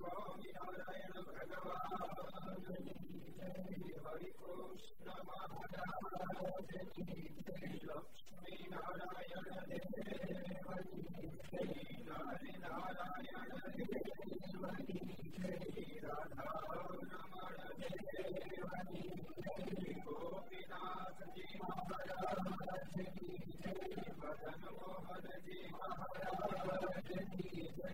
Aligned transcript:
Swami 0.00 0.48
Narayana 0.56 1.20
Bhagavan 1.28 1.76
Hari 4.00 4.30
Krishna 4.40 5.16
Lakshmi 7.84 8.54
Narayana 8.72 9.52
Hari 12.00 12.52
Narayana 12.64 13.44
Swami 14.48 14.98
Radha 16.00 16.48
Namara 17.10 17.68
Gopinath 20.06 21.20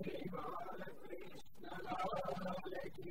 Ji 0.04 0.14
Maharaj 0.32 0.85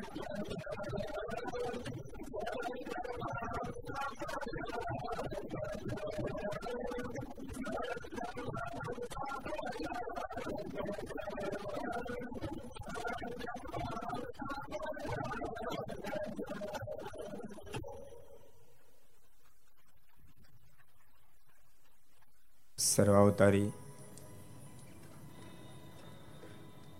સર્વાવતારી 22.91 23.69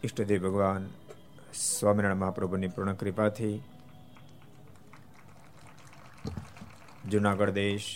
ઈષ્ટદેવ 0.04 0.44
ભગવાન 0.44 0.84
સ્વામિનારાયણ 1.54 2.20
મહાપ્રભુની 2.20 2.68
પૂર્ણ 2.68 2.94
કૃપાથી 2.94 3.58
જુનાગઢ 7.12 7.52
દેશ, 7.54 7.90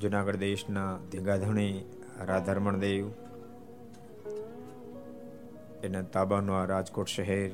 જુનાગઢ 0.00 0.38
દેશના 0.38 0.90
ધીંગાધણી 1.12 1.74
રાધારમણ 2.22 2.80
દેવ, 2.80 3.04
એના 5.82 6.02
તાબાનું 6.16 6.56
આ 6.56 6.64
રાજકોટ 6.64 7.08
શહેર, 7.08 7.52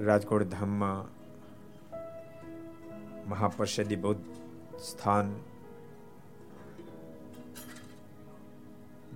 રાજકોટ 0.00 0.46
ધામમાં 0.50 1.02
મહાપરિષદી 3.32 3.96
બૌદ્ધ 3.96 4.24
સ્થાન 4.78 5.32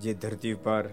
જે 0.00 0.14
ધરતી 0.14 0.52
ઉપર 0.52 0.84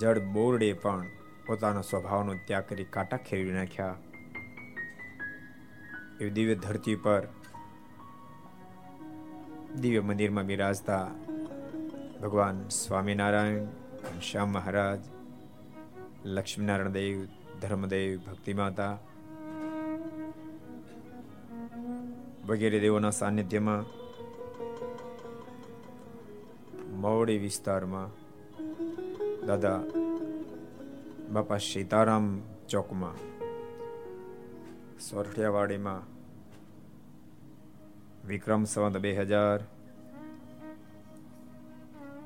જળ 0.00 0.18
બોરડે 0.32 0.72
પણ 0.72 1.06
પોતાના 1.46 1.82
સ્વભાવનો 1.82 2.34
ત્યાગ 2.46 2.64
કરી 2.68 2.84
કાંટા 2.84 3.16
ખેરવી 3.16 3.52
નાખ્યા. 3.52 3.96
એવી 6.20 6.30
દિવ્ય 6.30 6.54
ધરતી 6.54 6.96
પર 6.96 7.22
દિવ્ય 9.80 10.00
મંદિરમાં 10.00 10.46
બિરાજતા 10.46 11.04
ભગવાન 12.22 12.68
સ્વામિનારાયણ, 12.68 13.66
શ્યામ 14.20 14.48
મહારાજ, 14.48 15.02
લક્ષ્મીનારાયણ 16.24 16.88
દેવ, 16.88 17.24
ધર્મદેવ 17.60 18.18
ભક્તિ 18.26 18.52
માતા 18.54 18.92
વગેરે 22.50 22.78
દેવોના 22.80 23.10
સાનિધ્યમાં, 23.12 23.84
મવડી 27.02 27.42
વિસ્તારમાં, 27.42 28.10
દાદા 29.46 29.80
બાપા 31.32 31.58
સીતારામ 31.58 32.26
ચોકમાં, 32.68 33.20
સોરઠિયાવાડીમાં, 35.00 36.02
વિક્રમ 38.28 38.66
સંવત 38.66 39.04
બે 39.06 39.14
હજાર 39.20 39.60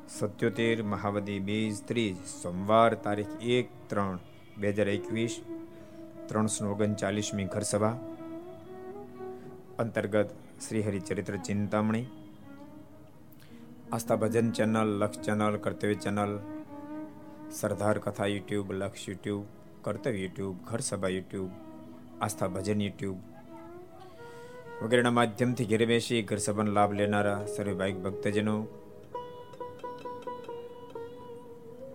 સત્યોતેર 0.09 0.83
મહાવદી 0.85 1.41
બીજ 1.41 1.85
ત્રીજ, 1.87 2.17
સોમવાર 2.41 2.97
તારીખ 2.97 3.37
એક 3.51 3.69
ત્રણ, 3.89 4.19
બે 4.59 4.73
હજાર 4.73 4.89
એકવીસ, 4.89 5.41
ત્રણસો 6.29 6.73
ઓગણચાલીસમી 6.73 7.45
ઘરસભા 7.47 7.95
સભા 7.95 8.14
અંતર્ગત 9.75 10.31
Shri 10.61 10.83
Haricharitra 10.83 11.37
Chintamani, 11.39 12.07
Aastha 13.93 14.17
Bhajan 14.17 14.53
channel, 14.53 14.91
Laksh 15.01 15.21
channel, 15.21 15.57
Kartavya 15.59 15.97
channel, 15.97 16.33
Sardar 17.51 17.99
Katha 17.99 18.29
YouTube, 18.29 18.71
Laksh 18.73 19.09
YouTube, 19.09 19.45
કર્તવ્ય 19.83 20.21
યુટ્યુબ, 20.25 20.57
ઘર 20.65 20.81
સભા 20.81 21.11
યુટ્યુબ, 21.11 21.51
આસ્થા 22.21 22.49
ભજન 22.49 22.81
યુટ્યુબ 22.81 23.19
વગેરેના 24.83 25.11
માધ્યમથી 25.11 25.67
ઘેરે 25.67 25.87
બેસી 25.87 26.23
ઘર 26.23 26.39
સભાનો 26.39 26.73
લાભ 26.73 26.93
લેનારા 26.93 27.41
સર્વે 27.47 27.75
ભાઈક 27.75 27.99
ભક્તજનો 28.03 28.57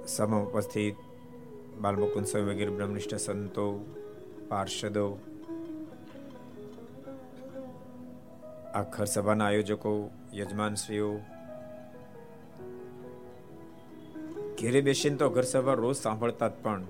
સમ 0.05 0.33
ઉપસ્થિત 0.37 0.97
બાલમુકુંદ 1.81 2.27
સ્વામી 2.27 2.51
વગેરે 2.51 2.71
બ્રહ્મનિષ્ઠ 2.71 3.17
સંતો, 3.17 3.67
પાર્ષદો 4.49 5.07
આ 8.73 8.81
ઘર 8.81 9.05
સભાના 9.05 9.45
આયોજકો, 9.45 10.11
યજમાનશ્રીઓ. 10.33 11.19
ઘેરે 14.59 14.81
બેસીને 14.81 15.15
તો 15.15 15.29
ઘર 15.29 15.41
સભા 15.41 15.73
રોજ 15.73 15.95
સાંભળતા 15.95 16.47
જ 16.47 16.51
પણ. 16.63 16.85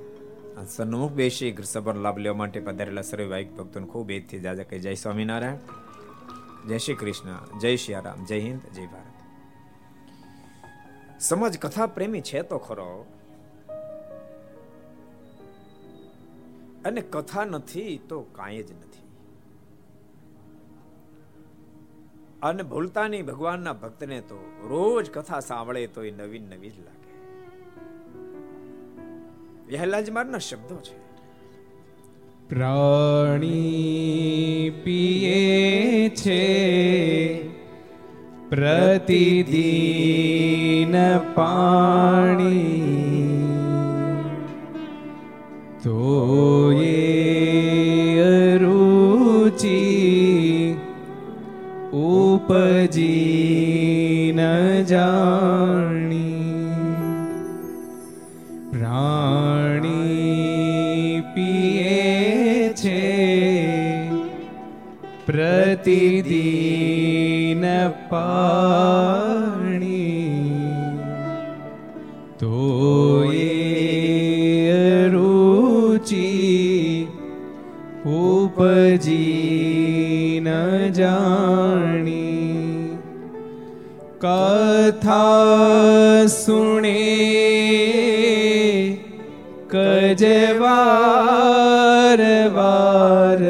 સન્મુખ 0.68 1.12
બેસી 1.12 1.52
ઘર 1.52 1.64
સભાનો 1.64 2.02
લાભ 2.02 2.18
લેવા 2.18 2.36
માટે 2.36 2.60
પધારેલા 2.60 3.02
સર્વે 3.02 3.26
વાહિક 3.26 3.56
ભક્તોને 3.56 3.88
ખૂબ 3.88 4.12
એજથી 4.12 4.40
જાજા 4.40 4.64
કહે 4.64 4.80
જય 4.80 4.94
સ્વામિનારાયણ. 4.94 5.56
જય 6.68 6.78
શ્રી 6.78 6.94
કૃષ્ણ. 6.94 7.60
જય 7.60 7.76
શ્રી 7.76 7.94
રામ. 7.94 8.26
જય 8.26 8.40
હિન્દ. 8.40 8.62
જય 8.74 8.86
ભારત. 8.86 9.14
સમજ 11.22 11.60
કથા 11.60 11.86
પ્રેમી 11.86 12.22
છે 12.22 12.42
તો 12.42 12.58
ખરો. 12.58 13.06
અને 16.86 17.02
કથા 17.02 17.46
નથી 17.46 18.02
તો 18.10 18.22
કાંઈ 18.22 18.64
જ 18.64 18.72
નથી. 18.72 19.09
અને 22.44 22.64
ભૂલતા 22.64 23.08
નહીં 23.08 23.26
ભગવાનના 23.26 23.74
ભક્તને 23.74 24.22
તો 24.22 24.52
રોજ 24.64 25.10
કથા 25.10 25.40
સાંભળે 25.40 25.88
તો 25.88 26.04
એ 26.04 26.12
નવીન 26.12 26.44
નવી 26.44 26.70
જ 26.70 26.80
લાગે. 26.80 27.00
વહેલાજ 29.72 30.10
મારના 30.10 30.38
શબ્દો 30.38 30.76
છે. 30.76 31.00
પ્રાણી 32.50 34.82
પીએ 34.84 36.10
છે, 36.10 37.50
પ્રતિદિન 38.50 41.18
પાણી. 41.18 42.90
તો 45.84 46.69
ઉપજી 52.50 54.34
ન 54.34 54.40
જાણી 54.84 56.34
પ્રાણી 58.72 60.02
પીએ 61.36 62.74
છે 62.74 63.04
પ્રતિદિન 65.28 66.44
પાણી 68.10 69.19
કથા 85.20 86.28
सुणे 86.28 87.00
કજવાર 89.72 90.70
વાર 92.56 93.42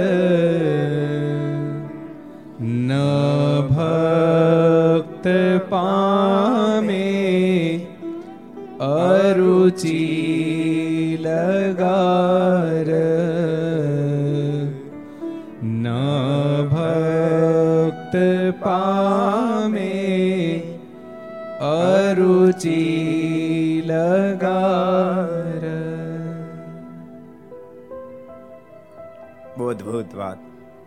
ન 2.62 2.90
ભક્ત 3.72 5.26
પામે 5.70 7.08
અરુચિ 8.90 10.09
અરુચિ 22.60 23.82
લગાર 23.86 25.64
બહુ 29.58 29.68
અદભુત 29.68 30.16
વાત 30.16 30.38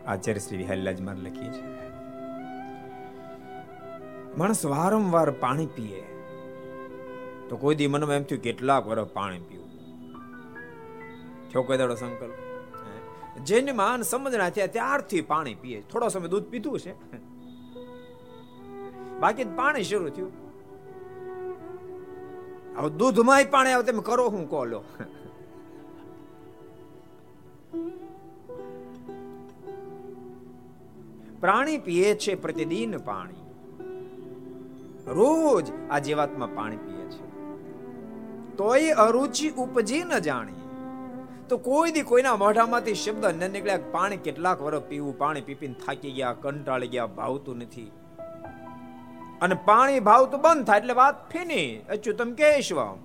આચાર્ય 0.07 0.41
શ્રી 0.41 0.57
વિહલ્લાજ 0.57 1.01
માર 1.01 1.17
લખી 1.17 1.49
છે. 1.49 1.63
માણસ 4.37 4.67
વારંવાર 4.67 5.31
પાણી 5.31 5.67
પીએ. 5.67 6.03
તો 7.49 7.57
કોઈ 7.61 7.75
દી 7.75 7.87
મનમાં 7.87 8.17
એમ 8.17 8.23
થયું 8.23 8.43
કેટલાક 8.43 8.87
વર્ષ 8.87 9.09
પાણી 9.09 9.39
પીવું. 9.39 9.71
કોઈ 11.67 11.79
દાડો 11.79 11.95
સંકલ્પ. 11.95 12.33
જેને 13.41 13.73
માન 13.73 14.03
સમજણા 14.03 14.51
થયા 14.51 14.67
ત્યારથી 14.67 15.21
પાણી 15.21 15.55
પીએ. 15.55 15.81
થોડો 15.81 16.09
સમય 16.09 16.29
દૂધ 16.29 16.45
પીધું 16.45 16.81
છે. 16.81 16.93
બાકી 19.21 19.45
પાણી 19.45 19.83
શરૂ 19.83 20.09
થયું. 20.09 20.42
હવે 22.77 22.91
દૂધમાંય 22.91 23.45
પાણી 23.45 23.73
આવે 23.73 23.83
તમે 23.83 24.03
કરો 24.03 24.29
હું 24.29 24.51
કહો 24.51 24.65
લો 24.65 24.81
પ્રાણી 31.41 31.79
પીએ 31.79 32.15
છે 32.15 32.35
પ્રતિદિન 32.35 32.97
પાણી. 32.99 33.41
રોજ 35.07 35.73
આ 35.91 35.99
જીવાતમાં 35.99 36.55
પાણી 36.55 36.77
પીએ 36.77 37.05
છે. 37.05 37.25
તોય 38.57 38.91
અરુચિ 38.91 39.49
ઉપજી 39.49 40.03
ન 40.05 40.19
જાણી. 40.19 40.61
તો 41.49 41.59
કોઈ 41.59 41.91
દી 41.91 42.03
કોઈના 42.03 42.37
મોઢામાંથી 42.37 42.95
શબ્દ 42.95 43.25
ન 43.25 43.51
નીકળ્યા 43.53 43.79
પાણી 43.91 44.17
કેટલાક 44.17 44.63
વર્ષ 44.63 44.83
પીવું, 44.83 45.19
પાણી 45.19 45.41
પીપીને 45.41 45.75
થાકી 45.87 46.13
ગયા, 46.13 46.33
કંટાળી 46.33 46.89
ગયા, 46.89 47.07
ભાવતું 47.07 47.57
નથી. 47.57 47.91
અને 49.43 49.55
પાણી 49.55 50.01
ભાવ 50.01 50.27
તો 50.27 50.39
બંધ 50.39 50.67
થાય 50.67 50.79
એટલે 50.79 50.95
વાત 50.95 51.17
ફીની. 51.33 51.69
અચ્યુતમ 51.91 52.33
કેશવમ 52.33 52.99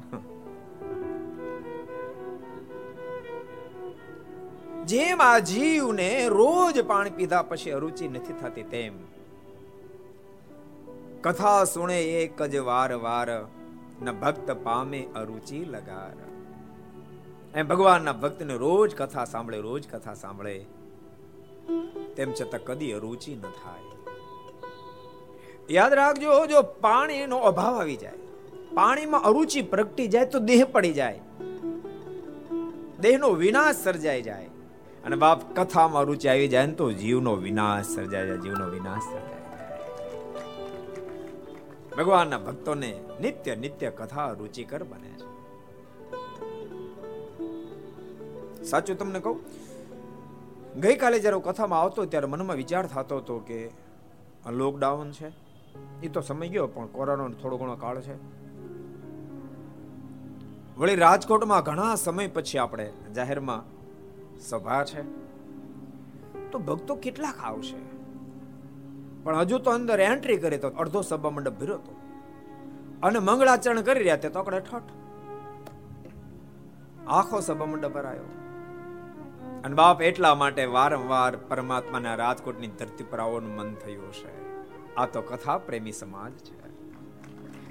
જેમ 4.85 5.21
આ 5.21 5.39
જીવને 5.39 6.09
રોજ 6.27 6.79
પાણી 6.87 7.09
પીધા 7.09 7.41
પછી 7.41 7.71
અરુચિ 7.71 8.07
નથી 8.07 8.37
થતી 8.41 8.63
તેમ. 8.63 8.95
કથા 11.21 11.63
સુણે 11.63 11.99
એક 12.03 12.41
જ 12.43 12.63
વાર 12.69 12.93
વાર 12.93 13.29
ન 14.03 14.11
ભક્ત 14.11 14.51
પામે 14.63 15.01
અરુચિ 15.15 15.59
લગાર. 15.65 16.15
એમ 17.55 17.67
ભગવાનના 17.67 18.17
ભક્તને 18.23 18.55
રોજ 18.55 18.95
કથા 18.95 19.25
સાંભળે, 19.25 19.59
રોજ 19.59 19.83
કથા 19.91 20.13
સાંભળે. 20.13 20.57
તેમ 22.15 22.29
છતાં 22.31 22.63
કદી 22.63 22.93
અરુચિ 22.93 23.35
ન 23.35 23.45
થાય. 23.61 23.96
યાદ 25.69 25.93
રાખજો, 25.93 26.45
જો 26.45 26.61
પાણીનો 26.61 27.37
અભાવ 27.37 27.79
આવી 27.79 27.95
જાય, 27.95 28.17
પાણીમાં 28.73 29.21
અરુચિ 29.21 29.61
પ્રગટી 29.61 30.07
જાય 30.07 30.25
તો 30.25 30.39
દેહ 30.39 30.61
પડી 30.65 30.93
જાય. 30.93 31.19
દેહનો 32.99 33.29
વિનાશ 33.29 33.75
સર્જાઈ 33.75 34.21
જાય. 34.21 34.47
અને 35.03 35.15
બાપ 35.15 35.41
કથામાં 35.55 36.03
રુચિ 36.03 36.27
આવી 36.27 36.47
જાય 36.47 36.65
ને 36.65 36.73
તો 36.73 36.91
જીવનો 36.91 37.33
વિનાશ 37.35 37.85
સર્જાય 37.85 38.25
જાય, 38.27 38.37
જીવનો 38.37 38.65
વિનાશ 38.69 39.03
સર્જાય 39.03 39.35
ભગવાનના 41.97 42.37
ભક્તોને 42.37 42.91
નિત્ય 43.21 43.55
નિત્ય 43.55 43.89
કથા 43.89 44.29
રુચિકર 44.31 44.83
બને 44.83 45.11
છે. 45.19 45.27
સાચું 48.63 48.97
તમને 48.97 49.19
કહું? 49.19 49.37
ગઈકાલે 50.81 51.19
જ્યારે 51.19 51.39
કથામાં 51.43 51.79
આવતો, 51.81 52.05
ત્યારે 52.05 52.27
મનમાં 52.27 52.57
વિચાર 52.57 52.85
થતો 52.87 53.17
હતો 53.17 53.35
કે 53.39 53.59
લોકડાઉન 54.51 55.11
છે. 55.11 55.46
એ 56.03 56.07
તો 56.07 56.21
સમય 56.21 56.49
ગયો, 56.49 56.67
પણ 56.67 56.85
કોરોનાનો 56.85 57.33
થોડો 57.33 57.57
ઘણો 57.57 57.75
કાળ 57.75 58.01
છે. 58.01 58.37
વળી 60.77 60.95
રાજકોટમાં 60.95 61.63
ઘણા 61.63 61.95
સમય 61.95 62.27
પછી 62.27 62.57
આપણે 62.57 62.93
જાહેરમાં 63.15 63.63
સભા 64.39 64.83
છે. 64.83 65.01
તો 66.51 66.59
ભક્તો 66.59 66.95
કેટલાક 66.95 67.35
આવશે? 67.43 67.97
પણ 69.23 69.35
હજુ 69.35 69.57
તો 69.57 69.71
અંદર 69.71 69.99
એન્ટ્રી 69.99 70.37
કરી 70.37 70.57
તો 70.57 70.69
અડધો 70.69 71.01
સભા 71.01 71.29
મંડપ 71.29 71.59
ભીરો 71.59 71.75
હતો. 71.75 71.95
અને 73.03 73.19
મંગળાચરણ 73.19 73.81
કરી 73.81 73.99
રહ્યા 73.99 74.15
તે 74.15 74.29
તો 74.29 74.39
આપણે 74.39 74.59
ઠઠ. 74.59 74.81
આખો 77.07 77.39
સભા 77.39 77.65
મંડપ 77.65 77.91
ભરાયો. 77.91 78.23
અને 79.65 79.75
બાપ 79.75 80.01
એટલા 80.01 80.35
માટે 80.35 80.65
વારંવાર 80.65 81.35
પરમાત્માના 81.35 82.15
રાજકોટની 82.15 82.67
ધરતી 82.67 83.03
પર 83.03 83.19
આવવાનું 83.19 83.55
મન 83.55 83.73
થયું 83.73 84.13
છે 84.13 84.56
આ 84.97 85.05
તો 85.05 85.21
કથા 85.21 85.57
પ્રેમી 85.57 85.91
સમાજ 85.91 86.31
છે. 86.31 86.67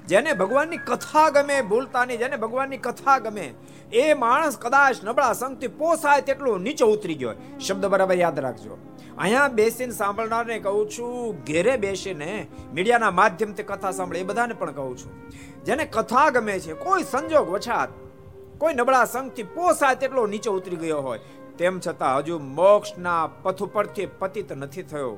જેને 0.07 0.33
ભગવાનની 0.33 0.77
કથા 0.77 1.29
ગમે 1.29 1.61
ભૂલતાની 1.61 2.17
જેને 2.17 2.37
ભગવાનની 2.37 2.77
કથા 2.77 3.17
ગમે, 3.19 3.53
એ 3.93 4.13
માણસ 4.13 4.57
કદાચ 4.57 5.03
નબળા 5.03 5.33
સંગથી 5.33 5.67
પોસાય 5.67 6.21
તેટલું 6.21 6.61
નીચે 6.61 6.85
ઉતરી 6.85 7.15
ગયો 7.15 7.33
શબ્દ 7.59 7.85
બરાબર 7.85 8.15
યાદ 8.15 8.39
રાખજો. 8.39 8.77
અહીંયા 9.17 9.47
બેસીને 9.47 9.91
સાંભળનારને 9.91 10.59
કહું 10.59 10.89
છું, 10.89 11.43
ઘેરે 11.43 11.77
બેસીને 11.77 12.47
મીડિયાના 12.73 13.11
માધ્યમથી 13.11 13.63
કથા 13.63 13.91
સાંભળે, 13.91 14.19
એ 14.19 14.23
બધાને 14.23 14.53
પણ 14.53 14.71
કહું 14.71 14.97
છું. 14.97 15.13
જેને 15.63 15.85
કથા 15.85 16.29
ગમે 16.29 16.59
છે, 16.59 16.73
કોઈ 16.73 17.03
સંજોગ 17.03 17.49
વછાત, 17.49 17.89
કોઈ 18.57 18.73
નબળા 18.73 19.05
સંગથી 19.05 19.43
પોસાય 19.43 19.95
તેટલો 19.95 20.27
નીચે 20.27 20.49
ઉતરી 20.49 20.75
ગયો 20.75 21.01
હોય, 21.01 21.19
તેમ 21.57 21.79
છતાં 21.79 22.17
હજુ 22.17 22.39
મોક્ષના 22.39 23.27
પથ 23.43 23.63
ઉપરથી 23.63 24.05
પતિત 24.05 24.53
નથી 24.53 24.81
થયો. 24.81 25.17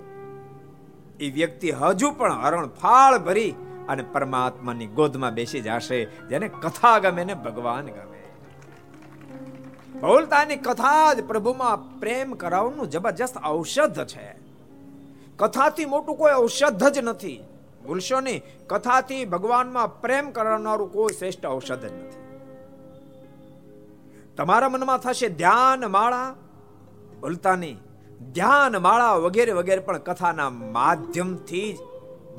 એ 1.19 1.29
વ્યક્તિ 1.29 1.71
હજુ 1.71 2.11
પણ 2.11 2.33
હરણ 2.33 2.67
ફાળ 2.67 3.17
ભરી 3.17 3.55
અને 3.89 4.03
પરમાત્માની 4.03 4.87
ગોદમાં 4.87 5.33
બેસી 5.33 5.61
જશે, 5.61 6.05
જેને 6.05 6.47
કથા 6.47 6.99
ગમે 6.99 7.23
ને 7.23 7.33
ભગવાન 7.33 7.85
ગમે. 7.85 8.19
બોલતાની 9.99 10.55
કથા 10.55 11.13
જ 11.13 11.23
પ્રભુમાં 11.23 11.99
પ્રેમ 11.99 12.33
કરાવવાનું 12.33 12.89
જબરજસ્ત 12.89 13.35
ઔષધ 13.45 14.07
છે. 14.07 14.35
કથાથી 15.37 15.85
મોટું 15.85 16.17
કોઈ 16.17 16.33
ઔષધ 16.33 16.83
જ 16.83 16.97
નથી. 16.97 17.43
ભૂલશો 17.85 18.19
નહીં, 18.19 18.41
કથાથી 18.67 19.25
ભગવાનમાં 19.25 20.01
પ્રેમ 20.01 20.31
કરનારું 20.31 20.93
કોઈ 20.93 21.13
શ્રેષ્ઠ 21.17 21.45
ઔષધ 21.45 21.85
નથી. 21.85 22.09
તમારા 24.37 24.69
મનમાં 24.69 24.97
થશે 24.97 25.29
ધ્યાન 25.29 25.91
માળા. 25.91 26.35
ભૂલતા 27.21 27.55
ધ્યાન 28.19 28.81
માળા 28.81 29.13
વગેરે 29.13 29.51
વગેરે 29.51 29.81
પણ 29.81 29.97
કથાના 29.97 30.49
માધ્યમથી 30.49 31.73
જ 31.73 31.77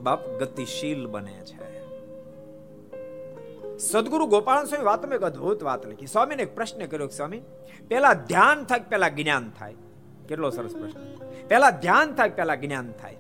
બાપ 0.03 0.29
ગતિશીલ 0.29 1.07
બને 1.07 1.41
છે. 1.45 1.61
સદગુરુ 3.79 4.27
ગોપાલ 4.27 4.65
સ્વામી 4.65 4.85
વાતમાં 4.85 5.15
એક 5.15 5.23
અદ્ભુત 5.23 5.63
વાત 5.63 5.87
લખી. 5.87 6.07
સ્વામીને 6.07 6.43
એક 6.43 6.55
પ્રશ્ન 6.55 6.87
કર્યો 6.87 7.07
સ્વામી 7.07 7.43
પેલા 7.89 8.13
ધ્યાન 8.13 8.65
થાય 8.65 8.81
પેલા 8.81 9.09
જ્ઞાન 9.09 9.51
થાય? 9.59 9.75
કેટલો 10.29 10.51
સરસ 10.51 10.73
પ્રશ્ન. 10.73 11.01
પેલા 11.49 11.71
ધ્યાન 11.71 12.15
થાય 12.15 12.29
પેલા 12.29 12.55
જ્ઞાન 12.55 12.93
થાય? 12.93 13.17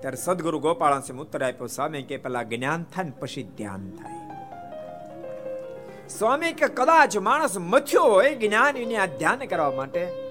ત્યારે 0.00 0.16
સદગુરુ 0.16 0.58
ગોપાલ 0.58 1.00
સ્વામી 1.00 1.20
ઉત્તર 1.20 1.44
આપ્યો, 1.44 1.66
સ્વામી, 1.66 2.02
કે 2.02 2.16
પેલા 2.16 2.42
જ્ઞાન 2.42 2.82
થાય 2.82 3.04
ને 3.04 3.10
પછી 3.10 3.42
ધ્યાન 3.42 3.90
થાય. 3.90 4.18
સ્વામી, 6.08 6.52
કે 6.52 6.66
કદાચ 6.66 7.16
માણસ 7.16 7.58
મથ્યો 7.58 8.02
હોય 8.02 8.34
જ્ઞાન 8.34 8.96
આ 8.96 9.06
ધ્યાન 9.06 9.38
કરવા 9.38 9.70
માટે 9.70 10.27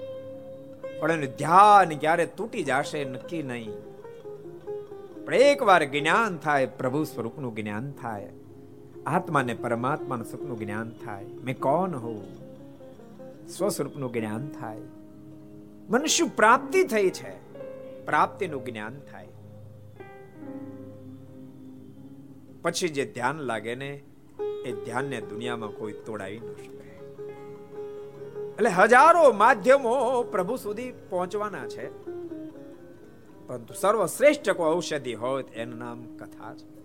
પણ 1.00 1.12
એનું 1.12 1.36
ધ્યાન 1.36 1.88
ક્યારે 1.88 2.26
તૂટી 2.26 2.62
જશે, 2.62 3.04
નક્કી 3.04 3.42
નહીં. 3.42 3.70
પણ 5.26 5.34
એકવાર 5.34 5.84
જ્ઞાન 5.84 6.36
થાય, 6.36 6.66
પ્રભુ 6.66 7.04
સ્વરૂપનું 7.04 7.54
જ્ઞાન 7.54 7.92
થાય. 7.92 8.28
આત્માને 9.06 9.54
પરમાત્માનું 9.54 10.26
સુખનું 10.26 10.58
જ્ઞાન 10.58 10.90
થાય. 10.90 11.24
મેં 11.24 11.58
કોણ 11.58 11.90
હોઉં? 11.90 12.48
સ્વસ્વરૂપનું 13.48 14.12
જ્ઞાન 14.12 14.48
થાય. 14.48 14.78
મને 15.88 16.06
શું 16.06 16.28
પ્રાપ્તિ 16.28 16.84
થઈ 16.84 17.10
છે. 17.10 17.48
પ્રાપ્તિનું 18.06 18.64
જ્ઞાન 18.64 18.98
થાય. 18.98 19.28
પછી 22.62 22.88
જે 22.88 23.04
ધ્યાન 23.04 23.38
લાગે 23.38 23.74
ને, 23.74 24.02
એ 24.64 24.72
ધ્યાનને 24.72 25.20
દુનિયામાં 25.20 25.70
કોઈ 25.70 25.92
તોડાવી 25.92 26.38
ન 26.38 26.52
શકે. 26.52 26.87
એટલે 28.58 28.70
હજારો 28.70 29.32
માધ્યમો 29.32 30.22
પ્રભુ 30.22 30.56
સુધી 30.56 30.90
પહોંચવાના 30.90 31.68
છે. 31.68 32.06
પરંતુ 33.46 33.74
સર્વશ્રેષ્ઠ 33.74 34.50
કોઈ 34.50 34.74
ઔષધિ 34.74 35.14
હોય 35.14 35.42
એનું 35.42 35.78
નામ 35.78 36.16
કથા 36.16 36.54
છે. 36.54 36.78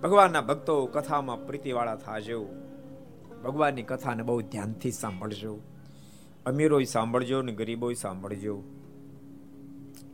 ભગવાનના 0.00 0.40
ભક્તો 0.40 0.86
કથામાં 0.86 1.46
પ્રીતિવાળા 1.46 1.96
થાજો. 1.96 2.46
ભગવાનની 3.44 3.82
કથાને 3.82 4.22
બહુ 4.22 4.40
ધ્યાનથી 4.40 4.90
સાંભળજો. 4.90 5.58
અમીરોય 6.46 6.84
સાંભળજો 6.84 7.42
ને 7.42 7.52
ગરીબોય 7.52 7.94
સાંભળજો. 7.94 8.62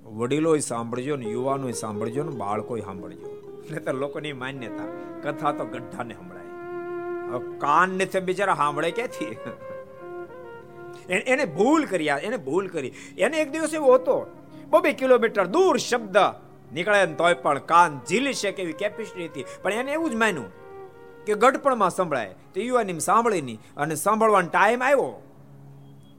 વડીલોય 0.04 0.58
સાંભળજો 0.58 1.16
ને 1.16 1.24
યુવાનોય 1.24 1.72
સાંભળજો 1.72 2.22
ને 2.22 2.30
બાળકોય 2.30 2.80
સાંભળજો. 2.80 3.52
નહીતર 3.70 3.94
લોકોની 3.94 4.32
માન્યતા 4.32 4.84
કથા 5.22 5.52
તો 5.52 5.64
ગઢાને 5.64 6.14
સંભળાય. 6.14 6.46
કાન 7.58 7.90
ને 7.90 8.20
બિચારા 8.20 8.54
સાંભળે 8.54 8.90
ક્યાંથી? 8.90 9.36
એને 11.25 11.45
ભૂલ 11.53 11.85
કરી 11.85 12.11
એને 12.21 12.37
ભૂલ 12.39 12.69
કરી 12.69 12.93
એને 13.17 13.41
એક 13.41 13.51
દિવસ 13.51 13.73
એવો 13.73 13.95
હતો 13.95 14.17
બબે 14.71 14.93
કિલોમીટર 14.93 15.45
દૂર 15.47 15.75
શબ્દ 15.79 16.17
નીકળે 16.73 17.15
તોય 17.15 17.37
પણ 17.37 17.65
કાન 17.65 17.99
ઝીલી 18.07 18.35
શકે 18.35 18.61
એવી 18.61 18.73
કેપેસિટી 18.75 19.27
હતી 19.27 19.47
પણ 19.63 19.81
એને 19.81 19.91
એવું 19.93 20.11
જ 20.11 20.21
માન્યું 20.23 20.51
કે 21.25 21.33
ગઢપણમાં 21.35 21.91
સંભળાય 21.91 22.37
તો 22.53 22.59
યુવાની 22.61 23.01
સાંભળી 23.01 23.41
નહીં 23.41 23.59
અને 23.77 23.95
સાંભળવાનો 23.97 24.49
ટાઈમ 24.49 24.81
આવ્યો 24.81 25.11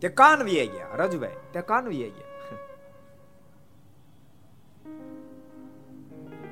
તે 0.02 0.10
કાન 0.16 0.44
વી 0.44 0.66
ગયા 0.68 1.00
રજભાઈ 1.00 1.40
તે 1.52 1.64
કાન 1.64 1.88
વી 1.88 2.04
ગયા 2.10 2.30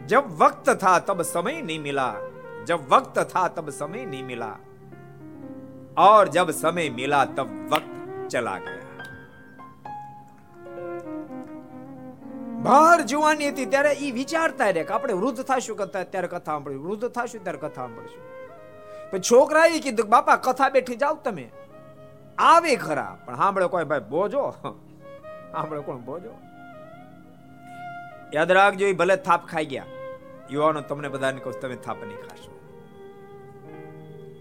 जब 0.07 0.31
वक्त 0.39 0.69
था 0.79 0.99
तब 1.01 1.23
समय 1.25 1.61
नहीं 1.63 1.79
मिला 1.81 2.09
जब 2.69 2.87
वक्त 2.89 3.19
था 3.31 3.47
तब 3.51 3.71
समय 3.73 4.05
नहीं 4.07 4.23
मिला 4.25 4.51
और 5.99 6.29
जब 6.29 6.51
समय 6.57 6.89
मिला 6.91 7.25
तब 7.37 7.53
वक्त 7.73 7.94
चला 8.30 8.60
ગયા 8.60 8.96
બહાર 12.64 13.04
જુવાની 13.04 13.52
હતી 13.52 13.66
ત્યારે 13.66 13.92
એ 14.00 14.12
વિચારતા 14.12 14.72
રહે 14.72 14.84
કે 14.84 14.94
આપણે 14.94 15.14
વૃદ્ધ 15.14 15.44
થશું 15.44 15.78
કથા 15.78 16.06
ત્યારે 16.06 16.28
કથા 16.28 16.46
સાંભળીશું 16.46 16.88
વૃદ્ધ 16.88 17.12
થશું 17.12 17.44
ત્યારે 17.44 17.58
કથા 17.58 17.76
સાંભળીશું 17.76 18.24
પણ 19.12 19.76
એ 19.76 19.80
કીધું 19.80 20.10
બાપા 20.10 20.38
કથા 20.38 20.70
બેઠી 20.70 20.96
જાવ 20.96 21.22
તમે 21.24 21.46
આવે 22.38 22.76
ખરા 22.76 23.12
પણ 23.26 23.38
સાંભળે 23.38 23.68
કોઈ 23.68 23.86
ભાઈ 23.86 24.10
બોજો 24.10 24.46
સાંભળે 24.62 25.82
કોણ 25.82 26.02
બોજો 26.02 26.34
યાદ 28.34 28.52
રાખજો 28.52 28.88
એ 28.88 28.94
ભલે 28.94 29.18
થાપ 29.18 29.48
ખાઈ 29.48 29.66
ગયા 29.66 29.88
યુવાનો 30.52 30.82
તમને 30.82 31.10
બધાને 31.10 31.40
કહું 31.40 31.62
તમે 31.62 31.76
થાપ 31.76 32.04
નહીં 32.04 32.22
ખાશો 32.28 32.52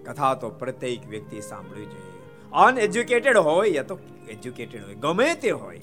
કથા 0.05 0.35
તો 0.35 0.51
પ્રત્યેક 0.51 1.09
વ્યક્તિ 1.09 1.41
સાંભળવી 1.43 1.87
જોઈએ 1.87 2.14
અનએજ્યુકેટેડ 2.55 3.37
હોય 3.37 3.69
યા 3.69 3.83
તો 3.83 3.99
એજ્યુકેટેડ 4.29 4.85
હોય, 4.85 4.95
ગમે 4.95 5.35
તે 5.35 5.51
હોય, 5.51 5.81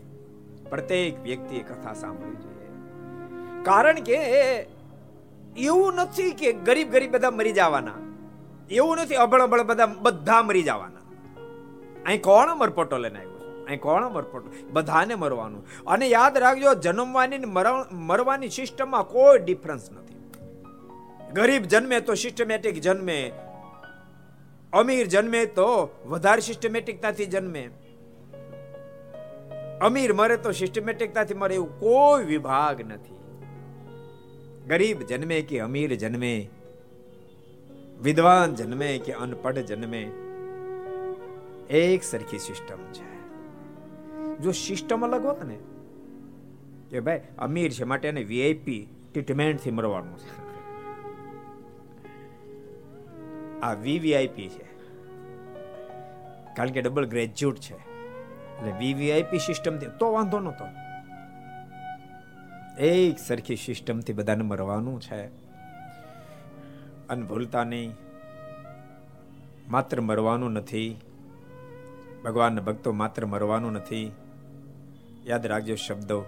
પ્રત્યેક 0.69 1.23
વ્યક્તિએ 1.23 1.63
કથા 1.63 1.93
સાંભળવી 1.93 2.35
જોઈએ. 2.35 2.67
કારણ 3.63 3.99
કે 3.99 4.15
એવું 5.57 5.93
નથી 5.93 6.31
કે 6.31 6.53
ગરીબ 6.53 6.91
ગરીબ 6.91 7.11
બધા 7.11 7.31
મરી 7.31 7.51
જવાના. 7.51 7.91
એવું 8.71 8.97
નથી 8.97 9.15
અબળ 9.15 9.41
અબળ 9.41 9.63
બધા 9.63 9.85
બધા 9.85 10.41
મરી 10.43 10.63
જવાના. 10.63 11.01
અહીં 12.05 12.21
કોણ 12.21 12.49
અમરપટો 12.49 12.97
લઈને 12.97 13.19
આવ્યો 13.19 13.65
અહીં 13.67 13.79
કોણ 13.79 14.05
અમરપટો? 14.05 14.51
બધાને 14.71 15.15
મરવાનું. 15.15 15.65
અને 15.87 16.07
યાદ 16.07 16.37
રાખજો, 16.37 16.73
જન્મવાની 16.73 17.37
મરવાની 17.91 18.49
સિસ્ટમમાં 18.49 19.03
કોઈ 19.03 19.39
ડિફરન્સ 19.39 19.91
નથી. 19.91 20.15
ગરીબ 21.33 21.63
જન્મે 21.63 21.99
તો 21.99 22.13
સિસ્ટમેટિક 22.13 22.81
જન્મે 22.81 23.31
અમીર 24.73 25.07
જન્મે 25.07 25.45
તો 25.45 25.69
વધારે 26.05 26.41
સિસ્ટમેટિકતાથી 26.41 27.25
જન્મે. 27.25 27.63
અમીર 29.81 30.13
મરે 30.13 30.37
તો 30.37 30.51
સિસ્ટમેટિકતાથી 30.51 31.33
મરે 31.33 31.55
એવું 31.55 31.79
કોઈ 31.79 32.23
વિભાગ 32.23 32.81
નથી. 32.81 33.19
ગરીબ 34.67 35.01
જન્મે 35.01 35.41
કે 35.41 35.59
અમીર 35.59 35.95
જન્મે, 35.95 36.49
વિદ્વાન 38.01 38.55
જન્મે 38.55 38.97
કે 38.97 39.11
અનપઢ 39.13 39.59
જન્મે, 39.59 40.03
એક 41.69 42.03
સરખી 42.03 42.39
સિસ્ટમ 42.39 42.81
છે. 42.93 43.09
જો 44.39 44.51
સિસ્ટમ 44.51 45.05
અલગ 45.05 45.25
હોત 45.25 45.43
ને, 45.43 45.57
કે 46.89 46.99
ભાઈ 46.99 47.21
અમીર 47.37 47.71
છે 47.71 47.83
માટે 47.83 48.07
એને 48.07 48.23
વીઆઈપી 48.23 48.87
ટ્રીટમેન્ટથી 49.13 49.71
મરવાનું 49.71 50.17
છે. 50.17 50.50
આ 53.63 53.73
વીવીઆઈપી 53.73 54.49
છે. 54.49 54.71
કારણ 56.55 56.69
કે 56.69 56.81
ડબલ 56.81 57.05
ગ્રેજ્યુએટ 57.05 57.57
છે. 57.57 57.75
એટલે 57.75 58.71
વીવીઆઈપી 58.71 59.39
સિસ્ટમથી 59.39 59.85
તો 59.99 60.11
વાંધો 60.11 60.39
નતો 60.39 60.65
એક 62.79 63.19
સરખી 63.19 63.55
સિસ્ટમથી 63.55 64.13
બધાને 64.13 64.43
મરવાનું 64.43 65.01
છે. 65.01 65.25
અને 67.07 67.23
ભૂલતા 67.23 67.63
નહીં. 67.63 67.95
માત્ર 69.69 70.01
મરવાનું 70.01 70.51
નથી. 70.51 71.01
ભગવાનના 72.23 72.61
ભક્તો 72.61 72.91
માત્ર 72.91 73.25
મરવાનું 73.25 73.71
નથી. 73.71 74.11
યાદ 75.25 75.45
રાખજો 75.45 75.75
શબ્દો. 75.75 76.25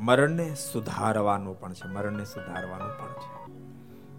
મરણને 0.00 0.54
સુધારવાનું 0.54 1.60
પણ 1.60 1.72
છે. 1.72 1.88
મરણને 1.88 2.24
સુધારવાનું 2.24 2.98
પણ 2.98 3.12
છે. 3.12 3.37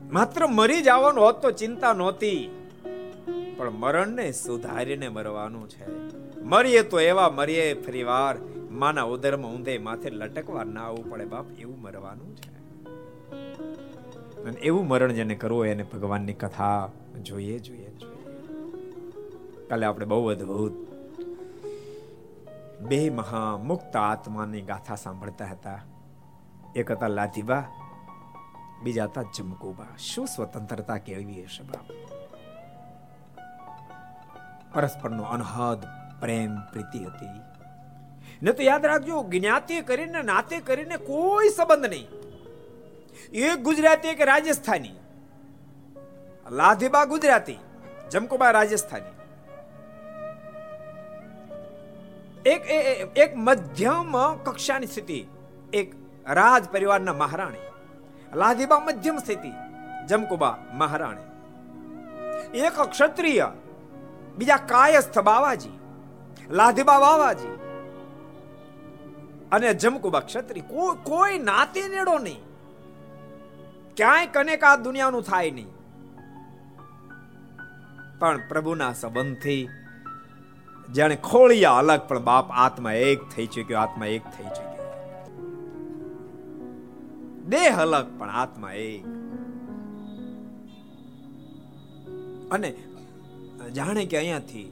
માત્ર 0.09 0.47
મરી 0.47 0.81
જવાનું 0.81 1.23
હોત 1.23 1.41
તો 1.41 1.51
ચિંતા 1.51 1.93
નહોતી. 1.93 2.49
પણ 3.57 3.69
મરણને 3.69 4.31
સુધારીને 4.31 5.09
મરવાનું 5.09 5.69
છે. 5.69 5.85
મરીએ 6.41 6.81
તો 6.81 6.99
એવા 6.99 7.29
મરીએ, 7.29 7.73
ફરીવાર 7.73 8.37
માના 8.71 9.03
ઉદરમાં 9.03 9.51
ઊંધે 9.51 9.77
માથે 9.77 10.09
લટકવા 10.09 10.63
ના 10.63 10.83
આવવું 10.83 11.09
પડે 11.09 11.25
બાપ, 11.25 11.45
એવું 11.59 11.81
મરવાનું 11.81 12.35
છે. 12.35 12.59
અને 14.43 14.59
એવું 14.59 14.87
મરણ 14.87 15.11
જેને 15.11 15.35
કરવું 15.35 15.65
એને 15.65 15.83
ભગવાનની 15.83 16.33
કથા 16.33 16.89
જોઈએ 17.21 17.59
જોઈએ 17.59 17.89
જોઈએ. 17.89 18.39
કાલે 19.67 19.85
આપણે 19.85 20.05
બહુ 20.05 20.27
અદ્ભુત 20.27 20.73
બે 22.81 23.09
મહા 23.09 23.57
મુક્ત 23.57 23.95
આત્માની 23.95 24.61
ગાથા 24.61 24.95
સાંભળતા 24.95 25.45
હતા. 25.45 25.81
એક 26.75 26.91
હતા 26.91 27.07
લાધીબા 27.07 27.63
બીજા 28.83 29.03
હતા 29.03 29.21
જમકુબા. 29.21 29.85
શું 29.97 30.27
સ્વતંત્રતા 30.27 30.97
કેળવી 30.97 31.43
હશે 31.43 31.63
બાપ? 31.63 31.85
પરસ્પરનો 34.73 35.23
અનહદ, 35.23 35.81
પ્રેમ, 36.21 36.59
પ્રીતિ 36.59 36.99
હતી. 37.05 37.39
ને 38.43 38.51
તો 38.51 38.63
યાદ 38.63 38.85
રાખજો, 38.85 39.23
જ્ઞાતિ 39.23 39.81
કરીને, 39.81 40.21
નાતે 40.21 40.59
કરીને 40.59 40.97
કોઈ 40.97 41.49
સંબંધ 41.49 41.85
નહીં. 41.85 42.07
એક 43.33 43.59
ગુજરાતી, 43.59 44.07
એક 44.07 44.21
રાજસ્થાની. 44.21 44.95
લાધીબા 46.51 47.05
ગુજરાતી, 47.05 47.57
જમકુબા 48.11 48.51
રાજસ્થાની. 48.51 49.13
એક 52.45 52.61
એક 53.17 53.33
મધ્યમ 53.35 54.35
કક્ષાની 54.35 54.87
સ્થિતિ, 54.87 55.25
એક 55.73 55.95
રાજ 56.27 56.69
પરિવારના 56.69 57.13
મહારાણી. 57.13 57.57
લાધીબા 58.35 58.79
મધ્યમ 58.79 59.17
સ્થિતિ. 59.17 59.51
જમકુબા 60.07 60.57
મહારાણી. 60.73 61.25
એક 62.59 62.81
ક્ષત્રિય, 62.81 63.47
બીજા 64.37 64.57
કાયસ્થ 64.57 65.19
બાવાજી 65.19 65.79
લાધીબા 66.49 66.99
બાવાજી 66.99 67.53
અને 69.51 69.73
જમકુબા 69.73 70.19
ક્ષત્રિય. 70.19 70.63
કોઈ 70.63 70.95
કોઈ 71.03 71.39
નાતે 71.39 71.87
નેડો 71.87 72.17
નહીં. 72.17 72.41
ક્યાંય 73.97 74.25
કનેક 74.25 74.63
આ 74.63 74.75
દુનિયાનું 74.75 75.23
થાય 75.23 75.51
નહીં. 75.51 75.69
પણ 78.19 78.41
પ્રભુના 78.49 78.93
સંબંધથી 78.93 79.69
જાણે 80.91 81.15
ખોળિયા 81.15 81.77
અલગ, 81.77 81.99
પણ 81.99 82.19
બાપ 82.19 82.51
આત્મા 82.51 82.93
એક 82.93 83.19
થઈ 83.35 83.47
ચુક્યો, 83.47 83.79
આત્મા 83.79 84.05
એક 84.05 84.23
થઈ 84.37 84.43
ચુક્યો. 84.43 84.68
દેહ 87.49 87.73
અલગ, 87.81 88.07
પણ 88.19 88.29
આત્મા 88.29 88.73
એક. 88.73 89.05
અને 92.51 92.69
જાણે 93.75 94.05
કે 94.05 94.17
અહીંયાથી 94.17 94.67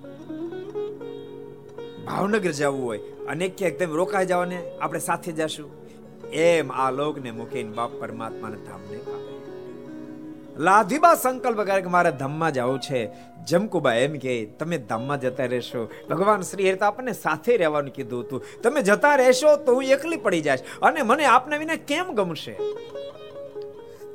ભાવનગર 2.05 2.51
જવું 2.51 2.83
હોય, 2.85 2.99
અને 3.27 3.45
ક્યાંક 3.49 3.79
તમે 3.79 3.95
રોકાઈ 3.95 4.25
જાવ 4.25 4.45
ને, 4.45 4.59
આપણે 4.81 4.99
સાથે 4.99 5.31
જશું. 5.31 5.69
એમ 6.31 6.71
આ 6.71 6.91
લોકને 6.91 7.31
મૂકીને 7.31 7.71
બાપ 7.71 7.91
પરમાત્માના 7.99 8.63
ધામને 8.67 8.97
લાધીબા 10.57 11.15
સંકલ્પ 11.15 11.61
કરે 11.61 11.81
કે 11.81 11.87
મારે 11.87 12.11
ધામમાં 12.11 12.51
જવું 12.51 12.79
છે. 12.79 13.09
જમકુબા 13.47 13.93
એમ 13.93 14.13
કે, 14.13 14.45
તમે 14.45 14.77
ધામમાં 14.77 15.21
જતા 15.21 15.45
રહેશો. 15.45 15.89
ભગવાન 16.09 16.41
શ્રી 16.41 16.69
હરિ 16.69 16.79
આપણને 16.79 17.13
સાથે 17.13 17.57
રહેવાનું 17.57 17.93
કીધું 17.93 18.23
હતું. 18.23 18.43
તમે 18.63 18.81
જતા 18.81 19.15
રહેશો 19.15 19.55
તો 19.55 19.73
હું 19.73 19.83
એકલી 19.83 20.17
પડી 20.17 20.41
જઈશ 20.41 20.59
અને 20.81 21.01
મને 21.01 21.25
આપને 21.25 21.57
વિના 21.57 21.75
કેમ 21.75 22.13
ગમશે? 22.13 22.59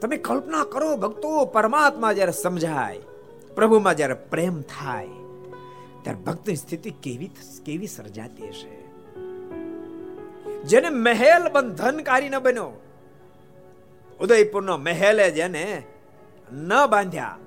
તમે 0.01 0.17
કલ્પના 0.17 0.65
કરો 0.65 0.97
ભક્તો, 0.97 1.45
પરમાત્મા 1.45 2.13
જ્યારે 2.13 2.33
સમજાય, 2.33 2.99
પ્રભુમાં 3.55 3.97
જ્યારે 3.97 4.15
પ્રેમ 4.15 4.61
થાય, 4.61 5.09
ત્યારે 6.03 6.25
ભક્તની 6.25 6.57
સ્થિતિ 6.57 6.91
કેવી 6.91 7.31
કેવી 7.67 7.87
સર્જાતી 7.87 8.49
હશે? 8.49 8.83
જેને 10.65 10.89
મહેલ 10.89 11.49
બંધનકારી 11.53 12.29
ન 12.29 12.39
બન્યો. 12.39 12.81
ઉદયપુરનો 14.21 14.77
મહેલ 14.77 15.31
જેને 15.31 15.83
ન 16.53 16.87
બાંધ્યા. 16.87 17.39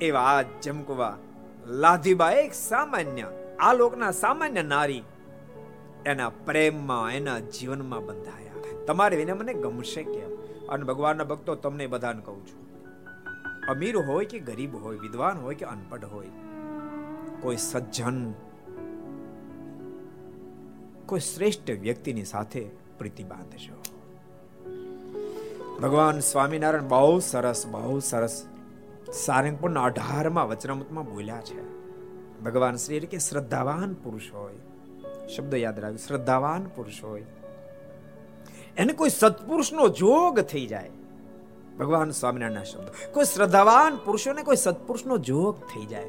એવા 0.00 0.20
આ 0.20 0.42
જમકુવા 0.42 1.18
લાધીબા 1.66 2.30
એક 2.30 2.54
સામાન્ય, 2.54 3.26
આ 3.58 3.72
લોકના 3.72 4.10
સામાન્ય 4.10 4.62
નારી 4.62 5.02
એના 6.06 6.28
પ્રેમમાં, 6.28 7.12
એના 7.12 7.38
જીવનમાં 7.38 8.06
બંધાયા. 8.06 8.84
તમારે 8.86 9.22
એને 9.22 9.32
મને 9.32 9.54
ગમશે 9.54 10.02
કેમ? 10.02 10.30
અને 10.68 10.84
ભગવાનના 10.84 11.24
ભક્તો, 11.24 11.54
તમને 11.54 11.86
બધાને 11.86 12.22
કહું 12.24 12.46
છું. 12.46 12.68
અમીર 13.66 13.96
હોય 13.96 14.24
કે 14.24 14.38
ગરીબ 14.38 14.76
હોય, 14.76 14.98
વિદ્વાન 14.98 15.38
હોય 15.38 15.54
કે 15.54 15.64
અનપઢ 15.64 16.04
હોય, 16.04 16.26
કોઈ 17.40 17.56
સજ્જન, 17.56 18.32
કોઈ 21.06 21.20
શ્રેષ્ઠ 21.20 21.70
વ્યક્તિની 21.70 22.24
સાથે 22.24 22.70
પ્રીતિ 22.98 23.24
બાંધજો. 23.24 23.97
ભગવાન 25.82 26.20
સ્વામિનારાયણ 26.20 26.88
બહુ 26.88 27.18
સરસ 27.18 27.66
બહુ 27.66 27.98
સરસ 27.98 28.46
સારંગપુરના 29.12 29.82
અઢારમાં 29.82 30.48
વચનામૃતમાં 30.48 31.04
બોલ્યા 31.04 31.40
છે. 31.40 31.78
ભગવાન 32.40 32.76
શ્રી 32.76 33.00
કે 33.00 33.18
શ્રદ્ધાવાન 33.18 33.94
પુરુષ 33.94 34.32
હોય. 34.32 34.54
શબ્દ 35.36 35.54
યાદ 35.54 35.80
રાખ્યો 35.80 35.96
શ્રદ્ધાવાન 35.96 36.64
પુરુષ 36.64 37.04
હોય. 37.04 37.24
એને 38.76 38.92
કોઈ 38.92 39.08
સત્પુરુષનો 39.08 39.88
જોગ 39.88 40.40
થઈ 40.40 40.66
જાય. 40.66 40.90
ભગવાન 41.78 42.10
સ્વામિનારાયણના 42.10 42.64
શબ્દ. 42.64 43.12
કોઈ 43.12 43.24
શ્રદ્ધાવાન 43.24 43.96
પુરુષોને 43.96 44.42
કોઈ 44.42 44.56
સત્પુરુષનો 44.56 45.18
જોગ 45.18 45.60
થઈ 45.60 45.86
જાય. 45.86 46.06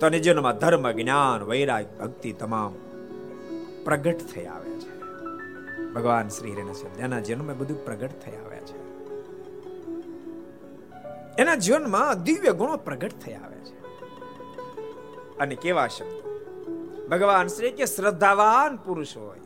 તો 0.00 0.10
જીવનમાં 0.10 0.58
ધર્મ, 0.58 0.90
જ્ઞાન, 0.90 1.42
વૈરાગ, 1.42 1.84
ભક્તિ 2.00 2.32
તમામ 2.32 2.74
પ્રગટ 3.84 4.18
થઈ 4.18 4.44
આવે 4.44 4.70
છે. 4.70 5.00
ભગવાન 5.94 6.28
શ્રી 6.28 6.52
હરિના 6.52 6.72
શબ્દ. 6.72 6.98
એના 6.98 7.20
જન્મે 7.20 7.54
બધું 7.54 7.84
પ્રગટ 7.84 8.10
થઈ 8.24 8.32
આવે 8.32 8.45
એના 11.38 11.54
જીવનમાં 11.54 12.22
દિવ્ય 12.22 12.52
ગુણો 12.52 12.76
પ્રગટ 12.76 13.12
થઈ 13.12 13.32
આવે 13.32 13.56
છે. 13.56 13.74
અને 15.38 15.54
કેવા 15.54 15.86
શબ્દ? 15.86 16.16
ભગવાન 17.08 17.46
શ્રી 17.46 17.70
કે 17.70 17.86
શ્રદ્ધાવાન 17.86 18.76
પુરુષ 18.76 19.16
હોય. 19.16 19.40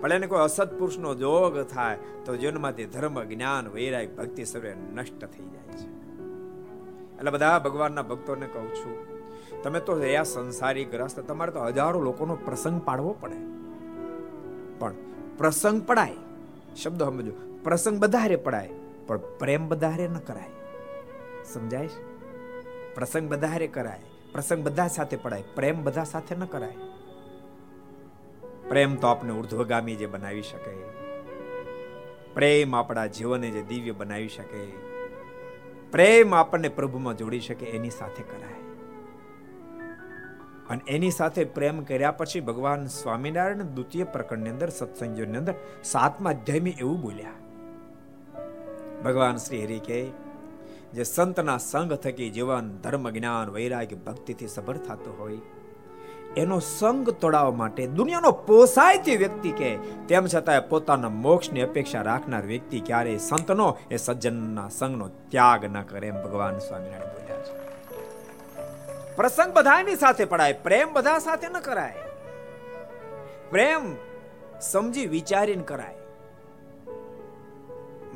પણ 0.00 0.12
એને 0.12 0.26
કોઈ 0.26 0.40
અસત 0.40 0.78
પુરુષનો 0.78 1.14
જોગ 1.14 1.62
થાય 1.62 1.98
તો 2.24 2.36
જીવનમાંથી 2.36 2.84
ધર્મ, 2.84 3.24
જ્ઞાન, 3.24 3.68
વૈરાગ, 3.68 4.16
ભક્તિ 4.16 4.44
સર્વે 4.44 4.74
નષ્ટ 4.74 5.24
થઈ 5.24 5.44
જાય 5.44 5.78
છે. 5.78 5.88
એટલે 7.16 7.30
બધા 7.30 7.58
ભગવાનના 7.58 8.02
ભક્તોને 8.02 8.46
કહું 8.46 8.74
છું, 8.74 9.16
તમે 9.62 9.80
તો 9.80 9.94
રહ્યા 9.94 10.22
સંસારી 10.22 10.84
ગ્રસ્ત 10.84 11.20
તમારે 11.20 11.52
તો 11.52 11.60
હજારો 11.60 12.00
લોકોનો 12.00 12.34
પ્રસંગ 12.36 12.82
પાડવો 12.82 13.16
પડે. 13.20 13.36
પણ 14.78 14.92
પ્રસંગ 15.38 15.82
પડાય. 15.86 16.14
શબ્દો 16.76 17.04
સમજો. 17.04 17.32
પ્રસંગ 17.64 17.98
બધારે 17.98 18.36
પડાય. 18.36 18.70
પણ 19.06 19.18
પ્રેમ 19.18 19.68
બધારે 19.68 20.08
ન 20.08 20.18
કરાય. 20.18 20.50
સમજાય 21.44 21.88
પ્રસંગ 22.94 23.28
બધારે 23.28 23.66
કરાય. 23.66 24.00
પ્રસંગ 24.32 24.64
બધા 24.64 24.88
સાથે 24.88 25.16
પડાય. 25.16 25.44
પ્રેમ 25.54 25.82
બધા 25.84 26.04
સાથે 26.04 26.36
ન 26.36 26.44
કરાય. 26.44 26.76
પ્રેમ 28.68 28.96
તો 28.96 29.06
આપણે 29.06 29.32
ઉર્ધ્વગામી 29.32 29.96
જે 29.96 30.06
બનાવી 30.06 30.42
શકે. 30.42 30.96
પ્રેમ 32.34 32.76
આપણા 32.76 33.06
જીવનને 33.06 33.50
જે 33.50 33.62
દિવ્ય 33.62 33.92
બનાવી 33.92 34.28
શકે. 34.28 34.66
પ્રેમ 35.90 36.34
આપણને 36.34 36.68
પ્રભુમાં 36.68 37.16
જોડી 37.16 37.40
શકે, 37.40 37.66
એની 37.66 37.90
સાથે 37.90 38.22
કરાય. 38.22 38.60
અને 40.70 40.80
એની 40.88 41.10
સાથે 41.10 41.44
પ્રેમ 41.44 41.84
કર્યા 41.84 42.10
પછી 42.10 42.40
ભગવાન 42.40 42.86
સ્વામિનારાયણ 42.86 43.62
દ્વિતીય 43.62 44.04
પ્રકરણની 44.04 44.50
અંદર, 44.50 44.68
સત્સંગની 44.68 45.36
અંદર 45.36 45.54
સાતમા 45.84 46.30
અધ્યાયમાં 46.30 46.78
એવું 46.78 47.00
બોલ્યા. 47.00 47.45
ભગવાન 49.06 49.36
શ્રી 49.36 49.64
હરિ 49.64 49.78
કે 49.78 50.00
જે 50.94 51.02
સંતના 51.02 51.58
સંગ 51.58 51.92
થકી 51.94 52.30
જીવન, 52.30 52.70
ધર્મ, 52.84 53.10
જ્ઞાન, 53.10 53.50
વૈરાગ્ય, 53.50 53.96
ભક્તિથી 53.96 54.48
સફળ 54.48 54.76
થતો 54.76 55.16
હોય, 55.18 55.38
એનો 56.36 56.58
સંગ 56.58 57.10
તોડાવવા 57.10 57.50
માટે 57.50 57.86
દુનિયાનો 57.86 58.30
પોસાય 58.30 58.98
તે 58.98 59.16
વ્યક્તિ 59.16 59.50
કે 59.50 59.76
તેમ 60.08 60.26
છતાં 60.26 60.68
પોતાના 60.68 61.08
મોક્ષની 61.08 61.60
અપેક્ષા 61.60 62.02
રાખનાર 62.02 62.42
વ્યક્તિ 62.42 62.80
ક્યારે 62.80 63.18
સંતનો 63.18 63.78
એ 63.90 63.96
સજ્જનના 63.96 64.68
સંગનો 64.68 65.08
ત્યાગ 65.08 65.64
ન 65.64 65.82
કરે 65.82 66.08
એમ 66.08 66.18
ભગવાન 66.24 66.58
સ્વામિનારાયણ 66.58 67.12
બોલ્યા 67.12 67.42
છે. 67.42 67.54
પ્રસંગ 69.16 69.54
બધાની 69.54 69.96
સાથે 69.96 70.24
પડાય, 70.24 70.52
પ્રેમ 70.52 70.92
બધા 70.92 71.18
સાથે 71.18 71.48
ન 71.48 71.60
કરાય. 71.60 71.94
પ્રેમ 73.50 73.94
સમજી 74.60 75.06
વિચારીને 75.06 75.62
કરાય. 75.62 76.05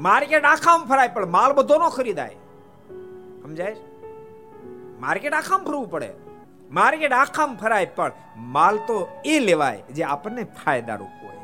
માર્કેટ 0.00 0.44
આખામાં 0.44 0.86
ફરાય, 0.86 1.08
પણ 1.08 1.26
માલ 1.26 1.52
બધો 1.52 1.78
નો 1.78 1.88
ખરીદાય. 1.88 2.36
સમજાય 3.42 3.76
માર્કેટ 5.00 5.32
આખામાં 5.32 5.66
ફરવું 5.66 5.90
પડે. 5.90 6.10
માર્કેટ 6.70 7.12
આખામાં 7.12 7.56
ફરાય, 7.56 7.86
પણ 7.96 8.12
માલ 8.36 8.76
તો 8.88 8.96
એ 9.24 9.38
લેવાય 9.38 9.82
જે 9.90 10.02
આપણને 10.02 10.44
ફાયદારૂપ 10.44 11.24
હોય. 11.24 11.39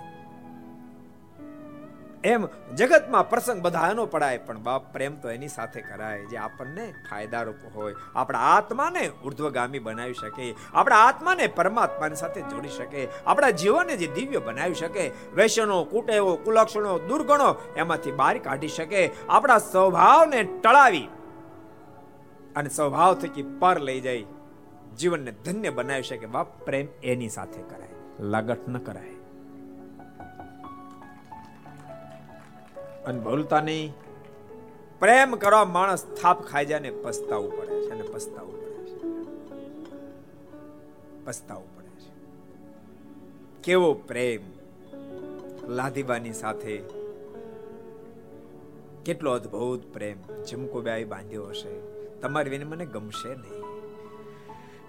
એમ 2.27 2.45
જગતમાં 2.79 3.27
પ્રસંગ 3.31 3.61
બધા 3.65 3.91
એનો 3.93 4.05
પડાય, 4.12 4.39
પણ 4.47 4.62
બાપ 4.67 4.87
પ્રેમ 4.95 5.17
તો 5.23 5.33
એની 5.35 5.51
સાથે 5.57 5.81
કરાય, 5.89 6.23
જે 6.31 6.39
આપણને 6.45 6.87
ફાયદારૂપ 7.09 7.61
હોય. 7.75 7.95
આપણા 8.15 8.45
આત્માને 8.55 9.03
ઉર્ધ્વગામી 9.27 9.83
બનાવી 9.87 10.19
શકે, 10.21 10.47
આપણા 10.75 11.03
આત્માને 11.09 11.47
પરમાત્માની 11.59 12.23
સાથે 12.23 12.41
જોડી 12.53 12.75
શકે, 12.79 13.03
આપણા 13.27 13.53
જીવનને 13.62 13.97
જે 13.97 14.09
દિવ્ય 14.17 14.45
બનાવી 14.47 14.81
શકે 14.83 15.05
વ્યસનો 15.35 15.79
કુટેવો, 15.93 16.33
કુલક્ષણો, 16.47 16.95
દુર્ગણો 17.09 17.51
એમાંથી 17.77 18.17
બહાર 18.23 18.37
કાઢી 18.47 18.75
શકે, 18.79 19.03
આપણા 19.29 19.61
સ્વભાવને 19.67 20.41
ટળાવી 20.45 21.09
અને 22.57 22.71
સ્વભાવ 22.71 23.21
થકી 23.23 23.47
પર 23.61 23.79
લઈ 23.81 24.01
જાય 24.01 24.25
જીવનને 24.97 25.37
ધન્ય 25.45 25.71
બનાવી 25.71 26.09
શકે, 26.11 26.27
બાપ 26.27 26.57
પ્રેમ 26.65 26.89
એની 27.03 27.35
સાથે 27.37 27.62
કરાય, 27.71 27.95
લાગટ 28.33 28.67
ન 28.69 28.83
કરાય. 28.89 29.16
અને 33.07 33.21
ભૂલતા 33.21 33.61
નહીં. 33.61 33.95
પ્રેમ 34.99 35.37
કરવા 35.37 35.64
માણસ 35.64 36.05
થાપ 36.05 36.42
ખાઈ 36.42 36.66
જાય 36.66 36.81
ને 36.81 36.90
પસ્તાવું 36.90 37.59
પડે 37.59 37.87
છે 37.87 37.90
અને 37.90 38.03
પસ્તાવું 38.03 38.61
પડે 38.61 38.85
છે. 38.85 39.25
પસ્તાવું 41.25 41.77
પડે 41.77 41.88
છે. 41.88 42.12
કેવો 43.62 43.95
પ્રેમ 43.95 44.40
લાધીબાની 45.69 46.33
સાથે. 46.33 46.83
કેટલો 49.05 49.33
અદ્ભુત 49.33 49.92
પ્રેમ. 49.92 50.42
જમકોબાઈ 50.42 51.05
બાંધ્યો 51.05 51.47
હશે. 51.47 51.81
તમારી 52.21 52.51
વિને 52.51 52.64
મને 52.64 52.87
ગમશે 52.87 53.29
નહીં. 53.29 53.62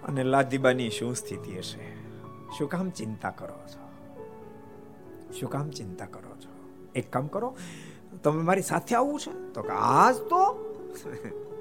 અને 0.02 0.22
લાધીબાની 0.22 0.90
શું 0.90 1.14
સ્થિતિ 1.14 1.58
હશે? 1.58 1.94
શું 2.58 2.68
કામ 2.68 2.90
ચિંતા 2.90 3.30
કરો 3.30 3.62
છો? 3.68 3.88
શું 5.32 5.50
કામ 5.50 5.70
ચિંતા 5.70 6.06
કરો 6.06 6.36
છો? 6.36 6.70
એક 6.94 7.12
કામ 7.12 7.26
કરો. 7.26 7.56
તમે 8.16 8.42
મારી 8.42 8.62
સાથે 8.62 8.94
આવવું 8.94 9.20
છે? 9.20 9.52
તો 9.52 9.62
કે 9.62 9.68
આજ 9.68 10.16
તો? 10.16 10.42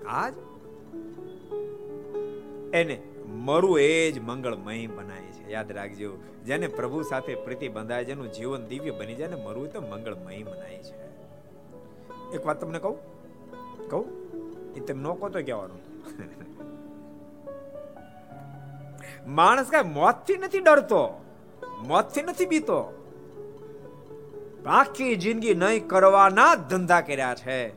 આજ 0.09 0.33
એને 2.73 3.01
મરું 3.27 3.79
એ 3.79 4.11
જ 4.11 4.19
મંગળમય 4.19 4.87
બનાય 4.87 5.21
છે. 5.21 5.51
યાદ 5.51 5.71
રાખજો, 5.71 6.17
જેને 6.45 6.67
પ્રભુ 6.67 7.03
સાથે 7.03 7.35
પ્રીતિ 7.35 7.67
બંધાય, 7.67 8.03
જેનું 8.03 8.31
જીવન 8.31 8.65
દિવ્ય 8.65 8.91
બની 8.91 9.15
જાય 9.15 9.27
ને 9.27 9.35
મરવું 9.35 9.73
તો 9.73 9.81
મંગળમય 9.81 10.43
બનાય 10.43 10.77
છે. 10.77 11.07
એક 12.35 12.45
વાત 12.45 12.61
તમને 12.61 12.79
કહું? 12.79 12.97
કહું? 13.89 14.05
એ 14.75 14.79
તમે 14.79 15.01
નો 15.01 15.13
કહો 15.13 15.29
તો 15.29 15.39
કહેવાનું. 15.39 15.81
માણસ 19.27 19.67
કઈ 19.69 19.83
મોતથી 19.83 20.37
નથી 20.37 20.59
ડરતો. 20.59 21.21
મોતથી 21.87 22.21
નથી 22.21 22.45
બીતો. 22.45 23.06
આખી 24.69 25.15
જિંદગી 25.15 25.53
નહીં 25.53 25.87
કરવાના 25.87 26.55
ધંધા 26.55 27.01
કર્યા 27.01 27.35
છે. 27.35 27.67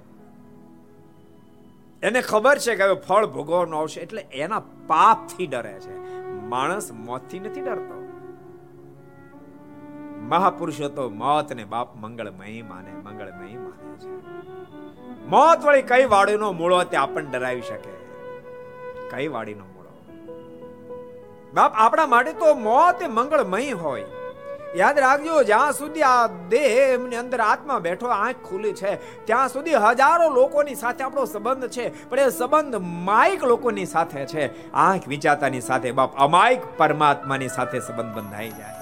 એને 2.02 2.20
ખબર 2.20 2.58
છે 2.58 2.74
કે 2.74 2.82
હવે 2.82 2.94
ફળ 2.94 3.26
ભોગવવાનું 3.26 3.80
આવશે 3.80 4.00
એટલે 4.00 4.22
એના 4.22 4.62
પાપથી 4.86 5.46
ડરે 5.46 5.80
છે. 5.80 6.24
માણસ 6.24 6.92
મોતથી 6.92 7.40
નથી 7.40 7.60
ડરતો. 7.60 8.00
મહાપુરુષો 10.18 10.88
તો 10.88 11.10
મોત 11.10 11.52
ને 11.52 11.64
બાપ 11.64 11.96
મંગળમય 11.96 12.62
માને 12.62 12.90
મંગળમય 12.90 13.58
માને 13.58 13.96
છે. 13.98 14.26
મોત 15.26 15.64
વળી 15.64 15.82
કઈ 15.82 16.04
વાડીનો 16.04 16.52
મૂળો 16.52 16.84
તે 16.84 16.96
આપણને 16.96 17.30
ડરાવી 17.30 17.62
શકે? 17.62 17.92
કઈ 19.10 19.28
વાડીનો 19.28 19.64
મૂળો? 19.64 20.20
બાપ 21.54 21.72
આપણા 21.74 22.06
માટે 22.06 22.32
તો 22.32 22.54
મોત 22.54 23.02
એ 23.02 23.06
મંગળમય 23.06 23.70
હોય. 23.70 24.04
યાદ 24.76 24.98
રાખજો, 24.98 25.42
જ્યાં 25.42 25.72
સુધી 25.72 26.02
આ 26.02 26.26
દેહ 26.26 26.94
એમની 26.94 27.16
અંદર 27.16 27.40
આત્મા 27.40 27.78
બેઠો, 27.78 28.06
આંખ 28.06 28.36
ખુલી 28.50 28.72
છે, 28.72 28.96
ત્યાં 29.24 29.48
સુધી 29.48 29.70
હજારો 29.70 30.28
લોકોની 30.28 30.74
સાથે 30.74 31.04
આપણો 31.04 31.24
સંબંધ 31.24 31.68
છે, 31.68 32.08
પણ 32.08 32.18
એ 32.18 32.30
સંબંધ 32.30 32.76
માઇક 32.80 33.44
લોકોની 33.44 33.86
સાથે 33.86 34.26
છે. 34.26 34.70
આંખ 34.72 35.08
વિચાતાની 35.08 35.60
સાથે, 35.60 35.90
બાપ, 35.90 36.14
અમાયક 36.16 36.62
પરમાત્માની 36.76 37.48
સાથે 37.48 37.80
સંબંધ 37.80 38.14
બંધાઈ 38.14 38.50
જાય. 38.50 38.76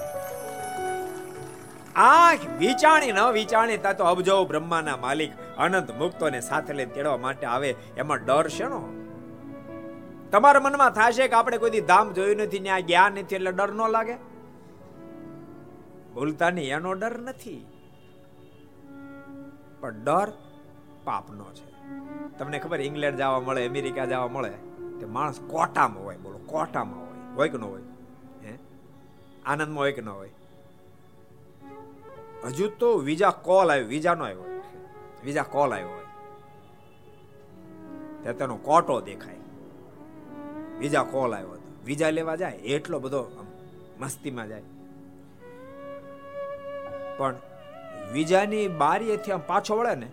આંખ 1.95 2.39
વિચાણી 2.59 3.11
ન 3.11 3.19
વિચાણી 3.33 3.77
તા 3.77 3.93
તો 3.93 4.03
અબજો 4.03 4.45
બ્રહ્માના 4.45 4.97
માલિક, 4.97 5.31
અનંત 5.57 5.91
મુક્તોને 5.97 6.41
સાથે 6.41 6.73
લઈને 6.73 6.91
તેડવા 6.91 7.17
માટે 7.17 7.45
આવે, 7.45 7.75
એમાં 7.97 8.25
ડર 8.25 8.47
છે 8.47 8.63
નો 8.63 8.89
તમારા 10.31 10.59
મનમાં 10.59 10.93
થશે 10.93 11.27
કે 11.27 11.35
આપણે 11.35 11.57
કોઈ 11.57 11.81
ધામ 11.81 12.13
જોયું 12.13 12.37
નથી 12.37 12.59
ત્યાં 12.59 12.81
જ્ઞાન 12.81 13.13
નથી, 13.13 13.35
એટલે 13.35 13.51
ડર 13.51 13.71
ન 13.71 13.91
લાગે? 13.91 14.17
ભૂલતા 16.13 16.49
નહીં 16.49 16.73
એનો 16.73 16.93
ડર 16.93 17.19
નથી. 17.19 17.65
પણ 19.79 20.03
ડર 20.03 20.31
પાપનો 21.03 21.45
છે. 21.53 21.69
તમને 22.37 22.59
ખબર 22.59 22.81
ઇંગ્લેન્ડ 22.81 23.17
જવા 23.17 23.39
મળે, 23.39 23.67
અમેરિકા 23.67 24.05
જવા 24.05 24.27
મળે, 24.27 24.49
તે 24.99 25.05
માણસ 25.05 25.39
કોટામાં 25.39 26.03
હોય, 26.03 26.17
બોલો, 26.17 26.37
કોટામાં 26.37 26.99
હોય 26.99 27.09
હોય 27.35 27.49
કે 27.49 27.57
ન 27.57 27.61
હોય? 27.61 27.81
હે? 28.45 28.57
આનંદમાં 29.45 29.79
હોય 29.79 29.91
કે 29.91 30.01
ન 30.01 30.09
હોય? 30.09 30.31
હજુ 32.45 32.69
તો 32.69 32.97
વિઝા 32.97 33.29
કોલ 33.29 33.71
આવ્યો, 33.71 33.87
વિઝા 33.87 34.13
નો 34.13 34.25
આવ્યો. 34.25 34.61
વિઝા 35.25 35.43
કોલ 35.43 35.73
આવ્યો 35.73 35.89
હોય. 35.89 36.03
ત્યાં 38.21 38.37
તેનો 38.37 38.55
કોટો 38.57 39.01
દેખાય. 39.01 39.35
વિઝા 40.79 41.03
કોલ 41.03 41.35
આવ્યો 41.35 41.51
હતો. 41.51 41.77
વિઝા 41.85 42.09
લેવા 42.09 42.35
જાય, 42.35 42.55
એટલો 42.55 42.99
બધો 42.99 43.45
મસ્તીમાં 43.99 44.47
જાય. 44.47 44.63
પણ 47.19 47.35
વિઝાની 48.13 48.67
બારીએથી 48.81 49.31
આમ 49.31 49.41
પાછો 49.47 49.77
વળે 49.77 49.95
ને, 49.95 50.07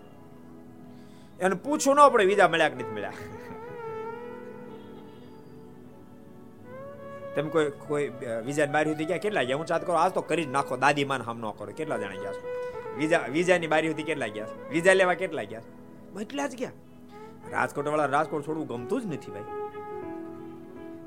એને 1.39 1.55
પૂછવું 1.55 1.95
ન 1.95 2.09
પડે 2.13 2.25
વિજા 2.25 2.47
મળ્યા 2.47 2.69
કે 2.69 2.75
નથી 2.75 2.95
મળ્યા. 2.95 3.13
તમે 7.35 7.49
કોઈ 7.49 7.71
કોઈ 7.87 8.05
વિઝા 8.45 8.65
બારી 8.65 8.89
સુધી 8.89 9.05
ગયા 9.05 9.17
કેટલા 9.17 9.43
ગયા? 9.43 9.57
હું 9.57 9.65
ચાત 9.65 9.85
કરો, 9.87 9.95
આજ 9.95 10.11
તો 10.13 10.21
કરી 10.21 10.45
જ 10.45 10.49
નાખો, 10.49 10.77
દાદી 10.77 11.05
માન 11.05 11.21
હમ 11.21 11.39
ન 11.39 11.51
કરો. 11.51 11.71
કેટલા 11.77 11.97
જણા 11.97 12.21
ગયા 12.21 12.33
છો? 12.33 12.43
વિઝા 12.97 13.19
વિઝાની 13.31 13.67
બારી 13.67 13.89
સુધી 13.89 14.03
કેટલા 14.03 14.27
ગયા 14.27 14.47
વિઝા 14.71 14.93
લેવા 14.93 15.13
કેટલા 15.13 15.43
ગયા 15.43 15.61
એટલા 16.21 16.47
જ 16.47 16.55
ગયા. 16.55 16.71
રાજકોટ 17.51 17.87
વાળા 17.87 18.05
રાજકોટ 18.05 18.47
છોડવું 18.47 18.67
ગમતું 18.67 19.01
જ 19.01 19.05
નથી 19.05 19.31
ભાઈ. 19.31 19.43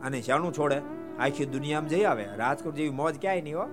અને 0.03 0.23
શાનું 0.23 0.53
છોડે? 0.59 0.79
આખી 1.19 1.47
દુનિયામાં 1.47 1.89
જઈ 1.89 2.05
આવે. 2.05 2.27
રાજકોટ 2.37 2.75
જેવી 2.75 2.91
મોજ 2.91 3.15
ક્યાંય 3.21 3.43
નહીં 3.43 3.59
હો. 3.59 3.67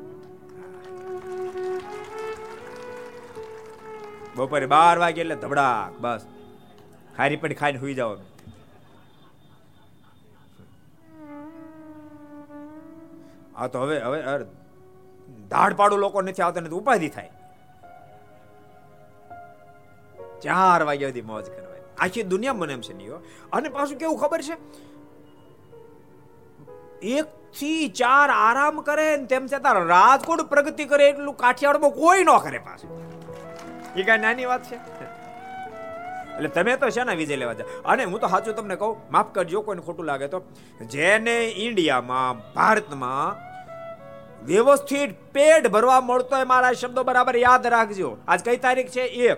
બપોરે 4.37 4.65
બાર 4.65 4.95
વાગે 4.99 5.21
એટલે 5.21 5.35
ધબડાક, 5.35 6.01
બસ. 6.01 6.25
હારી 7.17 7.35
પડી 7.35 7.55
ખાઈને 7.55 7.79
સુઈ 7.79 7.93
જાવ 7.93 8.11
આ 13.55 13.67
તો 13.67 13.81
હવે 13.81 13.95
હવે 13.99 14.19
દાઢ 15.49 15.75
પાડું 15.75 15.99
લોકો 15.99 16.21
નથી 16.21 16.41
આવતા 16.41 16.61
નથી 16.61 16.79
ઉપાધિ 16.79 17.09
થાય. 17.09 17.31
ચાર 20.41 20.83
વાગ્યા 20.83 21.09
સુધી 21.09 21.21
મોજ 21.21 21.45
કરવાની. 21.45 21.85
આખી 21.99 22.23
દુનિયા 22.23 22.53
મને 22.53 22.73
એમ 22.73 22.81
છે 22.81 22.93
નહીં 22.93 23.13
અને 23.53 23.69
પાછું 23.69 23.97
કેવું 23.97 24.19
ખબર 24.19 24.41
છે? 24.41 24.55
એક 27.01 27.25
થી 27.59 27.89
ચાર 27.89 28.29
આરામ 28.29 28.81
કરે 28.81 29.07
ને 29.17 29.25
તેમ 29.25 29.47
છતાં 29.47 29.83
રાજકોટ 29.85 30.41
પ્રગતિ 30.41 30.85
કરે 30.85 31.09
એટલું 31.09 31.37
કાઠિયાવાડમાં 31.37 31.91
કોઈ 31.91 32.23
ન 32.23 32.31
કરે 32.37 32.59
પાછું. 32.59 32.91
એ 33.97 34.03
કઈ 34.03 34.17
નાની 34.17 34.45
વાત 34.45 34.63
છે? 34.63 34.75
એટલે 36.35 36.49
તમે 36.49 36.75
તો 36.75 36.89
છે 36.89 37.03
ને 37.03 37.15
વિજય 37.15 37.35
લેવા 37.35 37.53
જાય? 37.53 37.67
અને 37.85 38.03
હું 38.03 38.19
તો 38.19 38.27
સાચું 38.27 38.55
તમને 38.55 38.75
કહું, 38.75 38.97
માફ 39.11 39.33
કરજો, 39.33 39.61
કોઈને 39.61 39.81
ખોટું 39.81 40.05
લાગે 40.05 40.27
તો. 40.27 40.41
જેને 40.91 41.45
ઇન્ડિયામાં, 41.47 42.53
ભારતમાં 42.53 43.47
વ્યવસ્થિત 44.45 45.15
પેટ 45.33 45.67
ભરવા 45.67 46.01
મળતો 46.01 46.35
હોય 46.35 46.43
મારા 46.43 46.71
શબ્દો 46.71 47.03
બરાબર 47.03 47.35
યાદ 47.37 47.67
રાખજો. 47.67 48.17
આજ 48.27 48.43
કઈ 48.43 48.57
તારીખ 48.57 48.87
છે? 48.87 49.01
એક. 49.01 49.37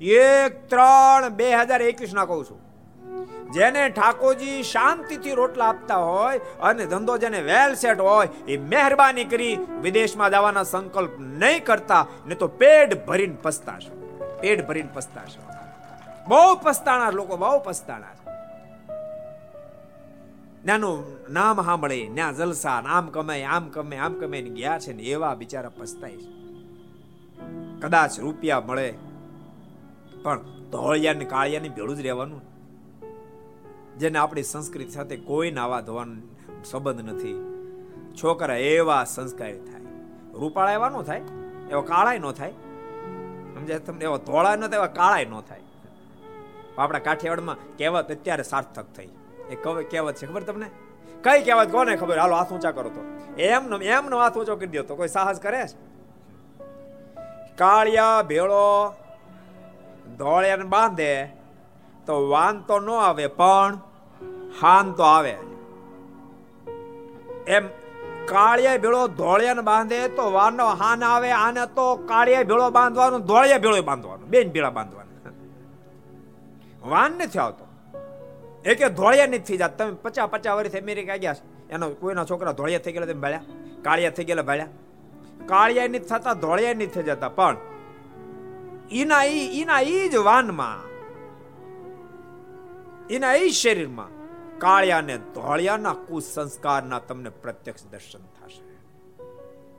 એક 0.00 0.68
ત્રણ 0.68 1.28
બે 1.28 1.50
હજાર 1.50 1.82
એકવીસ 1.82 2.14
ના 2.14 2.24
કહું 2.24 2.44
છું. 2.44 2.69
જેને 3.54 3.88
ઠાકોરજી 3.88 4.62
શાંતિથી 4.62 5.32
રોટલા 5.32 5.68
આપતા 5.68 5.96
હોય 5.96 6.38
અને 6.38 6.86
ધંધો 6.86 7.18
જેને 7.18 7.40
વેલ 7.40 7.74
સેટ 7.74 8.00
હોય, 8.00 8.28
એ 8.48 8.56
મહેરબાની 8.56 9.24
કરી 9.24 9.58
વિદેશમાં 9.82 10.30
જવાના 10.30 10.62
સંકલ્પ 10.62 11.10
નહીં 11.18 11.64
કરતા, 11.64 12.06
ને 12.26 12.34
તો 12.34 12.48
પેટ 12.48 13.06
ભરીને 13.06 13.36
પસ્તાશો. 13.42 13.92
પેટ 14.40 14.68
ભરીને 14.68 14.88
પસ્તાશો. 14.94 15.42
બહુ 16.28 16.56
પસ્તાણા 16.62 17.10
લોકો, 17.10 17.36
બહુ 17.36 17.58
પસ્તાણા 17.64 18.16
નાનું 20.64 21.04
નામ 21.32 21.62
સાંભળે 21.62 22.08
ના 22.08 22.32
જલસા 22.32 22.82
આમ 22.86 23.06
કમાય 23.08 23.42
આમ 23.44 23.68
કમે 23.68 23.96
આમ 23.96 24.14
કમે 24.14 24.42
ગયા 24.42 24.78
છે 24.78 24.92
ને 24.92 25.02
એવા 25.02 25.34
બિચારા 25.34 25.70
પસ્તાય 25.78 26.16
છે. 26.16 26.30
કદાચ 27.80 28.18
રૂપિયા 28.20 28.60
મળે, 28.60 28.94
પણ 30.22 30.42
ધોળિયા 30.72 31.12
ને 31.12 31.24
કાળિયા 31.24 31.60
ને 31.60 31.68
ભેળું 31.68 31.96
જ 31.96 32.00
રહેવાનું 32.00 32.42
જેને 34.00 34.18
આપણી 34.18 34.42
સંસ્કૃતિ 34.42 34.90
સાથે 34.90 35.16
કોઈ 35.28 35.50
નાવા 35.50 35.80
ધોવાનો 35.80 36.62
સંબંધ 36.64 37.00
નથી. 37.08 37.36
છોકરા 38.14 38.56
એવા 38.56 39.04
સંસ્કારી 39.04 39.60
થાય. 39.60 39.86
રૂપાળા 40.34 40.72
એવા 40.72 40.88
ન 40.88 41.02
થાય, 41.02 41.22
એવા 41.70 41.82
કાળાય 41.82 42.18
ન 42.18 42.30
થાય. 42.32 42.52
સમજાય 43.54 43.78
તમને? 43.78 44.04
એવા 44.04 44.20
ધોળા 44.26 44.56
ન 44.56 44.62
થાય, 44.66 44.78
એવા 44.78 44.92
કાળાય 44.98 45.24
ન 45.24 45.40
થાય. 45.40 45.64
આપણા 46.78 46.98
કાઠિયાવાડમાં 46.98 47.56
કહેવત 47.78 48.12
અત્યારે 48.12 48.42
સાર્થક 48.42 48.86
થઈ. 48.96 49.10
એ 49.50 49.56
કહેવત 49.90 50.14
છે 50.14 50.26
ખબર 50.26 50.42
તમને? 50.42 50.68
કઈ 51.24 51.40
કહેવત 51.42 51.68
કોને 51.72 51.96
ખબર? 51.96 52.18
હાલો, 52.18 52.34
હાથ 52.36 52.52
ઊંચા 52.52 52.72
કરો 52.72 52.90
તો. 52.90 53.02
એમનો 53.42 53.76
એમનો 53.78 54.16
હાથ 54.18 54.36
ઊંચો 54.38 54.56
કરી 54.56 54.72
દો 54.74 54.82
તો 54.82 54.94
કોઈ 54.96 55.08
સાહસ 55.08 55.38
કરે 55.40 55.60
કાળિયા 57.58 58.22
ભેળો 58.22 58.64
ધોળિયાને 60.18 60.66
બાંધે 60.74 61.12
તો 62.06 62.14
વાન 62.28 62.56
તો 62.68 62.76
ન 62.80 62.90
આવે, 62.90 63.26
પણ 63.26 63.78
હાન 64.60 64.92
તો 64.92 65.02
આવે. 65.02 65.34
એમ 67.46 67.64
કાળિયા 68.28 68.76
ભેળો 68.76 69.02
ધોળિયાને 69.06 69.62
બાંધે 69.62 70.08
તો 70.08 70.24
વાનો 70.32 70.66
હાન 70.80 71.00
આવે, 71.04 71.30
આને 71.30 71.62
તો 71.66 71.86
કાળિયા 71.96 72.42
ભેળો 72.42 72.66
બાંધવાનો, 72.70 73.18
ધોળિયા 73.18 73.58
ભેળો 73.58 73.82
બાંધવાનો, 73.82 74.24
બેન 74.26 74.46
ભેળા 74.50 74.70
બાંધવાનું. 74.70 75.08
વાન 76.82 77.12
નથી 77.12 77.38
આવતો. 77.38 77.64
એ 78.64 78.74
કે 78.74 78.86
ધોળિયા 78.88 79.26
નથી 79.26 79.46
થઈ 79.48 79.56
જાત. 79.56 79.72
તમે 79.78 79.92
પચાસ 80.02 80.28
પચાસ 80.30 80.54
વર્ષ 80.56 80.74
અમેરિકા 80.82 81.16
ગયા 81.16 81.36
એનો 81.70 81.90
કોઈના 82.00 82.24
છોકરા 82.24 82.52
ધોળિયા 82.52 82.84
થઈ 82.84 82.92
ગયેલા 82.92 83.10
તમે 83.12 83.22
ભાળ્યા, 83.24 83.44
કાળિયા 83.82 84.16
થઈ 84.16 84.24
ગયેલા 84.24 84.42
ભાળ્યા. 84.42 84.72
કાળિયા 85.46 85.88
નથી 85.88 86.08
થતા, 86.12 86.34
ધોળિયા 86.44 86.74
નથી 86.74 86.86
થઈ 86.86 87.02
જતા, 87.02 87.28
પણ 87.28 87.56
એના 88.92 89.24
ઈ 89.24 89.60
એના 89.60 89.80
ઈ 89.80 90.08
જ 90.08 90.16
વાનમાં 90.28 90.80
એના 93.10 93.34
એ 93.34 93.48
શરીરમાં 93.48 94.10
કાળિયા 94.60 95.00
ને 95.00 95.18
ધોળિયાના 95.18 95.92
કુસંસ્કારના 95.92 96.98
તમને 96.98 97.30
પ્રત્યક્ષ 97.30 97.86
દર્શન 97.86 98.18
થશે. 98.18 98.62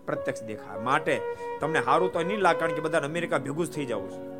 પ્રત્યક્ષ 0.05 0.43
દેખાય. 0.43 0.79
માટે 0.79 1.21
તમને 1.59 1.81
સારું 1.81 2.13
તો 2.13 2.21
નહીં 2.21 2.39
લાગે, 2.39 2.59
કારણ 2.59 2.73
કે 2.73 2.79
બધા 2.79 2.99
અમેરિકા 2.99 3.37
ભેગું 3.37 3.65
જ 3.65 3.71
થઈ 3.71 3.85
જવું 3.85 4.09
છે. 4.09 4.31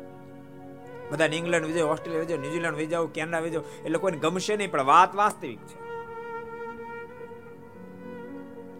બધાને 1.10 1.36
ઇંગ્લેન્ડ 1.36 1.66
વિજય, 1.66 1.80
ઓસ્ટ્રેલિયા 1.80 2.20
વિજય, 2.20 2.36
ન્યુઝીલેન્ડ 2.36 2.76
વિજય, 2.76 3.08
કેનેડા 3.14 3.38
વિજય, 3.38 3.62
એ 3.84 3.88
લોકોને 3.88 4.18
ગમશે 4.18 4.56
નહીં, 4.56 4.70
પણ 4.70 4.82
વાત 4.82 5.14
વાસ્તવિક 5.14 5.58
છે. 5.58 5.78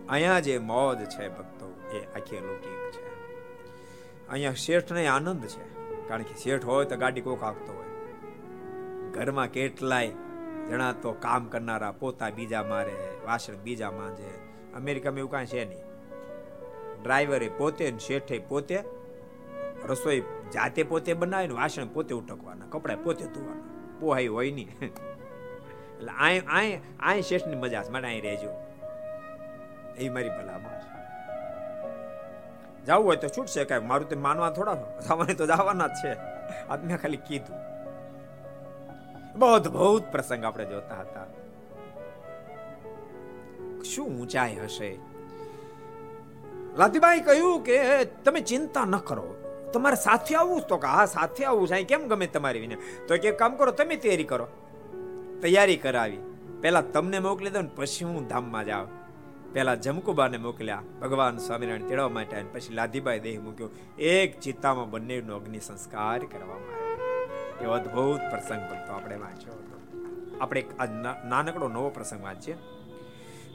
અહીંયા 0.09 0.41
જે 0.41 0.59
મોજ 0.59 0.99
છે 0.99 1.29
ભક્તો, 1.29 1.81
એ 1.93 2.05
આખી 2.17 2.37
અલૌકિક 2.37 2.91
છે. 2.91 3.03
અહીંયા 4.29 4.53
શેઠ 4.53 4.93
ને 4.93 5.07
આનંદ 5.07 5.47
છે, 5.47 5.65
કારણ 6.09 6.23
કે 6.23 6.35
શેઠ 6.35 6.65
હોય 6.65 6.85
તો 6.85 6.97
ગાડી 6.97 7.21
કોક 7.21 7.43
હાંકતો 7.43 7.73
હોય. 7.73 7.87
ઘરમાં 9.11 9.49
કેટલાય 9.49 10.11
જણા 10.69 10.93
તો 10.93 11.13
કામ 11.13 11.49
કરનારા 11.53 11.93
પોતા 11.93 12.31
બીજા 12.31 12.63
મારે, 12.63 12.97
વાસણ 13.27 13.57
બીજા 13.65 13.91
માંજે. 13.91 14.29
અમેરિકામાં 14.75 15.19
એવું 15.19 15.31
કાંઈ 15.31 15.47
છે 15.47 15.65
નહીં. 15.65 15.85
ડ્રાઈવરે 17.03 17.49
પોતે 17.49 17.95
શેઠે 17.99 18.39
પોતે 18.39 18.85
રસોઈ 19.89 20.23
જાતે 20.55 20.83
પોતે 20.83 21.15
બનાવે 21.15 21.47
ને 21.47 21.55
વાસણ 21.55 21.89
પોતે 21.89 22.15
ઉટકવાના, 22.15 22.67
કપડા 22.73 22.97
પોતે 22.97 23.25
ધોવાના. 23.25 23.71
પોહાઈ 24.01 24.27
હોય 24.27 24.51
નહીં. 24.51 24.71
એટલે 24.83 26.13
આય 26.19 26.43
આય 26.59 26.81
આય 27.01 27.23
શેઠની 27.23 27.57
મજા 27.57 27.83
છે 27.83 27.91
મને 27.91 28.09
અહીં 28.09 28.23
રહેજો. 28.23 28.51
એ 29.99 30.09
મારી 30.09 30.35
ભલામાં 30.39 30.81
જવું 32.87 33.05
હોય 33.07 33.17
તો 33.17 33.29
છૂટશે 33.29 33.65
કાંઈ, 33.65 33.87
મારું 33.87 34.09
તો 34.09 34.17
માનવા 34.17 34.51
થોડા 34.51 34.79
જવાની 35.09 35.35
તો 35.35 35.47
જવાના 35.47 35.89
જ 35.89 36.01
છે. 36.03 36.13
આજ 36.71 36.81
મેં 36.85 36.97
ખાલી 36.99 37.23
કીધું. 37.29 37.72
બહુ 39.37 39.49
અદભુત 39.49 40.03
પ્રસંગ 40.03 40.45
આપણે 40.45 40.65
જોતા 40.65 41.01
હતા. 41.01 41.27
શું 43.83 44.09
ઊંચાઈ 44.09 44.55
હશે? 44.55 44.99
લાતીબાઈ 46.79 47.21
કહ્યું 47.21 47.65
કે 47.65 48.05
તમે 48.05 48.41
ચિંતા 48.41 48.85
ન 48.85 48.97
કરો. 48.97 49.37
તમારે 49.73 49.97
સાથે 49.97 50.35
આવવું 50.35 50.61
તો 50.61 50.77
કે, 50.77 50.87
હા, 50.87 51.07
સાથે 51.07 51.45
આવવું 51.45 51.69
છે. 51.69 51.83
કેમ 51.83 52.09
ગમે 52.09 52.27
તમારી 52.27 52.61
વિને 52.61 52.75
તો 53.09 53.17
કે 53.17 53.31
કામ 53.31 53.57
કરો, 53.57 53.73
તમે 53.73 53.97
તૈયારી 53.97 54.25
કરો. 54.25 54.49
તૈયારી 55.43 55.77
કરાવી. 55.77 56.19
પહેલા 56.61 56.81
તમને 56.81 57.19
મોકલી 57.19 57.51
દો 57.51 57.61
ને 57.61 57.71
પછી 57.77 58.05
હું 58.05 58.29
ધામમાં 58.29 58.65
જાઉં. 58.65 58.89
પહેલા 59.53 59.75
જમકુબાને 59.75 60.39
મોકલ્યા, 60.39 60.83
ભગવાન 61.01 61.39
સ્વામિનારાયણ 61.39 61.83
તેડવા 61.83 62.09
માટે 62.09 62.43
પછી 62.43 62.75
લાધીબાઈ 62.75 63.21
દેહ 63.21 63.41
મૂક્યો. 63.41 63.71
એક 63.99 64.41
ચિત્તામાં 64.41 64.91
બંનેનો 64.91 65.37
અગ્નિ 65.37 65.61
સંસ્કાર 65.61 66.19
કરવામાં 66.19 66.72
એવો 67.63 67.73
અદ્ભુત 67.73 68.21
પ્રસંગ 68.31 68.61
ભક્તો 68.71 68.93
આપણે 68.93 69.17
વાંચ્યો 69.17 69.53
હતો. 69.53 69.77
આપણે 70.41 70.61
એક 70.61 70.83
નાનકડો 71.25 71.69
નવો 71.69 71.91
પ્રસંગ 71.91 72.23
વાંચીએ. 72.23 72.57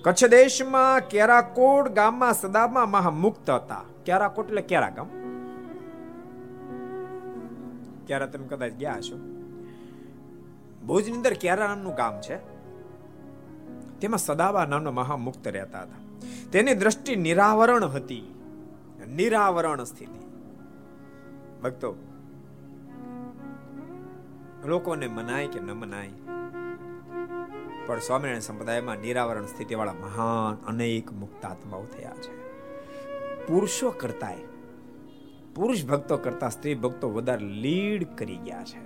કચ્છ 0.02 0.26
દેશમાં 0.26 1.00
કેરાકોટ 1.00 1.88
ગામમાં 1.88 2.34
સદામાં 2.34 2.90
મહામુક્ત 2.90 3.50
હતા. 3.50 3.82
કેરાકોટ 4.06 4.48
એટલે 4.48 4.62
કેરા 4.62 4.90
ગામ? 4.90 5.10
કેરા 8.08 8.26
તમે 8.26 8.48
કદાચ 8.48 8.72
ગયા 8.72 8.98
છો 9.02 9.18
ભુજની 10.88 11.16
અંદર 11.16 11.34
કેરા 11.34 11.68
નામનું 11.68 11.96
ગામ 11.96 12.22
છે. 12.22 12.38
તેમાં 14.00 14.18
સદાબા 14.18 14.66
નામનો 14.66 14.92
મહામુક્ત 14.92 15.48
રહેતા 15.48 15.82
હતા. 15.82 16.00
તેની 16.52 16.74
દ્રષ્ટિ 16.74 17.16
નિરાવરણ 17.16 17.86
હતી. 17.86 18.34
નિરાવરણ 19.16 19.84
સ્થિતિ. 19.84 20.20
ભક્તો 21.62 21.96
લોકોને 24.66 25.08
મનાય 25.08 25.48
કે 25.48 25.60
ન 25.60 25.72
મનાય. 25.72 26.10
પણ 27.86 28.00
સ્વામિનારાયણ 28.00 28.40
સંપ્રદાયમાં 28.40 28.98
નિરાવરણ 28.98 29.46
સ્થિતિવાળા 29.46 29.94
મહાન 29.94 30.66
અનેક 30.68 31.12
મુક્તાત્માઓ 31.14 31.86
થયા 31.86 32.12
છે. 32.12 32.34
પુરુષો 33.48 33.92
કરતાય, 33.92 34.38
પુરુષ 35.56 35.86
ભક્તો 35.86 36.18
કરતા 36.18 36.50
સ્ત્રી 36.50 36.76
ભક્તો 36.76 37.10
વધારે 37.10 37.46
લીડ 37.46 38.16
કરી 38.16 38.38
ગયા 38.38 38.64
છે. 38.64 38.80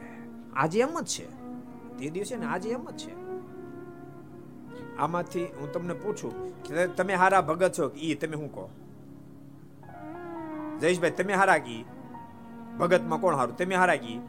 આજે 0.54 0.80
એમ 0.80 1.00
જ 1.00 1.06
છે. 1.06 1.28
તે 1.98 2.10
દિવસે 2.10 2.38
ને 2.38 2.46
આજે 2.46 2.70
એમ 2.70 2.86
જ 2.90 2.98
છે. 2.98 3.14
આમાંથી 4.98 5.44
હું 5.46 5.72
તમને 5.72 5.94
પૂછું 5.94 6.64
કે 6.64 6.88
તમે 6.88 7.16
હારા 7.16 7.42
ભગત 7.42 7.72
છો 7.80 7.92
ઈ? 7.96 8.16
તમે 8.16 8.38
શું 8.38 8.52
કહો? 8.52 8.70
જયેશભાઈ, 10.80 11.12
તમે 11.12 11.34
હારા 11.34 11.58
કી? 11.58 11.86
ભગતમાં 12.80 13.20
કોણ 13.20 13.36
હારું? 13.36 13.58
તમે 13.58 13.76
હારા 13.76 13.96
કી? 13.96 14.20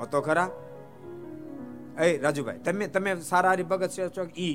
કહો 0.00 0.06
તો 0.06 0.20
ખરા? 0.20 0.48
એ 2.00 2.18
રાજુભાઈ, 2.18 2.58
તમે 2.58 2.86
તમે 2.86 3.14
સારા 3.20 3.48
હારી 3.48 3.62
ભગત 3.62 3.90
છો 4.16 4.24
ઈ 4.38 4.52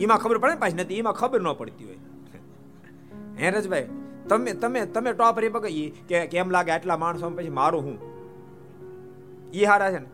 એમાં 0.00 0.18
ખબર 0.18 0.38
પડે 0.38 0.54
પાછી? 0.54 0.74
નથી 0.74 0.98
એમાં 0.98 1.12
ખબર 1.12 1.40
ન 1.40 1.52
પડતી 1.52 1.84
હોય. 1.84 2.00
હે 3.38 3.50
રાજભાઈ, 3.50 3.88
તમે 4.28 4.52
તમે 4.52 4.86
તમે 4.86 5.12
ટોપ 5.12 5.38
રે 5.38 5.48
ભગત 5.48 5.72
કે 6.08 6.26
કેમ 6.26 6.50
લાગે 6.50 6.70
આટલા 6.70 6.96
માણસો 6.96 7.30
પછી 7.30 7.50
મારું 7.50 7.82
હું? 7.82 7.98
ઈ 9.54 9.64
હારા 9.64 9.90
છે 9.90 9.98
ને? 9.98 10.10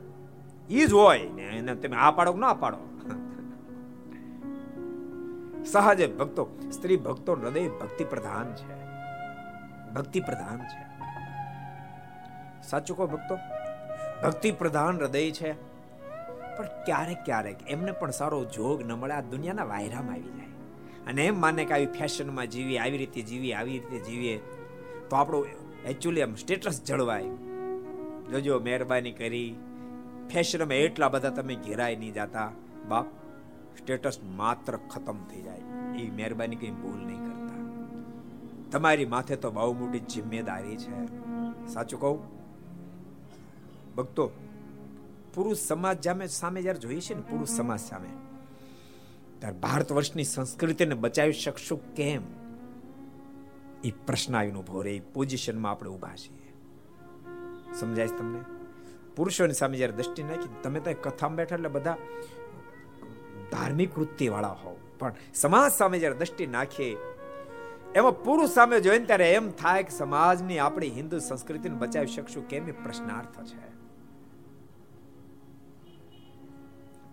ઈ 0.70 0.86
જ 0.86 0.92
હોય 0.92 1.28
ને 1.34 1.42
એને 1.42 1.74
તમે 1.74 1.96
આ 1.96 2.10
પાડો 2.10 2.32
કે 2.32 2.38
ના 2.38 2.54
પાડો? 2.54 2.80
સહજે 5.64 6.06
ભક્તો, 6.06 6.48
સ્ત્રી 6.72 6.96
ભક્તો 6.96 7.32
હૃદય 7.34 7.68
ભક્તિ 7.68 8.04
પ્રધાન 8.04 8.52
છે. 8.54 8.68
ભક્તિ 9.92 10.20
પ્રધાન 10.20 10.60
છે. 10.64 10.82
સાચું 12.68 12.96
કહો 12.96 13.06
ભક્તો? 13.06 13.36
ભક્તિ 14.22 14.50
પ્રધાન 14.50 14.96
હૃદય 14.96 15.30
છે. 15.30 15.52
પણ 16.56 16.66
ક્યારેક 16.66 17.16
ક્યારેક 17.24 17.56
એમને 17.68 17.92
પણ 17.92 18.11
સારો 18.11 18.44
જોગ 18.44 18.83
ન 18.83 18.92
મળે, 18.92 19.14
આ 19.14 19.20
દુનિયાના 19.20 19.64
વાયરામાં 19.64 20.12
આવી 20.12 20.22
જાય. 20.22 20.46
અને 21.06 21.26
એમ 21.26 21.40
માને 21.40 21.64
કે 21.64 21.74
આવી 21.74 21.87
ફેશનમાં 21.87 22.46
જીવીએ, 22.46 22.78
આવી 22.78 22.96
રીતે 22.96 23.22
જીવીએ, 23.22 23.52
આવી 23.52 23.72
રીતે 23.72 23.98
જીવીએ, 23.98 24.38
તો 25.11 25.16
આપણું 25.16 25.46
એકચ્યુઅલી 25.87 26.22
આમ 26.22 26.35
સ્ટેટસ 26.35 26.83
જળવાય. 26.83 27.22
જોજો, 28.30 28.61
મહેરબાની 28.61 29.12
કરી. 29.12 29.56
ફેશનમાં 30.28 30.74
એટલા 30.74 31.09
બધા 31.09 31.30
તમે 31.30 31.54
ઘેરાય 31.54 31.96
નહીં 31.96 32.12
જાતા. 32.12 32.52
બાપ 32.88 33.06
સ્ટેટસ 33.78 34.18
માત્ર 34.22 34.76
ખતમ 34.76 35.24
થઈ 35.24 35.42
જાય. 35.42 35.61
એ 35.98 36.11
મહેરબાની 36.11 36.56
કંઈ 36.56 36.70
ભૂલ 36.70 37.06
નહીં 37.06 37.18
કરતા. 37.18 37.54
તમારી 38.70 39.04
માથે 39.04 39.37
તો 39.37 39.50
બહુ 39.50 39.72
મોટી 39.72 39.98
જિમ્મેદારી 39.98 40.76
છે. 40.76 41.07
સાચું 41.66 42.01
કહું? 42.01 42.39
ભક્તો, 43.97 44.26
પુરુષ 45.34 45.59
સમાજ 45.59 46.05
સામે 46.05 46.26
સામે 46.26 46.62
જ્યારે 46.62 46.78
જોઈએ 46.78 47.01
છે 47.01 47.14
ને, 47.14 47.20
પુરુષ 47.20 47.49
સમાજ 47.49 47.80
સામે, 47.80 48.09
ત્યારે 49.38 49.57
ભારત 49.57 49.93
વર્ષની 49.93 50.24
સંસ્કૃતિને 50.24 50.95
બચાવી 50.95 51.32
શકશું 51.32 51.95
કેમ? 51.95 52.22
એ 53.84 53.91
પ્રશ્ન 53.91 54.36
આવીને 54.36 54.59
ઊભો 54.59 54.82
રહે 54.82 55.01
પોઝિશનમાં 55.01 55.72
આપણે 55.72 55.91
ઊભા 55.91 56.16
છીએ. 56.16 56.53
સમજાય 57.74 58.07
તમને? 58.07 58.41
પુરુષોની 59.16 59.53
સામે 59.53 59.76
જ્યારે 59.76 59.93
દ્રષ્ટિ 59.93 60.22
નાખી 60.22 60.49
તમે 60.62 60.80
તો 60.80 60.93
કથામાં 60.93 61.36
બેઠા 61.36 61.57
એટલે 61.57 61.68
બધા 61.68 61.97
ધાર્મિક 63.53 63.99
વૃત્તિ 63.99 64.28
વાળા 64.28 64.49
હોવ. 64.49 64.76
પણ 64.99 65.14
સમાજ 65.34 65.72
સામે 65.72 65.99
જ્યારે 65.99 66.16
દ્રષ્ટિ 66.16 66.47
નાખીએ, 66.47 66.97
એમાં 67.95 68.24
પુરુષ 68.24 68.51
સામે 68.51 68.80
જોઈને 68.80 69.05
ત્યારે 69.05 69.32
એમ 69.32 69.51
થાય 69.51 69.82
કે 69.82 69.91
સમાજની 69.91 70.59
આપણી 70.59 70.91
હિન્દુ 70.91 71.18
સંસ્કૃતિને 71.18 71.76
બચાવી 71.76 72.07
શકશું 72.07 72.49
કેમ? 72.49 72.68
એ 72.68 72.72
પ્રશ્નાર્થ 72.72 73.45
છે. 73.45 73.80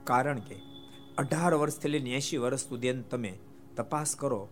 કારણ 0.07 0.39
કે 0.39 0.55
અઢાર 1.17 1.53
વર્ષથી 1.53 1.89
લઈને 1.89 2.09
એસી 2.09 2.37
વર્ષ 2.37 2.59
સુધી 2.59 2.93
તમે 3.11 3.31
તપાસ 3.75 4.15
કરો, 4.15 4.49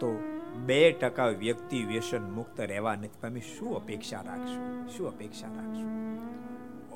તો 0.00 0.08
બે 0.56 0.92
ટકા 0.92 1.26
વ્યક્તિ 1.26 1.84
વ્યસન 1.84 2.30
મુક્ત 2.30 2.60
રહેવા 2.60 2.94
નથી. 2.94 3.20
પામી 3.20 3.40
શું 3.40 3.76
અપેક્ષા 3.76 4.20
રાખશું? 4.20 4.88
શું 4.88 5.08
અપેક્ષા 5.08 5.46
રાખશું? 5.46 5.90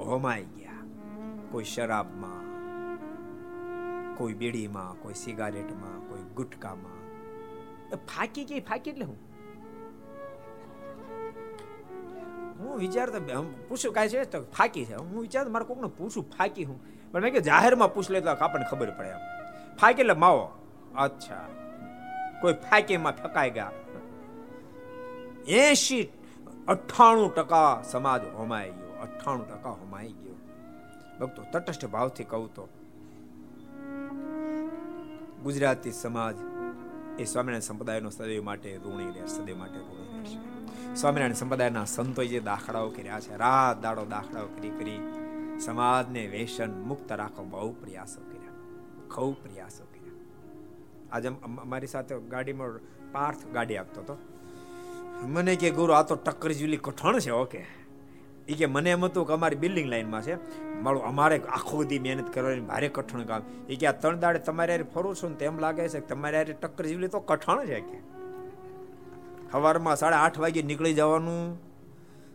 હોમાઈ 0.06 0.44
ગયા. 0.44 0.72
કોઈ 1.50 1.64
શરાબમાં, 1.64 2.42
કોઈ 4.16 4.34
બીડીમાં, 4.34 5.02
કોઈ 5.02 5.14
સિગારેટમાં, 5.14 6.08
કોઈ 6.08 6.22
ગુટકામાં. 6.34 6.96
ફાકી 7.96 8.44
ગઈ 8.44 8.60
ફાકી 8.60 8.90
એટલે 8.90 9.04
હું? 9.04 9.18
હું 12.58 12.78
વિચારતો 12.78 13.18
પૂછું 13.68 13.92
કાંઈ 13.92 14.08
છે? 14.08 14.24
તો 14.24 14.42
ફાકી 14.58 14.84
છે. 14.84 14.94
હું 14.94 15.20
વિચારતો 15.20 15.50
મારે 15.50 15.64
કોકને 15.64 15.88
પૂછું, 15.98 16.30
ફાકી 16.30 16.64
હું? 16.64 16.95
પણ 17.16 17.30
કે 17.30 17.40
જાહેરમાં 17.40 17.94
પૂછ 17.94 18.04
લે 18.10 18.20
તો 18.20 18.30
આપણને 18.30 18.66
ખબર 18.70 18.90
પડે 18.90 19.08
એમ. 19.08 19.18
ફાકે 19.80 20.00
એટલે 20.00 20.14
માવો. 20.14 20.52
અચ્છા. 20.96 21.48
કોઈ 22.40 22.52
ફાકીમાં 22.52 23.12
ફકાઈ 23.12 23.50
ગયા. 23.50 23.72
એસી 25.48 26.08
અઠ્ઠાણું 26.68 27.34
ટકા 27.34 27.82
સમાજ 27.90 28.20
હોમાઈ 28.34 28.70
ગયો. 28.70 28.92
અઠ્ઠાણું 29.02 29.48
ટકા 29.48 29.70
હોમાઈ 29.70 30.12
ગયો. 30.12 30.34
ભક્તો, 31.20 31.42
તટસ્થ 31.52 31.86
ભાવથી 31.86 32.24
કહું 32.24 32.54
તો 32.54 32.68
ગુજરાતી 35.42 35.92
સમાજ 35.92 36.34
એ 37.18 37.24
સ્વામિનારાયણ 37.24 37.60
સંપ્રદાયનો 37.60 38.10
સદૈવ 38.10 38.44
માટે 38.44 38.76
ઋણી 38.76 39.18
રહે 39.18 39.26
સદૈવ 39.26 39.56
માટે 39.56 39.78
ઋણી 39.78 40.18
રહેશે. 40.18 40.94
સ્વામિનારાયણ 40.94 41.32
સંપ્રદાયના 41.32 41.84
સંતોએ 41.84 42.26
જે 42.26 42.40
દાખલાઓ 42.40 42.88
કર્યા 42.88 43.20
છે, 43.20 43.36
રાત 43.36 43.82
દાડો 43.82 44.04
દાખલાઓ 44.04 44.46
કરી 44.46 44.70
કરી 44.70 45.25
સમાજને 45.60 46.26
વેસન 46.26 46.82
મુક્ત 46.82 47.12
રાખો, 47.12 47.44
બહુ 47.44 47.72
પ્રયાસો 47.72 48.20
કર્યા. 48.20 48.52
ખૂબ 49.08 49.36
પ્રયાસો 49.42 49.84
કર્યા. 49.84 50.12
આજે 51.12 51.28
અમારી 51.28 51.86
સાથે 51.86 52.18
ગાડીમાં 52.18 52.68
પાર્થ 53.12 53.46
ગાડી 53.46 53.76
આપતો 53.76 54.00
હતો. 54.00 54.16
મને 55.22 55.56
કે, 55.56 55.70
ગુરુ, 55.70 55.92
આ 55.92 56.02
તો 56.02 56.16
ટક્કર 56.16 56.52
જુલી 56.52 56.76
કઠણ 56.76 57.18
છે, 57.18 57.30
ઓકે. 57.30 57.64
એ 58.48 58.54
કે, 58.54 58.66
મને 58.66 58.90
એમ 58.90 59.04
હતું 59.04 59.26
કે 59.26 59.32
અમારી 59.32 59.56
બિલ્ડિંગ 59.56 59.88
લાઈનમાં 59.88 60.22
છે. 60.22 60.34
મારું, 60.82 61.04
અમારે 61.04 61.38
આખો 61.38 61.78
બધી 61.78 61.98
મહેનત 61.98 62.34
કરવાની, 62.34 62.60
ભારે 62.60 62.88
કઠણ 62.88 63.22
કામ. 63.22 63.42
એ 63.68 63.76
કે, 63.76 63.86
આ 63.86 63.92
ત્રણ 63.92 64.18
દાડે 64.18 64.38
તમારે 64.38 64.72
યારે 64.72 64.84
ફરું 64.94 65.16
છું 65.16 65.30
ને 65.30 65.36
તેમ 65.36 65.58
લાગે 65.58 65.88
છે 65.88 66.00
કે 66.00 66.06
તમારે 66.06 66.36
યારે 66.36 66.52
ટક્કર 66.52 66.86
જીવલી 66.86 67.08
તો 67.08 67.20
કઠણ 67.20 67.66
છે, 67.66 67.80
કે. 67.80 67.98
સવારમાં 69.52 69.96
સાડા 69.96 70.16
આઠ 70.16 70.38
વાગે 70.38 70.62
નીકળી 70.62 70.94
જવાનું. 70.94 71.60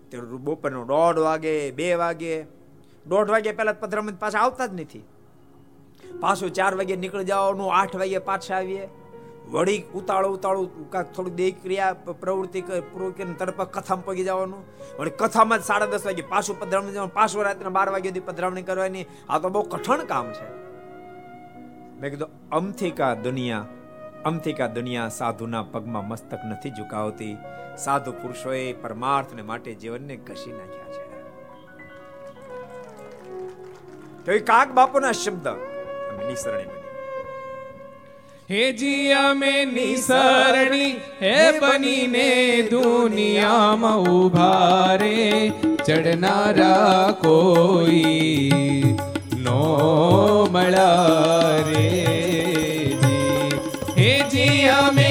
ત્યારે 0.10 0.28
બપોરનો 0.28 0.86
દોઢ 0.86 1.18
વાગે, 1.18 1.72
બે 1.72 1.94
વાગે. 1.94 2.61
દોઢ 3.06 3.30
વાગે 3.30 3.52
પહેલા 3.52 3.74
પધરામત 3.74 4.20
પાછા 4.20 4.40
આવતા 4.40 4.66
જ 4.66 4.74
નથી. 4.74 5.04
પાછું 6.20 6.54
ચાર 6.54 6.76
વાગે 6.76 6.96
નીકળી 6.96 7.24
જવાનું, 7.24 7.76
આઠ 7.76 7.96
વાગે 7.96 8.18
પાછા 8.18 8.56
આવીએ. 8.56 8.90
વળી 9.52 9.84
ઉતાળું 9.94 10.34
ઉતાળું, 10.34 10.90
કાંક 10.90 11.12
થોડી 11.12 11.30
દેહ 11.30 11.56
ક્રિયા 11.64 11.94
પ્રવૃત્તિ 11.94 12.62
પૂરું 12.62 13.38
તરફ 13.38 13.62
કથામાં 13.62 14.06
પગી 14.06 14.24
જવાનું. 14.24 14.66
વળી 15.00 15.10
કથામાં 15.10 15.60
જ 15.60 15.64
સાડા 15.64 15.86
દસ 15.86 16.06
વાગે 16.06 16.22
પાછું 16.22 16.60
પધરામણી 16.60 16.92
જવાનું. 16.92 17.14
પાછું 17.14 17.44
રાત્રે 17.44 17.70
બાર 17.70 17.90
વાગે 17.90 18.10
સુધી 18.10 18.20
પધરામણી 18.20 18.62
કરવાની. 18.62 19.06
આ 19.30 19.40
તો 19.40 19.50
બહુ 19.50 19.64
કઠણ 19.64 20.06
કામ 20.06 20.32
છે. 20.32 20.50
મેં 22.00 22.10
કીધું, 22.10 22.50
અમથિકા 22.50 23.14
દુનિયા 23.14 23.66
અમથિકા 24.26 24.68
દુનિયા 24.68 25.08
સાધુના 25.08 25.64
પગમાં 25.64 26.08
મસ્તક 26.08 26.40
નથી 26.46 26.70
ઝુકાવતી. 26.70 27.38
સાધુ 27.78 28.12
પુરુષોએ 28.12 28.74
પરમાર્થને 28.74 29.42
માટે 29.42 29.74
જીવનને 29.74 30.16
ઘસી 30.16 30.52
નાખ્યા 30.52 30.92
છે. 30.92 31.11
તો 34.26 34.40
કાક 34.40 34.72
બાપુના 34.72 35.12
શબ્દ. 35.12 35.48
નિસરણી 36.28 36.82
હેજી 38.52 39.12
અમે 39.12 39.66
નિસરણી. 39.66 40.92
હે 41.22 41.60
બનીને 41.60 42.62
દુનિયામાં 42.72 43.98
ઊભા 43.98 44.98
રે. 45.02 45.52
ચડનારા 45.86 47.12
કોઈ 47.12 48.52
નો 49.38 49.62
મળા 50.52 51.56
રે. 51.70 51.88
હેજી 53.98 54.68
અમે 54.68 55.11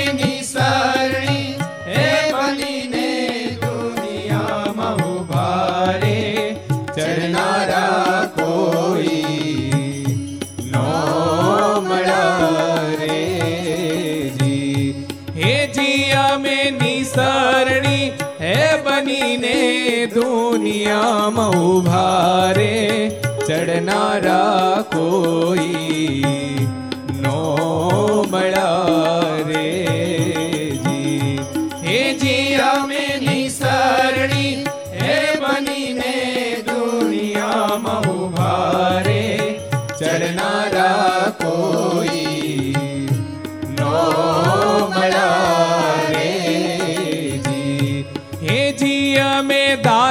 દુનિયામાં 20.06 21.48
ઊભા 21.48 22.52
રે. 22.52 23.10
ચડનારા 23.48 24.82
કોઈ 24.82 25.79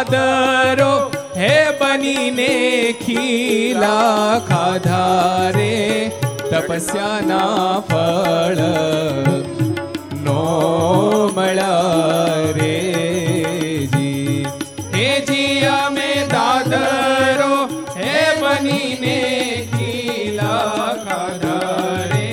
દાદરો 0.02 0.92
હે 1.36 1.56
બનીને 1.80 2.52
ખીલા 3.00 4.40
ખાધા 4.50 5.52
રે 5.52 5.74
તપસ્યાના 6.44 7.82
ફળ 7.90 8.62
નો 10.24 10.38
મળ્યા 11.36 12.54
રે 12.58 12.78
જી 13.94 14.46
હે 14.96 15.10
જી 15.30 15.58
અમે 15.74 16.12
દાદરો 16.36 17.52
હે 17.98 18.16
બનીને 18.42 19.18
ખીલા 19.74 20.88
ખાધા 21.04 21.98
રે 22.14 22.32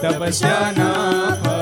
તપસ્યાના 0.00 1.28
ફળ 1.34 1.55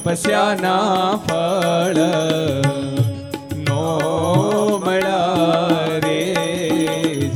તપસ્યાના 0.00 1.18
ફળ 1.24 1.98
નો 3.66 3.80
મળ્યા 4.84 5.98
રે 6.04 6.20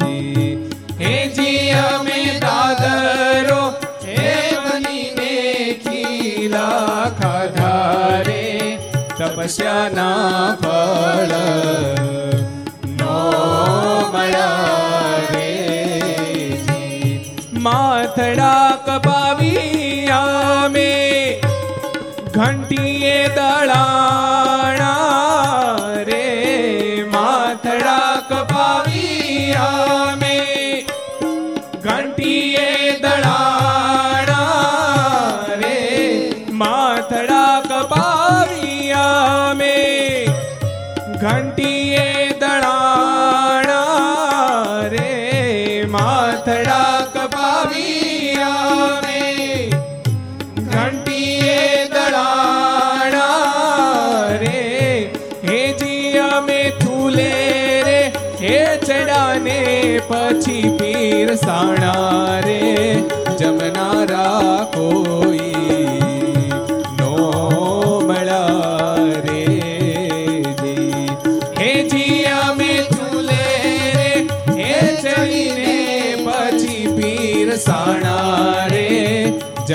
જી. 0.00 0.46
હે 1.00 1.12
જી, 1.28 1.70
અમે 1.80 2.16
દાદરો, 2.44 3.60
હે 4.06 4.30
બનીને 4.64 5.34
ખીલા 5.84 7.10
ખાધા 7.20 8.22
રે 8.22 8.40
તપસ્યાના 9.18 10.56
ફળ 10.62 11.34
માથડા 17.66 18.73
राम 23.74 24.33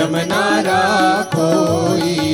જમનારા 0.00 1.24
કોઈ 1.24 2.29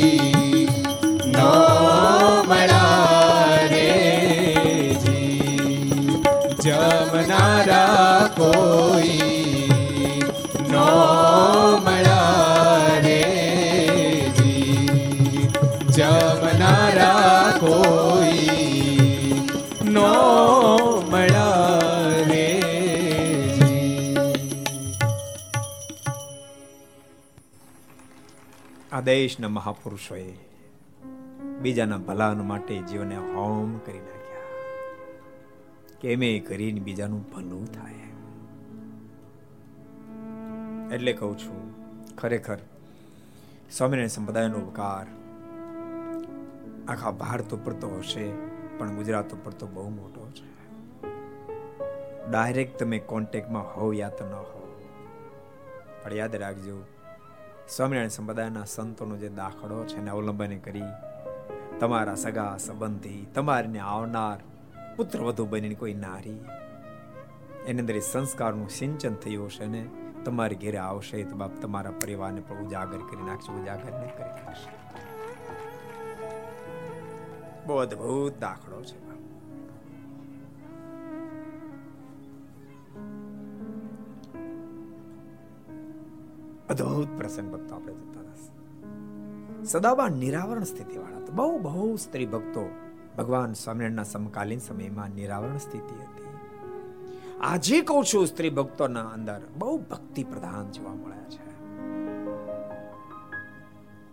દેશના 29.07 29.49
મહાપુરુષોએ 29.49 30.35
બીજાના 31.63 31.97
ભલા 31.97 32.35
માટે 32.35 32.79
જીવને 32.79 33.17
હોમ 33.17 33.79
કરી 33.79 33.99
નાખ્યા. 33.99 34.41
કેમે 36.01 36.39
કરીને 36.39 36.81
બીજાનું 36.81 37.23
ભલું 37.31 37.67
થાય? 37.67 37.95
એટલે 40.95 41.13
કહું 41.13 41.39
છું, 41.39 41.75
ખરેખર 42.17 42.59
સ્વામિનારાયણ 43.71 44.09
સંપ્રદાયનો 44.09 44.59
ઉપકાર 44.59 45.07
આખા 46.89 47.11
ભારત 47.11 47.55
ઉપર 47.55 47.73
તો 47.73 47.89
હશે, 47.89 48.33
પણ 48.79 48.95
ગુજરાત 48.95 49.35
ઉપર 49.35 49.53
તો 49.53 49.67
બહુ 49.67 49.89
મોટો 49.89 50.31
છે. 50.31 50.69
ડાયરેક્ટ 52.31 52.79
તમે 52.79 52.99
કોન્ટેક્ટમાં 52.99 53.75
હોવ 53.75 53.95
યા 53.95 54.09
તો 54.09 54.25
ન 54.25 54.33
હો 54.33 54.81
પણ 56.03 56.13
યાદ 56.13 56.37
રાખજો 56.37 56.85
સ્વામિનારાયણ 57.69 58.09
સંપ્રદાયના 58.09 58.65
સંતોનો 58.65 59.17
જે 59.17 59.29
દાખલો 59.29 59.85
છે 59.85 59.97
એને 59.97 60.11
અવલંબન 60.11 60.59
કરી 60.59 60.91
તમારા 61.81 62.15
સગા 62.15 62.57
સંબંધી, 62.57 63.29
તમારીને 63.35 63.79
આવનાર 63.79 64.39
પુત્ર 64.97 65.21
વધુ 65.21 65.47
બનીને 65.47 65.75
કોઈ 65.75 65.95
નારી, 65.95 66.41
એની 67.67 67.81
અંદર 67.81 68.01
સંસ્કારનું 68.01 68.71
સિંચન 68.71 69.15
થયું 69.15 69.47
હશે 69.47 69.67
ને 69.67 69.83
તમારી 70.25 70.57
ઘેરે 70.57 70.79
આવશે 70.79 71.25
તો 71.25 71.37
બાપ 71.37 71.51
તમારા 71.63 71.91
પરિવારને 71.91 72.41
પણ 72.41 72.67
ઉજાગર 72.67 73.01
કરી 73.11 73.27
નાખશે, 73.27 73.53
ઉજાગર 73.53 73.93
નહીં 73.93 74.15
કરી 74.15 74.35
નાખશે. 74.45 74.71
બહુ 77.67 77.75
અદભુત 77.77 78.41
દાખલો 78.41 78.83
છે. 78.83 79.06
અદ્ભુત 86.71 87.09
પ્રસંગ 87.19 87.53
ભક્તો 87.53 87.75
આપણે 87.75 87.93
રહેશે 87.93 89.65
સદાબા 89.65 90.09
નિરાવરણ 90.09 90.65
સ્થિતિ 90.65 90.99
વાળા 90.99 91.21
તો 91.21 91.33
બહુ 91.33 91.59
બહુ 91.59 91.97
સ્ત્રી 91.97 92.27
ભક્તો 92.27 92.71
ભગવાન 93.19 93.53
સ્વામિનારાયણના 93.53 94.03
સમકાલીન 94.03 94.59
સમયમાં 94.59 95.11
નિરાવરણ 95.11 95.59
સ્થિતિ 95.59 95.95
હતી. 95.95 96.27
આજે 97.41 97.81
કહું 97.81 98.05
છું 98.05 98.27
સ્ત્રી 98.27 98.51
ભક્તોના 98.51 99.09
અંદર 99.09 99.41
બહુ 99.59 99.79
ભક્તિ 99.79 100.25
પ્રધાન 100.25 100.73
જોવા 100.73 100.95
મળ્યા 100.95 101.25
છે. 101.25 101.47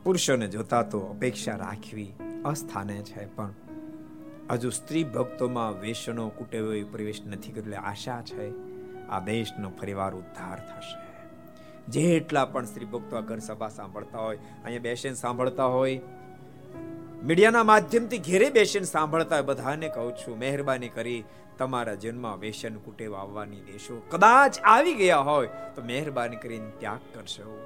પુરુષોને 0.04 0.48
જોતા 0.48 0.84
તો 0.84 1.00
અપેક્ષા 1.00 1.56
રાખવી 1.56 2.14
અસ્થાને 2.46 3.04
છે, 3.04 3.36
પણ 3.36 3.50
હજુ 4.52 4.70
સ્ત્રી 4.70 5.04
ભક્તોમાં 5.04 5.82
વેસનો 5.82 6.30
કુટેવો 6.30 6.72
પ્રવેશ 6.92 7.22
નથી 7.26 7.52
કર્યો 7.52 7.76
આશા 7.76 8.22
છે 8.22 8.54
આ 9.08 9.20
દેશનો 9.20 9.70
ફરીવાર 9.70 10.16
ઉદ્ધાર 10.16 10.58
થશે. 10.58 11.13
જેટલા 11.90 12.46
પણ 12.46 12.66
શ્રી 12.66 12.86
ભક્તો 12.86 13.22
ઘર 13.22 13.40
સભા 13.40 13.70
સાંભળતા 13.70 14.18
હોય, 14.18 14.38
અહીંયા 14.66 14.80
બેસીને 14.80 15.16
સાંભળતા 15.16 15.66
હોય, 15.66 16.00
મીડિયાના 17.24 17.64
માધ્યમથી 17.64 18.18
ઘેરે 18.18 18.50
બેસીને 18.50 18.86
સાંભળતા 18.86 19.36
હોય, 19.36 19.44
બધાને 19.44 19.90
કહું 19.90 20.14
છું, 20.16 20.40
મહેરબાની 20.40 20.90
કરી 20.90 21.26
તમારા 21.58 21.94
જન્મમાં 21.94 22.40
વેસન 22.40 22.76
કુટેવ 22.76 23.16
આવવાની 23.16 23.62
દેશો 23.62 24.02
કદાચ 24.12 24.60
આવી 24.64 24.94
ગયા 24.94 25.18
હોય, 25.18 25.48
તો 25.48 25.82
મહેરબાની 25.82 26.36
કરીને 26.36 26.72
ત્યાગ 26.80 27.00
કરશો. 27.14 27.58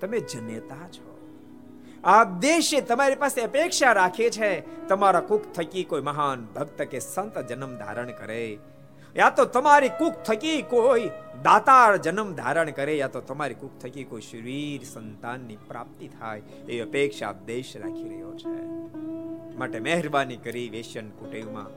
તમે 0.00 0.20
જનેતા 0.20 0.88
છો 0.88 1.18
આ 2.04 2.24
દેશે 2.24 2.80
તમારી 2.80 3.14
પાસે 3.14 3.40
અપેક્ષા 3.40 3.92
રાખે 3.92 4.30
છે, 4.30 4.50
તમારા 4.88 5.20
કુક 5.20 5.42
થકી 5.52 5.84
કોઈ 5.84 6.00
મહાન 6.00 6.46
ભક્ત 6.54 6.82
કે 6.82 6.98
સંત 6.98 7.38
જન્મ 7.38 7.78
ધારણ 7.78 8.10
કરે. 8.10 8.58
યા 9.18 9.30
તો 9.30 9.44
તમારી 9.44 9.88
કુક 9.88 10.14
થકી 10.26 10.62
કોઈ 10.62 11.10
દાતાર 11.44 11.96
જન્મ 11.96 12.34
ધારણ 12.34 12.70
કરે, 12.70 12.96
યા 12.98 13.08
તો 13.08 13.20
તમારી 13.20 13.54
કુક 13.54 13.78
થકી 13.80 14.04
કોઈ 14.04 14.20
શરીર 14.20 14.84
સંતાનની 14.92 15.56
પ્રાપ્તિ 15.68 16.08
થાય, 16.08 16.42
એ 16.68 16.80
અપેક્ષા 16.80 17.32
દેશ 17.46 17.76
રાખી 17.76 18.08
રહ્યો 18.08 18.34
છે. 18.34 18.54
માટે 19.56 19.78
મહેરબાની 19.80 20.36
કરી 20.36 20.68
વેશ્યન 20.68 21.10
કુટેવમાં 21.10 21.68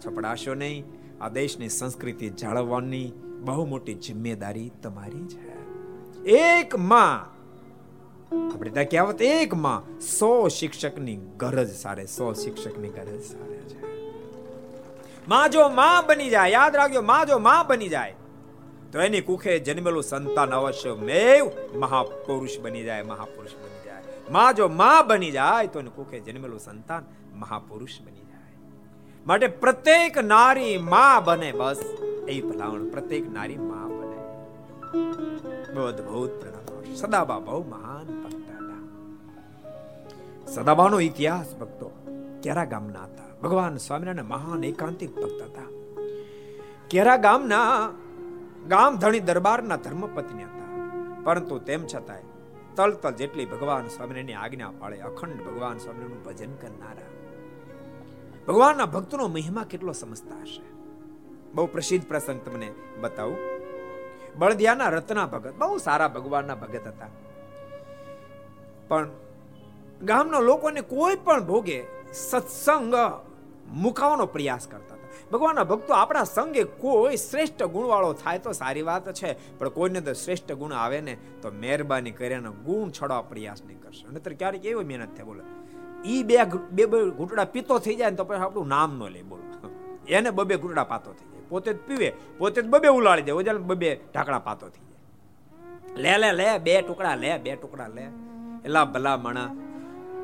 છપડાશો 0.00 0.54
નહીં. 0.54 0.84
આ 1.20 1.28
દેશની 1.28 1.68
સંસ્કૃતિ 1.68 2.28
જાળવવાની 2.28 3.12
બહુ 3.40 3.66
મોટી 3.66 3.94
જિમ્મેદારી 3.94 4.70
તમારી 4.82 5.26
છે 5.26 5.58
એક 6.38 6.76
માં, 6.76 7.26
આપણે 8.54 8.70
ત્યાં 8.70 8.88
કહેવત, 8.88 9.22
એક 9.22 9.54
માં 9.54 10.00
સો 10.00 10.48
શિક્ષકની 10.48 11.16
ગરજ 11.16 11.70
સારે, 11.70 12.06
સો 12.06 12.32
શિક્ષકની 12.32 12.88
ગરજ 12.88 13.20
સારે 13.20 13.56
છે. 13.56 13.97
માં 15.28 15.50
જો 15.50 15.68
માં 15.68 16.06
બની 16.06 16.30
જાય, 16.30 16.50
યાદ 16.50 16.76
રાખજો, 16.76 17.02
માં 17.02 17.26
જો 17.26 17.38
માં 17.38 17.66
બની 17.66 17.88
જાય, 17.88 18.14
તો 18.92 19.00
એની 19.00 19.20
કુખે 19.20 19.58
જન્મેલું 19.58 20.02
સંતાન 20.02 20.50
અવશ્ય 20.50 20.94
મેવ 20.94 21.50
મહાપુરુષ 21.78 22.58
બની 22.60 22.82
જાય, 22.82 23.02
મહાપુરુષ 23.02 23.50
બની 23.50 23.84
જાય. 23.84 24.02
માં 24.32 24.54
જો 24.54 24.68
માં 24.68 25.06
બની 25.06 25.30
જાય, 25.30 25.66
તો 25.66 25.80
એની 25.80 25.90
કુખે 25.90 26.20
જન્મેલું 26.20 26.58
સંતાન 26.58 27.04
મહાપુરુષ 27.34 28.00
બની 28.00 28.24
જાય. 28.24 28.58
માટે 29.26 29.46
પ્રત્યેક 29.46 30.18
નારી 30.18 30.78
માં 30.78 31.24
બને 31.24 31.52
બસ 31.52 31.78
એ 32.28 32.40
ભલાવણ 32.40 32.88
પ્રત્યેક 32.88 33.30
નારી 33.30 33.56
માં 33.56 33.88
બને. 33.88 34.18
બહુ 35.74 35.86
અદભુત 35.86 36.30
પ્રણામ. 36.40 36.94
સદાબા 36.94 37.38
બહુ 37.38 37.64
મહાન 37.68 38.22
ભક્ત 38.22 38.50
હતા. 38.50 38.82
સદાબાનો 40.46 41.00
ઇતિહાસ 41.00 41.56
ભક્તો, 41.56 41.90
ક્યારા 42.42 42.64
ગામના 42.64 43.04
હતા? 43.04 43.27
ભગવાન 43.42 43.76
સ્વામિનારાયણ 43.76 44.24
મહાન 44.24 44.64
એકાંતિક 44.64 45.16
ભક્ત 45.16 45.42
હતા. 45.42 45.62
કેરા 46.90 47.16
ગામના, 47.16 47.90
ગામ 48.68 48.96
ધણી 48.96 49.20
દરબારના 49.20 49.76
ધર્મપત્ની 49.76 50.44
હતા. 50.44 50.92
પરંતુ 51.24 51.58
તેમ 51.58 51.86
છતાંય 51.86 52.22
તલ 52.76 52.92
તલ 52.92 53.10
જેટલી 53.10 53.46
ભગવાન 53.46 53.86
સ્વામિનારાયણની 53.86 54.32
આજ્ઞા 54.32 54.72
પાળે 54.78 55.00
અખંડ 55.00 55.42
ભગવાન 55.46 55.78
સ્વામિનારાયણનું 55.78 56.24
ભજન 56.24 56.54
કરનારા. 56.54 57.02
ભગવાનના 58.48 58.86
ભક્તનો 58.86 59.28
મહિમા 59.28 59.64
કેટલો 59.70 59.92
સમજતા 59.92 60.42
હશે? 60.42 60.62
બહુ 61.52 61.66
પ્રસિદ્ધ 61.66 62.08
પ્રસંગ 62.08 62.40
તમને 62.44 62.72
બતાવું. 63.00 63.36
બળદિયાના 64.38 64.88
રત્ના 64.88 65.26
ભગત, 65.26 65.54
બહુ 65.54 65.78
સારા 65.78 66.08
ભગવાનના 66.08 66.54
ભગત 66.54 66.86
હતા. 66.86 67.06
પણ 68.88 69.10
ગામના 70.02 70.40
લોકોને 70.40 70.80
કોઈ 70.80 71.16
પણ 71.16 71.46
ભોગે 71.46 71.84
સત્સંગ 72.12 72.94
મુકાવાનો 73.72 74.26
પ્રયાસ 74.26 74.66
કરતા 74.66 74.96
હતા. 74.96 75.28
ભગવાનના 75.32 75.64
ભક્તો 75.64 75.94
આપણા 75.94 76.24
સંગે 76.24 76.64
કોઈ 76.64 77.16
શ્રેષ્ઠ 77.16 77.62
ગુણવાળો 77.62 78.12
થાય 78.12 78.38
તો 78.38 78.52
સારી 78.52 78.82
વાત 78.82 79.12
છે, 79.12 79.36
પણ 79.58 79.68
કોઈને 79.68 80.00
તો 80.00 80.12
શ્રેષ્ઠ 80.12 80.52
ગુણ 80.52 80.72
આવે 80.72 81.00
ને 81.00 81.14
તો 81.42 81.50
મહેરબાની 81.50 82.10
કરીને 82.10 82.50
ગુણ 82.64 82.90
છોડવા 82.90 83.22
પ્રયાસ 83.22 83.62
નહીં 83.64 83.80
કરશે. 83.80 84.04
નહીતર 84.08 84.32
ક્યારેક 84.32 84.64
એવી 84.64 84.84
મહેનત 84.84 85.14
થાય, 85.16 85.24
બોલે. 85.24 85.42
ઈ 86.04 86.22
બે 86.22 86.36
બે 86.70 86.86
બે 86.86 86.98
ઘૂંટડા 87.18 87.44
પીતો 87.44 87.78
થઈ 87.78 87.96
જાય 87.96 88.10
ને 88.10 88.16
તો 88.16 88.24
પછી 88.24 88.44
આપણું 88.46 88.68
નામ 88.68 88.98
ન 88.98 89.12
લે, 89.12 89.22
બોલો. 89.22 89.42
એને 90.06 90.30
બબે 90.30 90.54
ઘૂંટડા 90.56 90.84
પાતો 90.84 91.12
થઈ 91.12 91.28
જાય. 91.32 91.46
પોતે 91.48 91.70
જ 91.74 91.78
પીવે, 91.86 92.08
પોતે 92.38 92.62
જ 92.62 92.66
બબે 92.66 92.88
ઉલાડી 92.88 93.22
દે, 93.22 93.32
ઓજાને 93.32 93.58
બબે 93.58 93.90
ઢાકડા 94.12 94.38
પાતો 94.38 94.68
થઈ 94.68 94.86
જાય. 94.90 95.00
લે 96.02 96.12
લે 96.18 96.30
લે, 96.32 96.58
બે 96.58 96.82
ટુકડા 96.82 97.14
લે, 97.14 97.38
બે 97.38 97.56
ટુકડા 97.56 97.88
લે. 97.88 98.04
એલા 98.64 98.84
ભલા 98.84 99.16
મણા, 99.16 99.50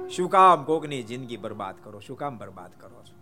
શું 0.08 0.28
કામ 0.30 0.64
કોકની 0.64 1.02
જિંદગી 1.02 1.36
બરબાદ 1.36 1.76
કરો, 1.84 2.00
શું 2.00 2.16
કામ 2.16 2.38
બરબાદ 2.38 2.72
કરો 2.80 3.02
છો? 3.02 3.13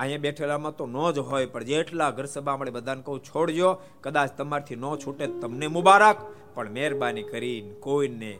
અહીંયા 0.00 0.18
બેઠેલામાં 0.18 0.76
તો 0.76 0.86
ન 0.86 0.96
જ 1.12 1.18
હોય, 1.18 1.46
પણ 1.46 1.64
જેટલા 1.64 2.10
ઘર 2.10 2.24
સભા 2.24 2.56
મળે 2.56 2.70
બધાને 2.70 3.02
કહું, 3.02 3.20
છોડજો. 3.20 3.82
કદાચ 4.00 4.30
તમારથી 4.38 4.76
ન 4.76 4.84
છૂટે 4.96 5.26
તમને 5.26 5.66
મુબારક. 5.66 6.16
પણ 6.54 6.70
મહેરબાની 6.70 7.22
કરીને 7.22 7.74
કોઈને 7.74 8.38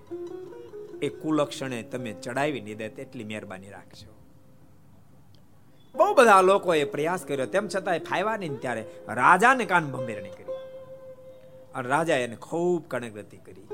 એ 1.02 1.08
કુલક્ષણે 1.08 1.82
તમે 1.82 2.12
ચડાવી 2.12 2.60
નહીં 2.60 2.76
દે 2.76 2.88
તેટલી 2.88 3.24
મહેરબાની 3.24 3.70
રાખજો. 3.70 4.10
બહુ 5.94 6.14
બધા 6.14 6.40
લોકોએ 6.40 6.84
પ્રયાસ 6.84 7.24
કર્યો, 7.24 7.46
તેમ 7.46 7.68
છતાં 7.68 7.98
ફાયવા 7.98 8.36
નહીં 8.36 8.60
ત્યારે 8.60 8.84
રાજાને 9.08 9.64
કાન 9.64 9.90
ભંભેરણી 9.92 10.30
કરી. 10.30 10.58
અને 11.74 11.88
રાજા 11.88 12.16
એને 12.16 12.36
ખૂબ 12.36 12.88
કણગતિ 12.88 13.36
કરી. 13.36 13.66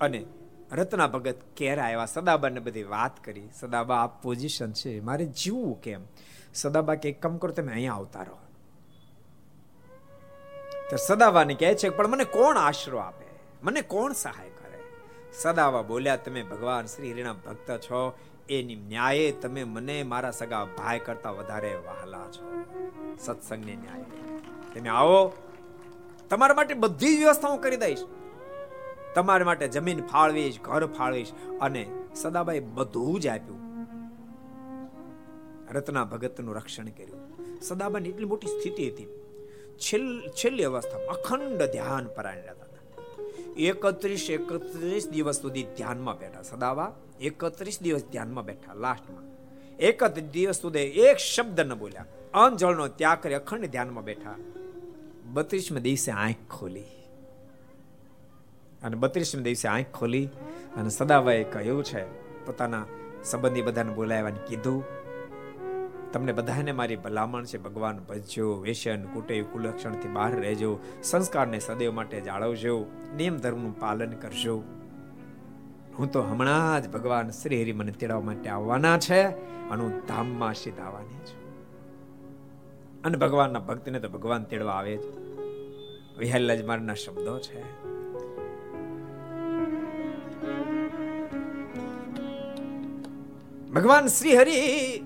અને 0.00 0.24
રત્ના 0.72 1.06
ભગત 1.06 1.36
કેરા 1.56 1.84
આવ્યા 1.84 2.06
સદાબાને 2.06 2.60
બધી 2.60 2.82
વાત 2.82 3.24
કરી. 3.24 3.48
સદાબા 3.54 3.96
આ 3.96 4.06
પોઝિશન 4.06 4.72
છે. 4.72 5.00
મારે 5.00 5.26
જીવવું 5.26 5.80
કેમ? 5.80 6.00
સદાબા 6.54 6.94
કે 6.94 7.12
કમ 7.12 7.36
કરો, 7.36 7.52
તમે 7.52 7.72
અહીંયા 7.72 7.94
આવતા 7.94 8.22
રહો. 8.22 8.38
તો 10.90 10.96
સદાબાને 10.96 11.54
કહે 11.54 11.74
છે, 11.74 11.88
પણ 11.88 12.08
મને 12.08 12.24
કોણ 12.24 12.56
આશરો 12.56 12.98
આપે? 12.98 13.26
મને 13.62 13.82
કોણ 13.82 14.12
સહાય 14.12 14.48
કરે? 14.48 14.78
સદાબા 15.32 15.82
બોલ્યા, 15.82 16.16
તમે 16.16 16.42
ભગવાન 16.42 16.86
શ્રી 16.86 17.12
હરિના 17.12 17.32
ભક્ત 17.32 17.76
છો. 17.76 18.18
એની 18.48 18.74
ન્યાયે 18.74 19.32
તમે 19.32 19.64
મને, 19.64 20.02
મારા 20.02 20.30
સગા 20.30 20.64
ભાઈ 20.64 20.98
કરતા 20.98 21.30
વધારે 21.30 21.74
વહાલા 21.74 22.18
છો. 22.18 22.64
સત્સંગની 23.20 23.76
ન્યાય 23.76 24.02
તમે 24.74 24.88
આવો. 24.88 25.32
તમારા 26.30 26.54
માટે 26.54 26.74
બધી 26.74 27.18
વ્યવસ્થા 27.18 27.48
હું 27.48 27.60
કરી 27.60 27.76
દઈશ. 27.76 27.98
તમારા 29.14 29.44
માટે 29.44 29.68
જમીન 29.68 30.00
ફાળવીશ, 30.06 30.60
ઘર 30.60 30.86
ફાળવીશ 30.86 31.32
અને 31.60 31.86
સદાબાઈ 32.14 32.60
બધું 32.60 33.20
જ 33.20 33.26
આપ્યું. 33.26 33.60
રત્ના 35.72 36.04
ભગતનું 36.04 36.56
રક્ષણ 36.56 36.88
કર્યું. 36.88 37.20
સદાબાની 37.60 38.08
એટલી 38.08 38.24
મોટી 38.24 38.46
સ્થિતિ 38.46 38.90
હતી. 38.90 39.06
છેલ્લી 40.28 40.64
અવસ્થામાં 40.64 41.08
અખંડ 41.08 41.62
ધ્યાન 41.62 42.06
પરાયણ 42.06 42.50
હતા. 42.50 42.66
એકત્રીસ 43.56 44.30
એકત્રીસ 44.30 45.08
દિવસ 45.08 45.40
સુધી 45.40 45.62
ધ્યાનમાં 45.62 46.18
બેઠા 46.18 46.42
સદાવા 46.42 46.92
એકત્રીસ 47.20 47.82
દિવસ 47.82 48.04
ધ્યાનમાં 48.12 48.44
બેઠા 48.44 48.74
લાસ્ટમાં. 48.74 49.24
એકત્રીસ 49.76 50.30
દિવસ 50.30 50.60
સુધી 50.60 50.78
એક 50.78 51.16
શબ્દ 51.16 51.60
ન 51.60 51.74
બોલ્યા. 51.74 52.06
અંજળનો 52.34 52.88
ત્યાગ 52.88 53.22
કરી 53.22 53.34
અખંડ 53.34 53.66
ધ્યાનમાં 53.66 54.04
બેઠા. 54.04 54.34
બત્રીસમાં 55.32 55.82
દિવસે 55.82 56.12
આંખ 56.12 56.36
ખોલી. 56.50 56.84
અને 58.82 58.96
બત્રીસમી 58.96 59.42
દિવસે 59.42 59.68
આંખ 59.68 59.86
ખોલી 59.94 60.26
અને 60.76 60.88
સદાભાઈ 60.88 61.44
કહ્યું 61.44 61.84
છે, 61.84 62.04
પોતાના 62.46 62.86
સંબંધી 63.24 63.62
બધાને 63.62 63.92
બોલાવ્યા 63.92 64.30
કીધું. 64.30 64.84
તમને 66.12 66.32
બધાને 66.32 66.72
મારી 66.72 66.96
ભલામણ 66.96 67.44
છે, 67.44 67.58
ભગવાન 67.58 67.98
ભજજો 67.98 68.56
વેસન 68.56 69.04
કુટેવ, 69.04 69.44
કુલક્ષણથી 69.44 70.08
બહાર 70.08 70.32
રહેજો, 70.32 70.80
સંસ્કારને 71.02 71.58
સદૈવ 71.58 71.92
માટે 71.92 72.20
જાળવજો, 72.20 72.86
નિયમ 73.16 73.36
ધર્મનું 73.36 73.80
પાલન 73.80 74.10
કરજો. 74.10 74.64
હું 75.98 76.10
તો 76.10 76.22
હમણાં 76.22 76.82
જ 76.82 76.88
ભગવાન 76.88 77.30
શ્રી 77.30 77.62
હરિ 77.62 77.72
મને 77.72 77.92
તેડવા 77.92 78.20
માટે 78.20 78.50
આવવાના 78.50 78.98
છે 78.98 79.22
અને 79.68 79.82
હું 79.82 80.06
ધામમાં 80.06 80.54
સીધ 80.54 80.80
આવવાની 80.80 81.14
છું. 81.14 81.40
અને 83.04 83.18
ભગવાનના 83.18 83.58
ભક્તને 83.58 84.00
તો 84.00 84.08
ભગવાન 84.08 84.44
તેડવા 84.44 84.72
આવે 84.72 84.96
જ. 84.96 85.00
વિહલ્લાજ 86.18 86.64
મારના 86.64 86.94
શબ્દો 86.94 87.38
છે. 87.38 87.79
ભગવાન 93.74 94.06
શ્રી 94.06 94.36
હરિ 94.36 95.02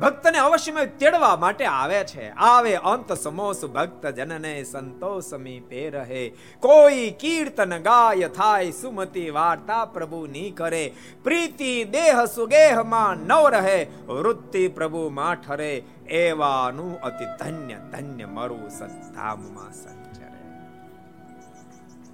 ભક્તને 0.00 0.38
અવશ્ય 0.38 0.86
તેડવા 0.86 1.36
માટે 1.36 1.64
આવે 1.64 2.04
છે. 2.04 2.28
આવે 2.28 2.74
અંત 2.74 3.12
સમોસ 3.12 3.64
ભક્ત 3.64 4.06
જનને 4.06 4.64
સંતોષ 4.64 5.24
સમીપે 5.24 5.90
રહે. 5.90 6.32
કોઈ 6.60 7.10
કીર્તન 7.20 7.78
ગાય 7.78 8.28
થાય 8.28 8.70
સુમતિ 8.70 9.30
વાર્તા 9.30 9.84
પ્રભુ 9.84 10.26
ની 10.26 10.50
કરે 10.50 10.92
પ્રીતિ 11.24 11.84
દેહ 11.84 12.24
સુગેહમાં 12.24 13.16
નવ 13.16 13.48
રહે, 13.48 13.86
વૃત્તિ 14.06 14.68
પ્રભુ 14.68 15.08
માં 15.08 15.34
ઠરે 15.34 15.82
એવાનું 16.08 17.00
અતિ 17.00 17.24
ધન્ય 17.24 17.74
ધન્ય 17.74 18.24
મરું 18.24 18.70
સંધામમાં 18.70 19.72
સંચરે. 19.72 20.26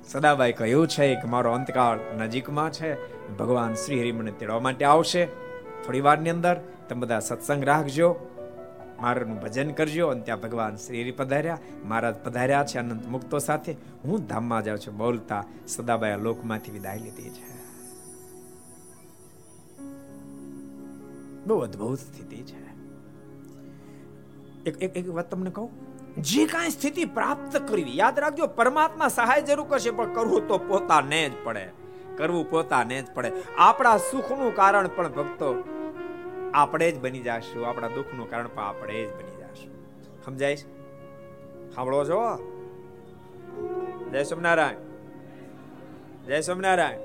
સદાભાઈ 0.09 0.53
કહ્યું 0.53 0.89
છે 0.89 1.15
કે 1.15 1.29
મારો 1.29 1.53
અંતકાળ 1.53 1.99
નજીકમાં 2.19 2.71
છે. 2.73 2.95
ભગવાન 3.37 3.75
શ્રી 3.75 4.01
હરિ 4.01 4.13
મને 4.13 4.31
તેડવા 4.31 4.61
માટે 4.61 4.85
આવશે. 4.85 5.44
થોડી 5.87 6.01
વારની 6.01 6.31
અંદર 6.31 6.61
તમે 6.89 7.01
બધા 7.01 7.21
સત્સંગ 7.21 7.65
રાખજો, 7.65 8.31
મારાનું 9.01 9.41
ભજન 9.41 9.71
કરજો 9.71 10.09
અને 10.09 10.21
ત્યાં 10.21 10.41
ભગવાન 10.41 10.77
શ્રી 10.77 11.11
પધાર્યા, 11.11 11.59
મહારાજ 11.85 12.15
પધાર્યા 12.15 12.65
છે 12.65 12.79
અનંત 12.79 13.07
મુક્તો 13.07 13.39
સાથે. 13.39 13.77
હું 14.05 14.27
ધામમાં 14.27 14.65
જાઉં 14.65 14.79
છું, 14.79 14.97
બોલતા 14.97 15.45
સદાબાઈ 15.69 16.17
લોકમાંથી 16.17 16.73
વિદાય 16.73 16.99
લીધી 16.99 17.31
છે. 17.31 17.55
બહુ 21.47 21.59
અદ્ભુત 21.59 21.99
સ્થિતિ 21.99 22.37
છે. 22.37 22.65
એક 24.67 24.83
એક 24.83 24.97
એક 24.97 25.15
વાત 25.15 25.31
તમને 25.31 25.51
કહું? 25.51 25.71
જે 26.23 26.47
કાંઈ 26.47 26.71
સ્થિતિ 26.71 27.05
પ્રાપ્ત 27.05 27.57
કરવી, 27.69 27.97
યાદ 27.97 28.19
રાખજો, 28.19 28.47
પરમાત્મા 28.47 29.09
સહાય 29.09 29.43
જરૂર 29.43 29.67
કરશે, 29.67 29.91
પણ 29.91 30.15
કરવું 30.15 30.49
તો 30.49 30.59
પોતાને 30.59 31.29
જ 31.29 31.33
પડે. 31.45 31.84
કરવું 32.17 32.51
પોતાને 32.51 33.03
જ 33.03 33.07
પડે. 33.15 33.33
આપણા 33.57 33.97
સુખનું 33.97 34.55
કારણ 34.55 34.89
પણ 34.89 35.13
ભક્તો 35.13 35.65
આપણે 36.55 36.91
જ 36.91 36.99
બની 36.99 37.21
જશું. 37.21 37.69
આપણા 37.69 37.89
દુઃખનું 37.89 38.31
કારણ 38.31 38.49
પણ 38.49 38.63
આપણે 38.63 39.05
જ 39.05 39.15
બની 39.15 39.37
જશું. 39.41 39.73
સમજાય 40.25 40.57
સાંભળો 41.75 42.05
છો? 42.05 42.37
જય 44.13 44.23
સ્વામિનારાયણ. 44.23 44.77
જય 46.27 46.41
સ્વામિનારાયણ. 46.41 46.99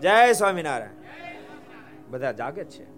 જય 0.00 0.32
સ્વામિનારાયણ. 0.32 0.90
બધા 2.10 2.32
જાગે 2.32 2.64
છે。 2.64 2.96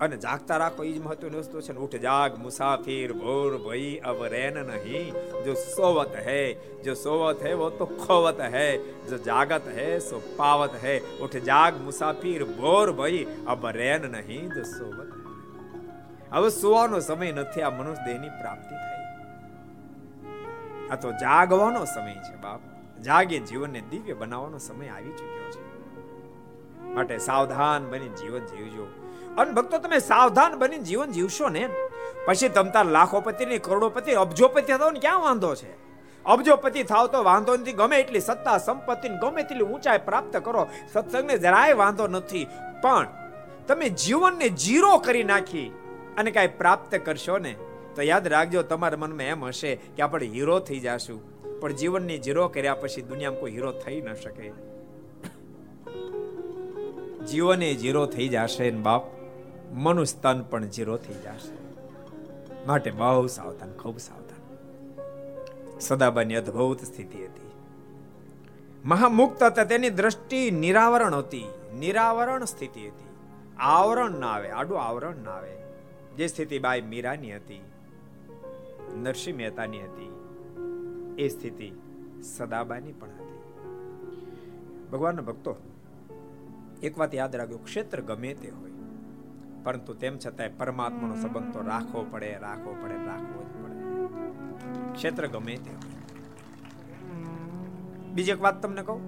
અને 0.00 0.16
જાગતા 0.16 0.56
રાખો 0.56 0.84
એ 0.84 0.92
જ 0.92 1.02
મહત્વની 1.02 1.38
વસ્તુ 1.38 1.60
છે 1.60 1.72
ને, 1.72 1.78
ઉઠ, 1.78 1.90
જાગ, 1.90 2.38
મુસાફિર, 2.38 3.12
ભોર, 3.12 3.70
ભઈ 3.70 3.96
અબ 3.96 4.24
રેન 4.24 4.54
નહીં. 4.54 5.12
જો 5.44 5.54
સોવત 5.54 6.16
હૈ, 6.26 6.54
જો 6.54 6.94
સોવત 6.94 7.46
હૈ, 7.46 7.52
વો 7.52 7.70
તો 7.70 7.86
ખોવત 7.86 8.40
હૈ. 8.40 8.78
જો 8.78 9.18
જાગત 9.18 9.68
હૈ, 9.76 9.98
સો 9.98 10.34
પાવત 10.36 10.84
હૈ. 10.84 11.00
ઉઠ, 11.00 11.30
જાગ, 11.30 11.80
મુસાફિર, 11.80 12.44
ભોર, 12.44 12.92
ભઈ 12.92 13.26
અબ 13.46 13.66
રેન 13.66 14.02
નહીં, 14.02 14.48
જો 14.48 14.62
સોવત 14.62 15.12
હવે 16.32 16.50
સુવાનો 16.50 17.00
સમય 17.00 17.32
નથી, 17.32 17.62
આ 17.62 17.70
મનુષ્ય 17.70 18.04
દેહની 18.06 18.28
પ્રાપ્તિ 18.28 18.74
થઈ. 18.74 19.00
આ 20.88 20.96
તો 20.96 21.12
જાગવાનો 21.12 21.84
સમય 21.84 22.14
છે, 22.14 22.36
બાપ. 22.36 22.60
જાગે 23.00 23.38
જીવનને 23.38 23.80
દિવ્ય 23.80 24.12
બનાવવાનો 24.12 24.58
સમય 24.58 24.88
આવી 24.88 25.10
ચૂક્યો 25.10 25.50
છે. 25.50 25.70
માટે 26.94 27.18
સાવધાન 27.18 27.90
બની 27.90 28.08
જીવન 28.08 28.40
જીવજો. 28.40 28.99
અને 29.38 29.52
ભક્તો, 29.52 29.78
તમે 29.78 29.98
સાવધાન 29.98 30.58
બની 30.58 30.78
જીવન 30.78 31.10
જીવશો 31.10 31.48
ને 31.48 31.68
પછી 32.26 32.48
તમતા 32.48 32.82
લાખોપતિ 32.82 33.46
ને 33.46 33.58
કરોડોપતિ, 33.58 34.12
અબજોપતિ 34.12 34.62
થાવ 34.62 34.90
ને 34.90 35.00
ક્યાં 35.00 35.20
વાંધો 35.20 35.54
છે? 35.54 35.80
અબજોપતિ 36.24 36.82
થાવ 36.82 37.06
તો 37.06 37.22
વાંધો 37.22 37.56
નથી, 37.56 37.72
ગમે 37.72 37.96
એટલી 37.96 38.20
સત્તા 38.20 38.58
સંપત્તિ 38.58 39.08
ગમે 39.08 39.42
તેટલી 39.42 39.64
ઊંચાઈ 39.64 39.98
પ્રાપ્ત 39.98 40.36
કરો, 40.36 40.68
સત્સંગને 40.92 41.38
જરાય 41.38 41.72
વાંધો 41.72 42.06
નથી. 42.06 42.46
પણ 42.82 43.08
તમે 43.68 43.88
જીવનને 43.88 44.48
જીરો 44.48 44.98
કરી 44.98 45.24
નાખી 45.24 45.72
અને 46.18 46.30
કાંઈ 46.30 46.46
પ્રાપ્ત 46.46 46.94
કરશો 46.94 47.38
ને, 47.38 47.56
તો 47.96 48.02
યાદ 48.02 48.28
રાખજો 48.28 48.62
તમારા 48.62 48.96
મનમાં 48.96 49.22
એમ 49.22 49.44
હશે 49.44 49.76
કે 49.76 50.02
આપણે 50.02 50.26
હીરો 50.26 50.60
થઈ 50.60 50.80
જાશું. 50.80 51.40
પણ 51.60 51.72
જીવનને 51.72 52.18
જીરો 52.18 52.48
કર્યા 52.48 52.74
પછી 52.74 53.02
દુનિયામાં 53.02 53.40
કોઈ 53.40 53.50
હીરો 53.50 53.72
થઈ 53.72 54.00
ન 54.00 54.14
શકે. 54.14 54.52
જીવને 57.26 57.74
જીરો 57.74 58.06
થઈ 58.06 58.28
જશે 58.28 58.70
ને 58.70 58.78
બાપ? 58.78 59.19
મનુષ્ય 59.72 60.18
તન 60.22 60.42
પણ 60.42 60.64
જીરો 60.64 60.96
થઈ 60.96 61.14
જશે. 61.14 61.60
માટે 62.66 62.90
બહુ 62.90 63.26
સાવધાન, 63.26 63.72
ખૂબ 63.72 63.98
સાવધાન. 63.98 64.30
સદાબાની 65.80 66.34
અદ્ભુત 66.34 66.80
સ્થિતિ 66.80 67.24
હતી. 67.24 67.50
મહામુક્ત 68.84 69.42
હતા 69.42 69.64
તેની 69.64 69.90
દ્રષ્ટિ 69.90 70.50
નિરાવરણ 70.50 71.14
હતી. 71.14 71.44
નિરાવરણ 71.78 72.44
સ્થિતિ 72.44 72.88
હતી. 72.88 73.10
આવરણ 73.58 74.10
ના 74.10 74.26
આવે, 74.26 74.50
આડું 74.50 74.82
આવરણ 74.82 75.16
ના 75.16 75.30
આવે. 75.30 75.56
જે 76.16 76.26
સ્થિતિ 76.26 76.58
બાઈ 76.58 76.80
મીરાની 76.80 77.36
હતી, 77.36 77.64
નરસિંહ 78.94 79.36
મહેતાની 79.36 79.82
હતી, 79.82 80.16
એ 81.18 81.28
સ્થિતિ 81.28 81.72
સદાબાની 82.22 82.92
પણ 82.92 83.08
હતી. 83.08 83.40
ભગવાનના 84.92 85.22
ભક્તો, 85.22 85.56
એક 86.82 86.98
વાત 86.98 87.14
યાદ 87.14 87.36
રાખજો, 87.36 87.58
ક્ષેત્ર 87.58 88.00
ગમે 88.00 88.34
તે 88.34 88.48
હોય. 88.48 88.69
પરંતુ 89.64 89.94
તેમ 89.94 90.18
છતાંય 90.18 90.48
પરમાત્માનો 90.48 91.14
સંબંધ 91.14 91.52
તો 91.54 91.60
રાખવો 91.60 92.06
પડે 92.10 92.38
રાખવો 92.40 92.76
પડે, 92.82 92.96
રાખવો 93.06 93.40
જ 93.42 93.50
પડે. 93.62 94.92
ક્ષેત્ર 94.92 95.26
ગમે 95.26 95.56
તે 95.56 95.70
બીજી 98.14 98.32
એક 98.32 98.42
વાત 98.42 98.62
તમને 98.62 98.82
કહું? 98.82 99.00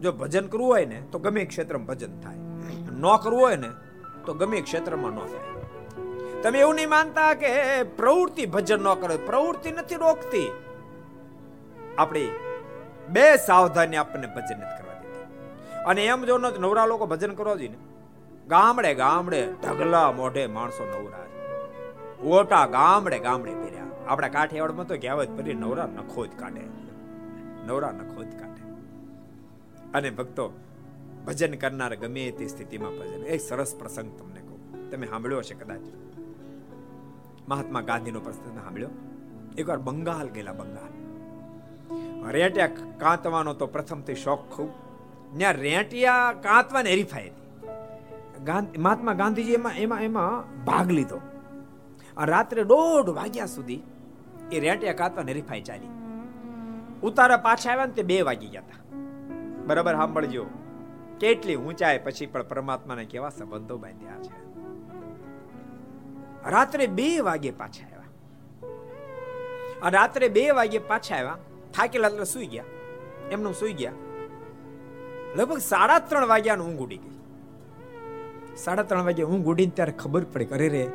જો 0.00 0.12
ભજન 0.12 0.46
કરવું 0.46 0.68
હોય 0.68 0.84
ને, 0.84 1.02
તો 1.12 1.18
ગમે 1.18 1.44
ક્ષેત્રમાં 1.44 1.86
ભજન 1.86 2.20
થાય. 2.20 2.36
ન 2.90 3.04
કરવું 3.22 3.40
હોય 3.40 3.56
ને, 3.56 3.70
તો 4.26 4.34
ગમે 4.34 4.60
ક્ષેત્રમાં 4.60 5.12
ન 5.12 5.16
થાય. 5.16 5.48
તમે 6.42 6.58
એવું 6.58 6.74
નહીં 6.74 6.88
માનતા 6.88 7.34
કે 7.34 7.82
પ્રવૃત્તિ 7.82 8.46
ભજન 8.46 8.80
ન 8.80 8.94
કરે, 8.94 9.16
પ્રવૃત્તિ 9.16 9.70
નથી 9.70 9.94
રોકતી. 9.94 10.48
આપણી 11.98 12.30
બે 13.08 13.36
સાવધાની 13.36 13.96
આપણને 13.96 14.26
ભજન 14.26 14.58
નથી 14.58 14.76
કરવા 14.78 14.98
દેતી. 15.02 15.84
અને 15.86 16.04
એમ 16.04 16.24
જો 16.24 16.38
નવરા 16.38 16.86
લોકો 16.86 17.06
ભજન 17.06 17.34
કરવા 17.34 17.54
જોઈએ 17.54 17.78
ગામડે 18.48 18.94
ગામડે 18.94 19.48
ઢગલા 19.62 20.12
મોઢે 20.12 20.46
માણસો 20.46 20.84
નવરા 20.84 21.18
ઓટા 22.36 22.66
ગામડે 22.66 23.18
ગામડે 23.18 23.54
પહેર્યા. 23.54 23.84
આપણા 24.06 24.28
કાઠિયાવાડમાં 24.28 24.86
તો 24.86 24.96
કહેવત 24.96 25.28
પરી 25.36 25.54
નવરા 25.54 25.86
નખો 25.86 26.26
જ 26.26 26.30
કાઢે. 26.36 26.60
નવરા 27.66 27.92
નખો 27.92 28.24
જ 28.24 28.36
કાઢે. 28.40 28.70
અને 29.94 30.10
ભક્તો, 30.10 30.52
ભજન 31.26 31.54
કરનાર 31.54 31.96
ગમે 31.96 32.30
તે 32.30 32.46
સ્થિતિમાં 32.46 32.90
ભજન. 32.90 33.24
એક 33.24 33.40
સરસ 33.40 33.76
પ્રસંગ 33.78 34.18
તમને 34.18 34.40
કહું. 34.40 34.90
તમે 34.90 35.06
સાંભળ્યો 35.06 35.38
હશે 35.38 35.54
કદાચ. 35.54 35.80
મહાત્મા 37.48 37.80
ગાંધીનો 37.80 38.20
પ્રસંગ 38.20 38.62
સાંભળ્યો? 38.62 38.88
એકવાર 39.58 39.78
બંગાળ 39.78 40.26
ગયેલા 40.26 40.52
બંગાળ. 40.52 40.90
રેટિયા 42.32 42.66
કાંતવાનો 42.98 43.54
તો 43.54 43.66
પ્રથમથી 43.66 44.14
શોખ 44.14 44.48
ખૂબ. 44.48 44.68
ત્યાં 45.38 45.52
રેટિયા 45.52 46.34
કાંતવાની 46.42 46.92
હરીફાઈ 46.92 47.26
હતી. 47.26 47.47
મહાત્મા 48.78 49.12
ગાંધીજી 49.12 49.52
એમાં 49.52 49.72
એમાં 49.72 50.02
એમાં 50.02 50.64
ભાગ 50.64 50.90
લીધો. 50.90 51.20
રાત્રે 52.16 52.64
દોઢ 52.64 53.08
વાગ્યા 53.08 53.46
સુધી 53.46 53.82
એ 54.52 54.60
રેટિયા 54.60 54.92
કાતવા 54.92 55.22
હરીફાઈ 55.22 55.60
ચાલી. 55.60 55.88
ઉતારા 57.02 57.36
પાછા 57.36 57.70
આવ્યા 57.70 57.86
ને 57.86 57.92
તે 57.92 58.02
બે 58.02 58.22
વાગી 58.22 58.46
ગયા 58.46 58.60
હતા 58.60 58.82
બરાબર 59.66 59.94
સાંભળજો. 59.94 60.46
કેટલી 61.20 61.56
ઊંચાઈ 61.56 61.98
પછી 61.98 62.26
પણ 62.26 62.42
પરમાત્માને 62.42 63.04
કેવા 63.04 63.28
સંબંધો 63.28 63.76
બાંધ્યા 63.76 64.22
છે. 64.22 64.48
રાત્રે 66.50 66.86
બે 66.86 67.20
વાગે 67.20 67.50
પાછા 67.50 67.84
આવ્યા. 67.84 69.90
રાત્રે 69.90 70.28
બે 70.28 70.50
વાગે 70.50 70.78
પાછા 70.78 71.16
આવ્યા. 71.16 71.38
થાકેલા 71.74 72.08
એટલે 72.08 72.24
સુઈ 72.24 72.46
ગયા. 72.46 72.64
એમનું 73.30 73.54
સુઈ 73.54 73.72
ગયા. 73.72 73.92
લગભગ 75.36 75.58
સાડા 75.58 75.98
ત્રણ 75.98 76.26
વાગ્યાનું 76.26 76.66
ઊંઘ 76.66 76.78
ઉડી 76.78 76.96
ગઈ. 76.96 77.17
સાડા 78.64 78.82
ત્રણ 78.82 79.04
વાગે 79.04 79.22
હું 79.22 79.46
ઉડીને 79.46 79.72
ત્યારે 79.74 79.92
ખબર 79.92 80.24
પડી 80.24 80.44
કરી 80.44 80.68
રે, 80.68 80.88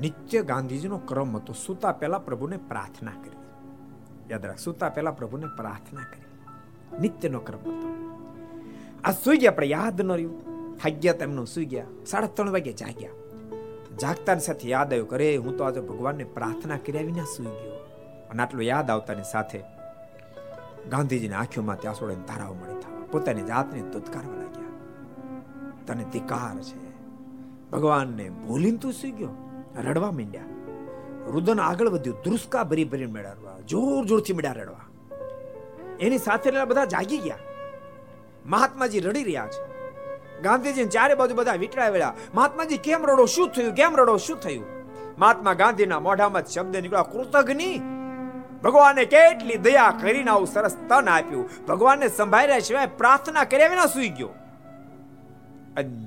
નિત્ય 0.00 0.42
ગાંધીજીનો 0.42 0.98
ક્રમ 0.98 1.36
હતો. 1.36 1.52
સુતા 1.52 1.92
પહેલા 1.92 2.18
પ્રભુને 2.18 2.56
પ્રાર્થના 2.56 3.10
કરી. 3.10 3.36
યાદ 4.30 4.46
રાખ, 4.46 4.58
સુતા 4.58 4.88
પહેલા 4.88 5.10
પ્રભુને 5.10 5.46
પ્રાર્થના 5.56 6.00
કરી. 6.00 6.26
નિત્યનો 7.00 7.38
ક્રમ 7.38 7.58
હતો. 7.58 7.96
આ 9.04 9.12
સુઈ 9.12 9.36
ગયા 9.36 9.50
આપણે 9.50 9.66
યાદ 9.66 10.00
ન 10.00 10.12
રહ્યું. 10.12 10.56
થાગ્યા 10.76 11.12
તેમનું 11.12 11.46
સુઈ 11.46 11.64
ગયા. 11.64 11.84
સાડા 12.06 12.26
ત્રણ 12.26 12.52
વાગે 12.52 12.72
જાગ્યા. 12.72 13.10
જાગતાની 14.00 14.40
સાથે 14.40 14.68
યાદ 14.68 14.92
આવ્યું 14.92 15.08
કરે 15.08 15.36
હું 15.36 15.56
તો 15.56 15.64
આજે 15.64 15.80
ભગવાનને 15.80 16.24
પ્રાર્થના 16.24 16.76
કર્યા 16.76 17.02
વિના 17.02 17.24
સુઈ 17.24 17.46
ગયો. 17.46 17.74
અને 18.30 18.42
આટલું 18.42 18.62
યાદ 18.62 18.90
આવતાની 18.90 19.22
સાથે 19.32 19.60
ગાંધીજીની 20.90 21.34
આંખોમાં 21.34 21.80
ત્યાં 21.80 21.94
સોડે 21.94 22.14
ધારાઓ 22.14 22.54
મળી 22.54 22.74
થવા. 22.74 23.06
પોતાની 23.12 23.42
જાતને 23.42 23.82
તુતકારવા 23.82 24.34
લાગ્યા. 24.34 24.68
તને 25.86 26.04
ધિકાર 26.12 26.62
છે. 26.62 26.85
ભગવાનને 27.72 28.30
ભૂલીને 28.30 28.78
તું 28.78 28.92
સુઈ 28.92 29.10
ગયો. 29.10 29.28
રડવા 29.76 30.10
માંડ્યા. 30.10 30.42
રુદન 31.26 31.60
આગળ 31.60 31.88
વધ્યું, 31.88 32.16
ધ્રુસકા 32.24 32.64
ભરી 32.64 32.84
ભરી 32.84 33.06
મેળવવા 33.06 33.60
જોર 33.60 34.04
જોરથી 34.04 34.32
મેળા 34.32 34.52
રડવા. 34.52 34.80
એની 36.00 36.18
સાથે 36.18 36.64
બધા 36.64 36.84
જાગી 36.84 37.18
ગયા. 37.18 37.38
મહાત્માજી 38.46 39.00
રડી 39.00 39.24
રહ્યા 39.24 39.46
છે. 39.46 39.76
ગાંધીજી 40.42 40.84
ચારે 40.84 41.14
બાજુ 41.14 41.34
બધા 41.34 41.52
વિટળાવેલા 41.52 42.14
મહાત્માજી, 42.34 42.78
કેમ 42.78 43.06
રડો? 43.06 43.24
શું 43.24 43.48
થયું? 43.48 43.74
કેમ 43.74 43.96
રડો? 43.96 44.16
શું 44.16 44.38
થયું? 44.38 44.64
મહાત્મા 45.18 45.52
ગાંધીના 45.52 46.00
મોઢામાં 46.00 46.44
શબ્દ 46.44 46.76
નીકળ્યા, 46.76 47.02
કૃતજ્ઞ. 47.02 47.60
ભગવાને 48.62 49.04
કેટલી 49.04 49.56
દયા 49.56 49.94
કરીને 50.02 50.30
આવું 50.30 50.46
સરસ 50.46 50.76
તન 50.88 51.08
આપ્યું. 51.08 51.48
ભગવાનને 51.68 52.08
સંભાળ્યા 52.08 52.58
સિવાય 52.58 52.86
પ્રાર્થના 52.86 53.44
કર્યા 53.44 53.68
વિના 53.68 53.86
સુઈ 53.86 54.08
ગયો. 54.08 54.28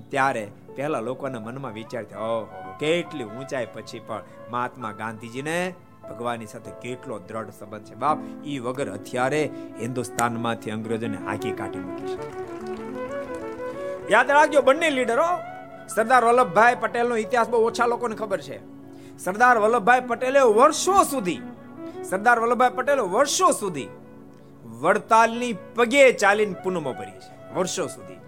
ત્યારે 0.09 0.51
પહેલા 0.75 0.99
લોકોના 0.99 1.39
મનમાં 1.39 1.73
વિચાર 1.73 2.03
થયો 2.03 2.47
કેટલી 2.79 3.23
ઊંચાઈ 3.23 3.67
પછી 3.73 3.99
પણ 3.99 4.23
મહાત્મા 4.49 4.91
ગાંધીજીને 4.91 5.73
ભગવાનની 6.09 6.45
સાથે 6.45 6.71
કેટલો 6.71 7.19
દ્રઢ 7.19 7.49
સંબંધ 7.49 7.83
છે. 7.83 7.95
બાપ, 7.95 8.17
ઈ 8.45 8.59
વગર 8.59 8.93
હથિયારે 8.93 9.49
હિન્દુસ્તાનમાંથી 9.81 10.71
અંગ્રેજોને 10.71 11.17
હાકી 11.17 11.51
કાઢી 11.51 11.79
મૂકી 11.79 12.15
છે. 12.15 12.27
યાદ 14.11 14.31
રાખજો 14.31 14.61
બંને 14.61 14.89
લીડરો, 14.89 15.27
સરદાર 15.95 16.25
વલ્લભભાઈ 16.25 16.75
પટેલનો 16.75 17.17
ઇતિહાસ 17.17 17.49
બહુ 17.49 17.65
ઓછા 17.65 17.85
લોકોને 17.85 18.15
ખબર 18.15 18.41
છે. 18.41 18.59
સરદાર 19.17 19.57
વલ્લભભાઈ 19.57 20.01
પટેલે 20.01 20.39
વર્ષો 20.39 21.03
સુધી, 21.03 21.41
સરદાર 22.09 22.39
વલ્લભભાઈ 22.39 22.69
પટેલે 22.75 23.01
વર્ષો 23.01 23.51
સુધી 23.51 23.89
વડતાલની 24.65 25.55
પગે 25.75 26.11
ચાલીને 26.11 26.55
પૂનમો 26.63 26.93
ભરી 26.93 27.11
છે. 27.11 27.53
વર્ષો 27.53 27.87
સુધી. 27.87 28.18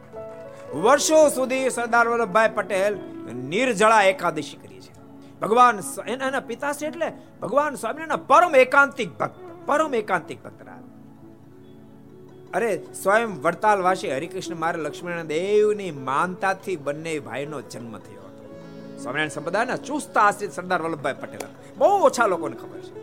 વર્ષો 0.76 1.30
સુધી 1.30 1.69
સરદાર 1.69 2.07
વલ્લભભાઈ 2.07 2.49
પટેલ 2.55 2.99
નિર્જળા 3.34 4.03
એકાદશી 4.03 4.57
કરી 4.57 4.80
છે. 4.80 4.93
ભગવાન 5.39 5.80
એના 6.07 6.39
પિતા 6.39 6.74
છે 6.74 6.88
એટલે 6.88 7.11
ભગવાન 7.41 7.76
સ્વામિનારાયણ 7.76 8.28
પરમ 8.28 8.55
એકાંતિક 8.55 9.17
ભક્ત, 9.17 9.36
પરમ 9.65 9.95
એકાંતિક 9.95 10.43
ભક્ત 10.43 10.61
અરે 12.53 12.78
સ્વયં 13.03 13.41
વડતાલવાસી 13.41 14.11
હરિકૃષ્ણ 14.11 14.55
મારે 14.55 14.82
લક્ષ્મણ 14.82 15.24
દેવની 15.24 15.91
માનતાથી 15.91 16.76
બંને 16.76 17.19
ભાઈનો 17.19 17.61
જન્મ 17.61 17.97
થયો 17.97 18.22
હતો. 18.22 18.55
સ્વામિનારાયણ 19.01 19.30
સંપ્રદાયના 19.30 19.78
ચુસ્ત 19.78 20.17
આશ્રિત 20.17 20.51
સરદાર 20.51 20.82
વલ્લભભાઈ 20.82 21.13
પટેલ. 21.13 21.47
બહુ 21.78 21.88
ઓછા 21.88 22.28
લોકોને 22.28 22.55
ખબર 22.55 22.80
છે. 22.80 22.93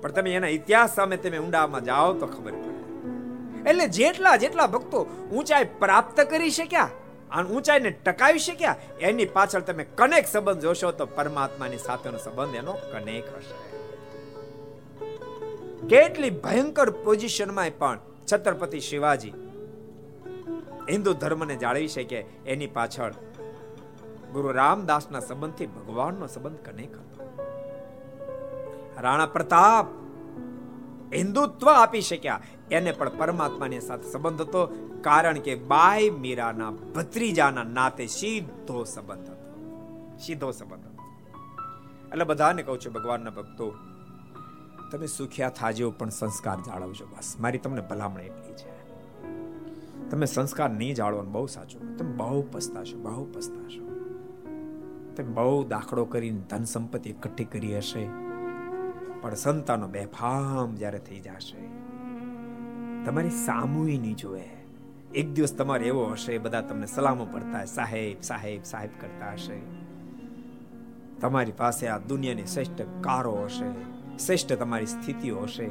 પણ 0.00 0.10
તમે 0.10 0.34
એના 0.34 0.46
ઇતિહાસ 0.48 0.94
સામે 0.94 1.16
તમે 1.16 1.38
ઊંડામાં 1.38 1.84
જાઓ 1.84 2.12
તો 2.12 2.26
ખબર 2.26 2.52
પડે. 2.52 2.77
એટલે 3.66 3.86
જેટલા 3.98 4.36
જેટલા 4.44 4.68
ભક્તો 4.74 5.00
ઊંચાઈ 5.32 5.68
પ્રાપ્ત 5.82 6.18
કરી 6.32 6.50
શક્યા 6.50 6.90
અને 7.30 7.48
ઊંચાઈને 7.54 7.90
ટકાવી 8.04 8.44
શક્યા, 8.46 8.76
એની 9.00 9.28
પાછળ 9.36 9.64
તમે 9.68 9.84
કનેક 9.98 10.26
સંબંધ 10.28 10.62
જોશો 10.66 10.92
તો 10.92 11.06
પરમાત્માની 11.16 11.82
સાથેનો 11.86 12.18
સંબંધ 12.18 12.60
એનો 12.60 12.74
કનેક 12.92 13.26
હશે. 13.36 13.56
કેટલી 15.90 16.34
ભયંકર 16.44 16.90
પોઝિશનમાં 17.04 17.76
પણ 17.80 17.98
છત્રપતિ 18.28 18.80
શિવાજી 18.80 19.34
હિન્દુ 20.90 21.12
ધર્મને 21.22 21.56
જાળવી 21.56 21.88
શકે, 21.88 22.20
એની 22.46 22.70
પાછળ 22.78 23.14
ગુરુ 24.32 24.48
રામદાસના 24.52 25.20
સંબંધથી 25.20 25.70
ભગવાનનો 25.76 26.26
સંબંધ 26.26 26.60
કનેક 26.66 26.94
હતો. 26.96 27.24
રાણા 29.02 29.26
પ્રતાપ 29.26 29.86
હિન્દુત્વ 31.14 31.68
આપી 31.68 32.00
શક્યા. 32.00 32.40
એને 32.70 32.92
પણ 32.92 33.18
પરમાત્માની 33.18 33.80
સાથે 33.80 34.10
સંબંધ 34.10 34.40
હતો, 34.40 34.66
કારણ 35.00 35.38
કે 35.38 35.54
બાય 35.54 36.10
મીરાના 36.10 36.70
ભત્રીજાના 36.70 37.62
નાતે 37.62 38.06
સીધો 38.06 38.84
સંબંધ 38.84 39.30
હતો. 39.30 39.48
સીધો 40.26 40.50
સંબંધ 40.50 40.84
હતો. 40.84 41.02
એટલે 42.12 42.24
બધાને 42.24 42.62
કહું 42.62 42.78
છું, 42.78 42.92
ભગવાનના 42.92 43.30
ભક્તો, 43.30 43.74
તમે 44.92 45.06
સુખ્યા 45.06 45.48
થાજો, 45.48 45.90
પણ 45.90 46.08
સંસ્કાર 46.08 46.60
જાળવજો 46.60 47.06
બસ. 47.06 47.36
મારી 47.40 47.58
તમને 47.58 47.80
ભલામણ 47.80 48.20
એટલી 48.20 48.52
છે. 48.52 48.78
તમે 50.10 50.26
સંસ્કાર 50.26 50.70
નહીં 50.70 50.94
જાળવવાનું, 50.94 51.32
બહુ 51.32 51.46
સાચું. 51.46 51.96
તમે 51.96 52.12
બહુ 52.12 52.44
પસ્તાશો 52.52 52.98
બહુ 52.98 53.24
પસ્તાશો. 53.32 53.88
તમે 55.16 55.32
બહુ 55.32 55.64
દાખલો 55.64 56.04
કરીને 56.04 56.40
ધન 56.40 56.64
સંપત્તિ 56.64 57.10
એકઠી 57.10 57.44
કરી 57.44 57.78
હશે. 57.78 58.27
પણ 59.22 59.34
સંતાનો 59.34 59.88
બેફામ 59.88 60.74
જ્યારે 60.74 60.98
થઈ 60.98 61.20
જશે. 61.20 61.62
તમારી 63.04 63.34
સામૂહી 63.44 63.98
નહીં 63.98 64.16
જોવે 64.16 64.44
એક 65.14 65.28
દિવસ 65.32 65.52
તમારે 65.56 65.86
એવો 65.86 66.04
હશે, 66.04 66.38
બધા 66.38 66.60
તમને 66.60 66.86
સલામો 66.86 67.24
પડતા 67.32 67.64
સાહેબ 67.64 68.20
સાહેબ 68.20 68.62
સાહેબ 68.62 68.90
કરતા 69.00 69.32
હશે. 69.32 69.58
તમારી 71.20 71.52
પાસે 71.52 71.88
આ 71.88 71.98
દુનિયાની 72.08 72.46
શ્રેષ્ઠ 72.46 72.82
કારો 73.00 73.34
હશે, 73.44 73.70
શ્રેષ્ઠ 74.18 74.52
તમારી 74.52 74.86
સ્થિતિઓ 74.86 75.40
હશે. 75.40 75.68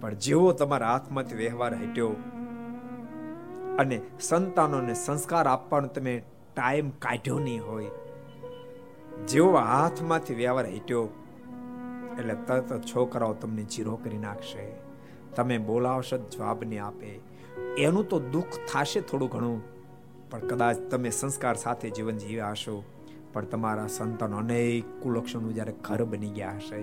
પણ 0.00 0.14
જેવો 0.14 0.48
તમારા 0.52 0.90
હાથમાંથી 0.92 1.34
વ્યવહાર 1.34 1.74
હટ્યો 1.74 2.10
અને 3.78 4.00
સંતાનોને 4.20 4.94
સંસ્કાર 4.94 5.46
આપવાનો 5.46 5.88
તમે 5.88 6.14
ટાઈમ 6.56 6.90
કાઢ્યો 6.98 7.38
નહીં 7.38 7.62
હોય, 7.66 7.90
જેવો 9.28 9.56
હાથમાંથી 9.56 10.34
વ્યવહાર 10.34 10.66
હટ્યો 10.66 11.04
એટલે 12.18 12.34
તરત 12.34 12.82
છોકરાઓ 12.82 13.34
તમને 13.34 13.62
ચીરો 13.62 13.96
કરી 13.96 14.18
નાખશે. 14.18 14.72
તમે 15.36 15.58
બોલાવશો 15.58 16.18
જવાબ 16.18 16.64
નહીં 16.64 16.84
આપે. 16.84 17.20
એનું 17.78 18.08
તો 18.08 18.20
દુઃખ 18.20 18.44
થશે 18.44 19.00
થોડું 19.00 19.28
ઘણું, 19.28 19.62
પણ 20.30 20.38
કદાચ 20.38 20.76
તમે 20.90 21.10
સંસ્કાર 21.10 21.54
સાથે 21.54 21.90
જીવન 21.90 22.16
જીવ્યા 22.16 22.50
હશો, 22.50 22.84
પણ 23.32 23.44
તમારા 23.44 23.86
સંતાન 23.86 24.34
અનેક 24.34 25.02
કુલક્ષણો 25.02 25.52
જ્યારે 25.52 25.74
ઘર 25.82 26.04
બની 26.04 26.30
ગયા 26.30 26.56
હશે. 26.56 26.82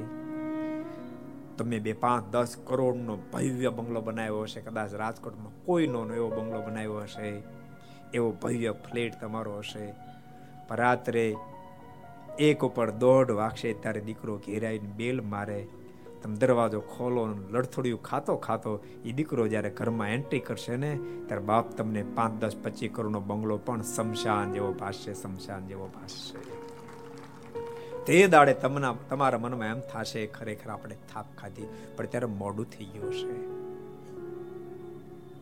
તમે 1.58 1.80
બે 1.80 1.94
પાંચ 1.94 2.28
દસ 2.28 2.58
કરોડનો 2.64 3.18
ભવ્ય 3.34 3.70
બંગલો 3.70 4.02
બનાવ્યો 4.02 4.42
હશે, 4.42 4.62
કદાચ 4.62 4.94
રાજકોટમાં 4.94 5.66
કોઈનો 5.66 6.14
એવો 6.14 6.30
બંગલો 6.30 6.62
બનાવ્યો 6.62 6.98
હશે, 6.98 7.44
એવો 8.14 8.32
ભવ્ય 8.32 8.72
ફ્લેટ 8.72 9.14
તમારો 9.22 9.58
હશે. 9.58 9.94
રાત્રે 10.72 11.36
એક 12.40 12.64
ઉપર 12.64 12.92
દોઢ 12.92 13.32
વાગશે 13.32 13.74
ત્યારે 13.74 14.02
દીકરો 14.02 14.38
ઘેરાઈને 14.38 14.88
બેલ 14.88 15.22
મારે. 15.22 15.68
તમે 16.24 16.36
દરવાજો 16.36 16.80
ખોલો 16.80 17.28
લડથોડિયું 17.28 18.02
ખાતો 18.02 18.36
ખાતો 18.36 18.84
એ 19.06 19.12
દીકરો 19.12 19.48
જ્યારે 19.48 19.70
ઘરમાં 19.70 20.10
એન્ટ્રી 20.10 20.40
કરશે 20.40 20.76
ને, 20.76 21.00
ત્યારે 21.28 21.44
બાપ 21.44 21.72
તમને 21.72 22.04
પાંચ, 22.04 22.42
દસ, 22.42 22.56
પચીસ 22.56 22.92
કરોડનો 22.94 23.20
બંગલો 23.20 23.58
પણ 23.58 23.82
શમશાન 23.82 24.54
જેવો 24.54 24.74
ભાસશે, 24.74 25.14
શમશાન 25.14 25.68
જેવો 25.68 25.88
ભાસશે. 25.88 26.38
તે 28.06 28.28
દાડે 28.28 28.54
તમને, 28.54 28.94
તમારા 29.10 29.38
મનમાં 29.38 29.68
એમ 29.68 29.80
થશે, 29.80 30.28
ખરેખર 30.28 30.70
આપણે 30.70 30.96
થાપ 31.14 31.26
ખાધી, 31.38 31.68
પણ 31.98 32.06
ત્યારે 32.06 32.26
મોડું 32.26 32.66
થઈ 32.66 32.86
ગયું 32.86 33.14
છે 33.14 33.48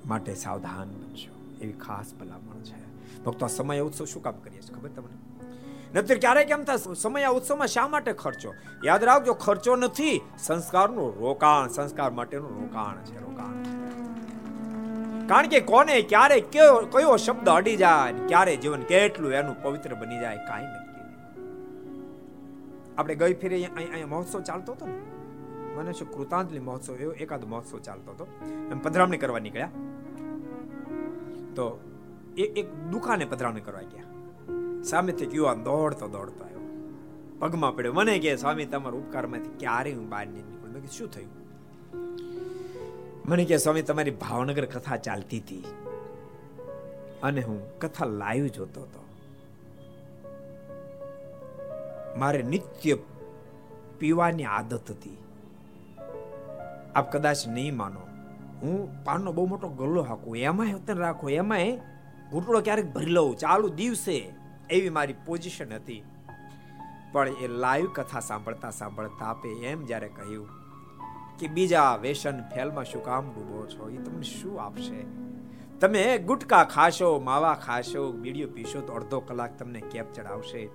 માટે 0.07 0.35
સાવધાન 0.35 0.89
બનશો, 0.89 1.61
એવી 1.61 1.73
ખાસ 1.73 2.13
ભલામણ 2.19 2.63
છે. 2.63 2.81
ભક્તો 3.23 3.47
સમય 3.47 3.79
ઉત્સવ 3.79 4.05
શું 4.05 4.23
કામ 4.23 4.33
કરીએ 4.33 4.61
છીએ? 4.61 4.75
ખબર 4.75 4.89
તમને? 4.89 5.22
નતર 5.93 6.17
ક્યારેક 6.17 6.51
એમ 6.51 6.63
થાય, 6.63 6.93
સમય 6.93 7.23
આ 7.23 7.31
ઉત્સવમાં 7.31 7.67
શા 7.67 7.87
માટે 7.87 8.13
ખર્ચો? 8.13 8.53
યાદ 8.85 9.03
રાખજો, 9.03 9.33
ખર્ચો 9.33 9.75
નથી, 9.75 10.21
સંસ્કારનું 10.39 11.09
રોકાણ, 11.19 11.67
સંસ્કાર 11.67 12.11
માટેનું 12.11 12.53
રોકાણ 12.61 13.03
છે, 13.05 13.17
રોકાણ. 13.21 13.55
કારણ 15.27 15.47
કે 15.47 15.59
કોને, 15.59 16.01
ક્યારે, 16.01 16.37
કયો 16.41 16.79
કયો 16.91 17.15
શબ્દ 17.15 17.49
અડી 17.49 17.75
જાય, 17.75 18.13
ક્યારે 18.27 18.55
જીવન 18.55 18.81
કેટલું 18.83 19.31
એનું 19.33 19.55
પવિત્ર 19.63 19.93
બની 19.93 20.19
જાય, 20.19 20.37
કાંઈ 20.47 20.65
નક્કી 20.65 20.91
આપણે 22.97 23.15
ગઈ 23.15 23.33
ફેરે 23.33 23.65
અહીંયા 23.65 24.07
મહોત્સવ 24.07 24.41
ચાલતો 24.41 24.73
હતો 24.73 24.85
ને? 24.85 24.97
મને 25.75 25.93
શું 25.93 26.09
કૃતાંજલિ 26.11 26.59
મહોત્સવ, 26.59 26.93
એવો 26.93 27.11
એકાદ 27.11 27.45
મહોત્સવ 27.45 27.79
ચાલતો 27.79 28.11
હતો? 28.11 28.25
એમ 28.71 28.79
પધરામણી 28.79 29.17
કરવા 29.17 29.39
નીકળ્યા. 29.39 29.71
તો 31.55 31.65
એક 32.37 32.67
દુકાને 32.91 33.25
પધરામણી 33.25 33.61
કરવા 33.61 33.81
ગયા. 33.81 34.12
સામેથી 34.83 35.35
યુવાન 35.35 35.63
દોડતો 35.63 36.07
દોડતો 36.07 36.43
આવ્યો. 36.45 36.59
પગમાં 37.39 37.75
પડ્યો. 37.75 37.93
મને 37.93 38.19
કે, 38.19 38.35
સ્વામી, 38.35 38.65
તમારા 38.65 38.95
ઉપકારમાંથી 38.95 39.49
ક્યારે 39.59 39.93
હું 39.93 40.09
બહાર 40.09 40.27
નીકળ્યો 40.27 40.49
નીકળું. 40.49 40.73
મેં 40.73 40.91
શું 40.91 41.11
થયું? 41.11 41.29
મને 43.29 43.45
કે, 43.45 43.57
સ્વામી, 43.57 43.81
તમારી 43.81 44.11
ભાવનગર 44.11 44.65
કથા 44.65 44.97
ચાલતી 44.97 45.39
હતી 45.39 45.63
અને 47.23 47.41
હું 47.41 47.79
કથા 47.79 48.05
લાઈવ 48.05 48.47
જોતો 48.47 48.81
હતો. 48.81 49.05
મારે 52.17 52.41
નિત્ય 52.41 52.97
પીવાની 53.99 54.43
આદત 54.43 54.91
હતી. 54.91 55.17
આપ 56.95 57.11
કદાચ 57.11 57.47
નહીં 57.47 57.77
માનો. 57.77 57.99
હું 58.61 59.03
પાનનો 59.03 59.31
બહુ 59.31 59.45
મોટો 59.45 59.67
ગલ્લો 59.67 60.03
હાકું. 60.03 60.37
એમાં 60.37 60.93
રાખું. 60.93 61.31
એમાં 61.31 61.59
ઘૂંટડો 62.31 62.61
ક્યારેક 62.61 62.93
ભરી 62.93 63.05
લઉં. 63.05 63.37
ચાલુ 63.37 63.69
દિવસે 63.69 64.42
એવી 64.69 64.89
મારી 64.89 65.13
પોઝિશન 65.25 65.73
હતી. 65.73 66.03
પણ 67.11 67.27
એ 67.27 67.47
લાઈવ 67.47 67.91
કથા 67.93 68.19
સાંભળતા 68.19 68.71
સાંભળતા 68.71 69.25
આપે 69.25 69.49
એમ 69.49 69.85
જ્યારે 69.85 70.07
કહ્યું 70.07 70.49
કે 71.39 71.47
બીજા 71.47 71.95
વેસન 71.95 72.41
ફેલમાં 72.41 72.83
શું 72.83 73.03
કામ 73.03 73.29
ડૂબો 73.29 73.65
છો? 73.65 73.89
એ 73.89 73.97
તમને 73.97 74.23
શું 74.23 74.61
આપશે? 74.61 75.23
તમે 75.79 76.17
ગુટકા 76.17 76.63
ખાશો, 76.63 77.19
માવા 77.19 77.53
ખાશો, 77.53 78.11
બીડીઓ 78.11 78.47
પીશો 78.47 78.81
તો 78.81 78.93
અડધો 78.93 79.19
કલાક 79.19 79.59
તમને 79.59 79.81
કેપ 79.81 80.13
ચડાવશે. 80.13 80.69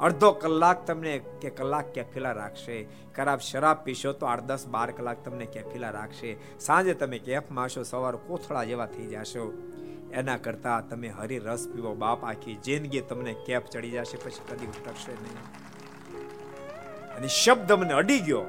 અડધો 0.00 0.32
કલાક 0.32 0.86
તમને 0.86 1.18
કે 1.18 1.50
કલાક 1.50 1.92
કેફીલા 1.92 2.32
રાખશે. 2.32 2.88
ખરાબ 3.16 3.38
શરાબ 3.38 3.76
પીશો 3.76 4.12
તો 4.12 4.26
આઠ, 4.26 4.40
દસ, 4.40 4.66
બાર 4.66 4.90
કલાક 4.90 5.24
તમને 5.24 5.46
કેફીલા 5.46 5.90
રાખશે. 5.90 6.36
સાંજે 6.60 6.94
તમે 6.94 7.18
કેફ 7.18 7.42
માશો 7.50 7.82
સવાર 7.82 8.16
કોથળા 8.16 8.64
જેવા 8.64 8.86
થઈ 8.86 9.06
જશો. 9.06 9.72
એના 10.16 10.36
કરતા 10.36 10.80
તમે 10.80 11.08
હરી 11.08 11.38
રસ 11.38 11.68
પીવો, 11.72 11.94
બાપ 11.94 12.24
આખી 12.24 12.54
જિંદગી 12.54 13.00
તમને 13.00 13.36
કેપ 13.46 13.66
ચડી 13.66 13.90
જશે, 13.90 14.16
પછી 14.16 14.54
કદી 14.54 14.66
ઉતરશે 14.66 15.12
નહીં. 15.12 15.66
અને 17.16 17.26
શબ્દ 17.26 17.72
મને 17.72 17.92
અડી 17.92 18.20
ગયો. 18.20 18.42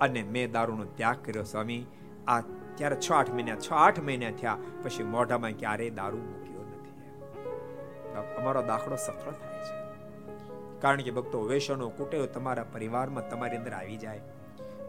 અને 0.00 0.22
મેં 0.22 0.52
દારૂનો 0.52 0.84
ત્યાગ 0.84 1.16
કર્યો, 1.24 1.42
સ્વામી. 1.42 1.86
આ 2.28 2.40
ત્યારે 2.74 2.96
છ 2.96 3.12
આઠ 3.12 3.30
મહિના, 3.30 3.56
છ 3.56 3.72
આઠ 3.72 4.00
મહિના 4.00 4.30
થયા, 4.30 4.56
પછી 4.82 5.02
મોઢામાં 5.02 5.50
ક્યારેય 5.50 5.90
દારૂ 5.90 6.18
મૂક્યો 6.18 6.62
નથી. 6.62 7.00
અમારો 8.36 8.62
દાખલો 8.62 8.96
સફળ 8.96 9.32
થાય 9.32 9.58
છે. 9.58 9.90
કારણ 10.80 11.02
કે 11.02 11.10
ભક્તો 11.10 11.42
વેસનો 11.42 11.88
કુટેવ 11.88 12.26
તમારા 12.26 12.64
પરિવારમાં 12.72 13.28
તમારી 13.28 13.56
અંદર 13.56 13.72
આવી 13.72 13.96
જાય. 13.96 14.20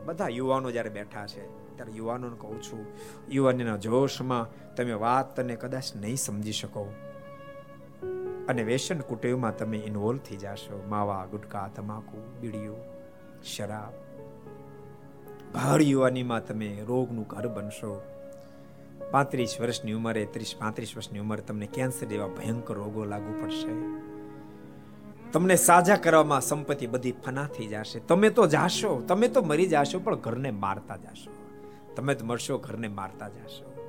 બધા 0.05 0.28
યુવાનો 0.28 0.72
જ્યારે 0.72 0.89
બેઠા 0.89 1.28
છે 1.28 1.61
ત્યારે 1.82 1.97
યુવાનોને 1.97 2.36
કહું 2.39 2.61
છું, 2.61 2.86
યુવાનીના 3.29 3.77
જોશમાં 3.77 4.75
તમે 4.75 4.93
વાત 4.93 5.36
તને 5.36 5.55
કદાચ 5.55 5.95
નહીં 5.95 6.15
સમજી 6.15 6.51
શકો. 6.51 6.93
અને 8.49 8.63
વેસન 8.63 8.99
કુટેવમાં 8.99 9.57
તમે 9.57 9.77
ઇન્વોલ્વ 9.77 10.19
થઈ 10.19 10.36
જશો. 10.36 10.86
માવા, 10.89 11.25
ગુટકા, 11.32 11.69
તમાકુ, 11.75 12.41
બીડીઓ, 12.41 12.75
શરાબ. 13.43 13.93
ભાર 15.53 15.82
યુવાનીમાં 15.82 16.47
તમે 16.47 16.84
રોગનું 16.88 17.25
ઘર 17.27 17.47
બનશો. 17.47 18.01
પાંત્રીસ 19.11 19.57
વર્ષની 19.61 19.93
ઉંમરે, 19.93 20.25
ત્રીસ, 20.25 20.55
પાંત્રીસ 20.59 20.93
વર્ષની 20.95 21.19
ઉંમરે 21.19 21.41
તમને 21.41 21.65
કેન્સર 21.65 22.05
જેવા 22.05 22.27
ભયંકર 22.27 22.73
રોગો 22.73 23.05
લાગુ 23.05 23.43
પડશે. 23.43 24.01
તમને 25.32 25.55
સાજા 25.55 25.95
કરવામાં 25.95 26.41
સંપત્તિ 26.41 26.88
બધી 26.88 27.11
ફના 27.11 27.47
થઈ 27.47 27.67
જશે. 27.67 27.99
તમે 27.99 28.29
તો 28.29 28.47
જાશો, 28.47 29.01
તમે 29.07 29.27
તો 29.27 29.41
મરી 29.41 29.67
જાશો, 29.67 29.99
પણ 29.99 30.15
ઘરને 30.15 30.51
મારતા 30.51 30.95
જાશો. 30.95 31.41
તમે 31.96 32.16
જ 32.16 32.24
મરશો 32.24 32.58
ઘરને 32.58 32.88
મારતા 32.88 33.28
જશો. 33.28 33.88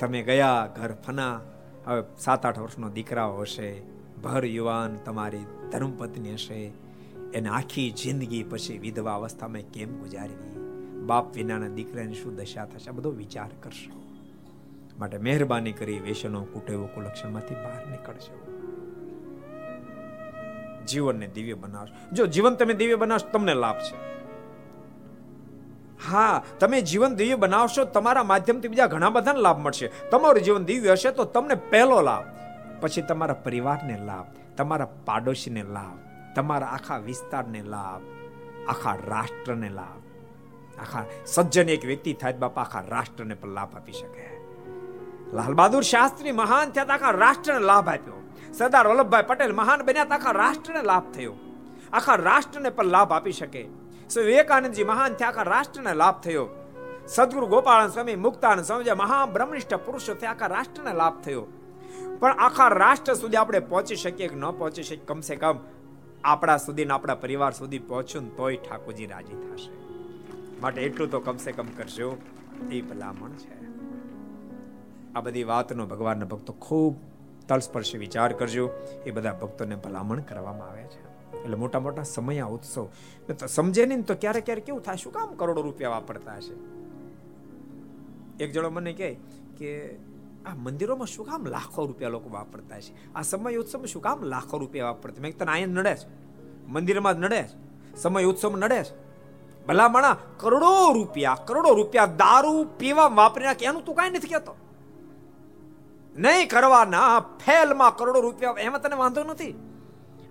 તમે 0.00 0.22
ગયા, 0.22 0.74
ઘર 0.76 0.92
ફના, 0.92 1.40
હવે 1.86 2.02
સાત 2.18 2.46
આઠ 2.46 2.58
વર્ષનો 2.58 2.88
દીકરા 2.88 3.34
હશે, 3.40 3.82
ભર 4.22 4.44
યુવાન 4.44 4.96
તમારી 4.96 5.38
ધર્મપત્ની 5.72 6.32
હશે, 6.32 6.72
એને 7.34 7.48
આખી 7.48 7.90
જિંદગી 7.90 8.42
પછી 8.42 8.78
વિધવા 8.78 9.14
અવસ્થામાં 9.14 9.60
કેમ 9.60 9.98
ગુજારવી? 9.98 10.58
બાપ 11.00 11.34
વિનાના 11.34 11.68
દીકરાની 11.68 12.14
શું 12.14 12.36
દશા 12.36 12.64
થશે? 12.64 12.90
બધો 12.90 13.10
વિચાર 13.10 13.50
કરશો. 13.62 14.02
માટે 14.98 15.18
મહેરબાની 15.18 15.72
કરી 15.72 15.98
વેસનો 15.98 16.44
કુટેવો 16.44 16.86
કુલક્ષણમાંથી 16.86 17.54
બહાર 17.54 17.86
નીકળશો 17.86 18.48
જીવનને 20.88 21.26
દિવ્ય 21.26 21.54
બનાવશો. 21.54 22.14
જો 22.14 22.26
જીવન 22.26 22.54
તમે 22.54 22.74
દિવ્ય 22.74 22.96
બનાવશો, 22.96 23.28
તમને 23.28 23.54
લાભ 23.54 23.76
છે. 23.76 24.17
હા, 26.06 26.42
તમે 26.60 26.80
જીવન 26.80 27.14
દિવ્ય 27.14 27.34
બનાવશો, 27.34 27.84
તમારા 27.84 28.24
માધ્યમથી 28.24 28.68
બીજા 28.68 28.86
ઘણા 28.86 29.10
બધાને 29.10 29.40
લાભ 29.40 29.58
મળશે. 29.58 29.90
તમારું 30.10 30.42
જીવન 30.42 30.64
દિવ્ય 30.64 30.92
હશે 30.92 31.10
તો 31.10 31.24
તમને 31.24 31.54
પહેલો 31.54 32.00
લાભ. 32.00 32.24
પછી 32.80 33.02
તમારા 33.02 33.34
પરિવારને 33.34 33.98
લાભ, 34.04 34.24
તમારા 34.56 34.88
પાડોશીને 35.04 35.62
લાભ, 35.62 35.98
તમારા 36.36 36.66
આખા 36.66 36.96
વિસ્તારને 36.96 37.62
લાભ, 37.62 38.00
આખા 38.68 38.98
રાષ્ટ્રને 39.06 39.68
લાભ. 39.68 40.00
આખા 40.80 41.04
સજ્જન 41.26 41.68
એક 41.68 41.84
વ્યક્તિ 41.84 42.12
થાય 42.12 42.32
બાપા 42.32 42.62
આખા 42.62 42.80
રાષ્ટ્રને 42.80 43.34
પણ 43.34 43.48
લાભ 43.48 43.76
આપી 43.76 43.92
શકે. 43.92 44.40
લાલ 45.32 45.54
બહાદુર 45.54 45.82
શાસ્ત્રી 45.82 46.32
મહાન 46.32 46.70
થયા 46.70 46.84
આખા 46.84 47.10
રાષ્ટ્રને 47.10 47.58
લાભ 47.58 47.88
આપ્યો. 47.88 48.30
સરદાર 48.52 48.86
વલ્લભભાઈ 48.86 49.22
પટેલ 49.22 49.54
મહાન 49.54 49.82
બન્યા 49.82 50.06
આખા 50.10 50.30
રાષ્ટ્રને 50.30 50.82
લાભ 50.82 51.12
થયો. 51.12 51.34
આખા 51.92 52.14
રાષ્ટ્રને 52.14 52.70
પણ 52.70 52.84
લાભ 52.84 53.12
આપી 53.12 53.32
શકે. 53.32 53.68
વિવેકાનંદજી 54.16 54.84
મહાન 54.84 55.12
થયા 55.14 55.28
આખા 55.28 55.42
રાષ્ટ્રને 55.42 55.94
લાભ 55.94 56.20
થયો. 56.20 56.48
સદગુરુ 57.08 57.46
ગોપાલ 57.46 57.88
સ્વામી 57.88 58.16
મુક્તાન 58.16 58.62
સ્વામી 58.62 58.84
મહાબ્રહ્મનિષ્ઠ 58.96 59.74
પુરુષો 59.74 60.14
થયા 60.14 60.30
આખા 60.30 60.46
રાષ્ટ્રને 60.46 60.94
લાભ 60.94 61.20
થયો. 61.20 61.46
પણ 62.18 62.32
આખા 62.32 62.68
રાષ્ટ્ર 62.68 63.14
સુધી 63.14 63.36
આપણે 63.36 63.58
પહોંચી 63.58 63.96
શકીએ 63.96 64.28
કે 64.28 64.34
ન 64.34 64.50
પહોંચી 64.50 64.82
શકીએ? 64.82 65.04
કમસે 65.06 65.36
કમ 65.36 65.58
આપણા 66.24 66.56
સુધી 66.56 66.84
આપણા 66.84 67.14
પરિવાર 67.14 67.52
સુધી 67.52 67.78
પહોંચ્યું 67.78 68.36
તોય 68.36 68.56
ઠાકોરજી 68.56 69.06
રાજી 69.06 69.32
થશે. 69.32 69.70
માટે 70.60 70.82
એટલું 70.82 71.10
તો 71.10 71.20
કમસે 71.20 71.52
કમ 71.52 71.66
કરજો. 71.76 72.16
એ 72.70 72.80
ભલામણ 72.80 73.30
છે. 73.30 73.58
આ 75.14 75.20
બધી 75.20 75.44
વાતનો 75.44 75.86
ભગવાનના 75.86 76.26
ભક્તો 76.26 76.52
ખૂબ 76.52 76.96
તલસ્પર્શી 77.48 77.98
વિચાર 77.98 78.32
કરજો. 78.32 78.70
એ 79.06 79.10
બધા 79.10 79.32
ભક્તોને 79.32 79.76
ભલામણ 79.76 80.20
કરવામાં 80.20 80.68
આવે 80.68 80.82
છે. 80.82 81.07
એટલે 81.44 81.56
મોટા 81.56 81.80
મોટા 81.80 82.02
સમય 82.02 82.46
ઉત્સવ. 82.56 82.84
સમજે 83.46 83.86
નહીં 83.86 84.02
તો 84.02 84.14
ક્યારેક 84.14 84.44
ક્યારેક 84.44 84.66
કેવું 84.66 84.82
થાય, 84.82 84.96
શું 84.96 85.12
કામ 85.12 85.34
કરોડો 85.40 85.62
રૂપિયા 85.62 85.90
વાપરતા 85.96 86.36
હશે? 86.36 86.54
એક 88.44 88.52
જણો 88.52 88.70
મને 88.70 88.92
કહે 88.92 89.10
કે, 89.58 89.70
આ 90.46 90.54
મંદિરોમાં 90.54 91.10
શું 91.14 91.26
કામ 91.26 91.42
લાખો 91.46 91.86
રૂપિયા 91.86 92.14
લોકો 92.16 92.28
વાપરતા 92.30 92.80
છે 92.80 92.92
આ 93.14 93.22
સમય 93.22 93.56
ઉત્સવમાં 93.62 93.90
શું 93.92 94.02
કામ 94.02 94.22
લાખો 94.34 94.58
રૂપિયા 94.58 94.90
વાપરતા? 94.90 95.22
મેં 95.22 95.36
તને 95.38 95.52
અહીંયા 95.52 95.80
નડે 95.80 95.94
છે. 96.00 96.06
મંદિરમાં 96.68 97.14
જ 97.14 97.18
નડે 97.24 97.42
છે. 97.42 97.56
સમય 97.96 98.24
ઉત્સવ 98.30 98.56
નડે 98.56 98.80
છે. 98.84 98.94
ભલામણા, 99.66 100.16
કરોડો 100.38 100.72
રૂપિયા 100.96 101.38
કરોડો 101.48 101.70
રૂપિયા 101.74 102.06
દારૂ 102.06 102.60
પીવા 102.78 103.08
વાપરી 103.18 103.46
નાખે, 103.46 103.64
એનું 103.66 103.84
તું 103.84 103.94
કાંઈ 103.94 104.16
નથી 104.16 104.32
કહેતો. 104.32 104.54
નહીં 106.16 106.48
કરવાના, 106.48 107.20
ફેલમાં 107.44 107.96
કરોડો 107.96 108.20
રૂપિયા, 108.26 108.60
એમાં 108.66 108.82
તને 108.82 108.96
વાંધો 108.96 109.24
નથી. 109.24 109.54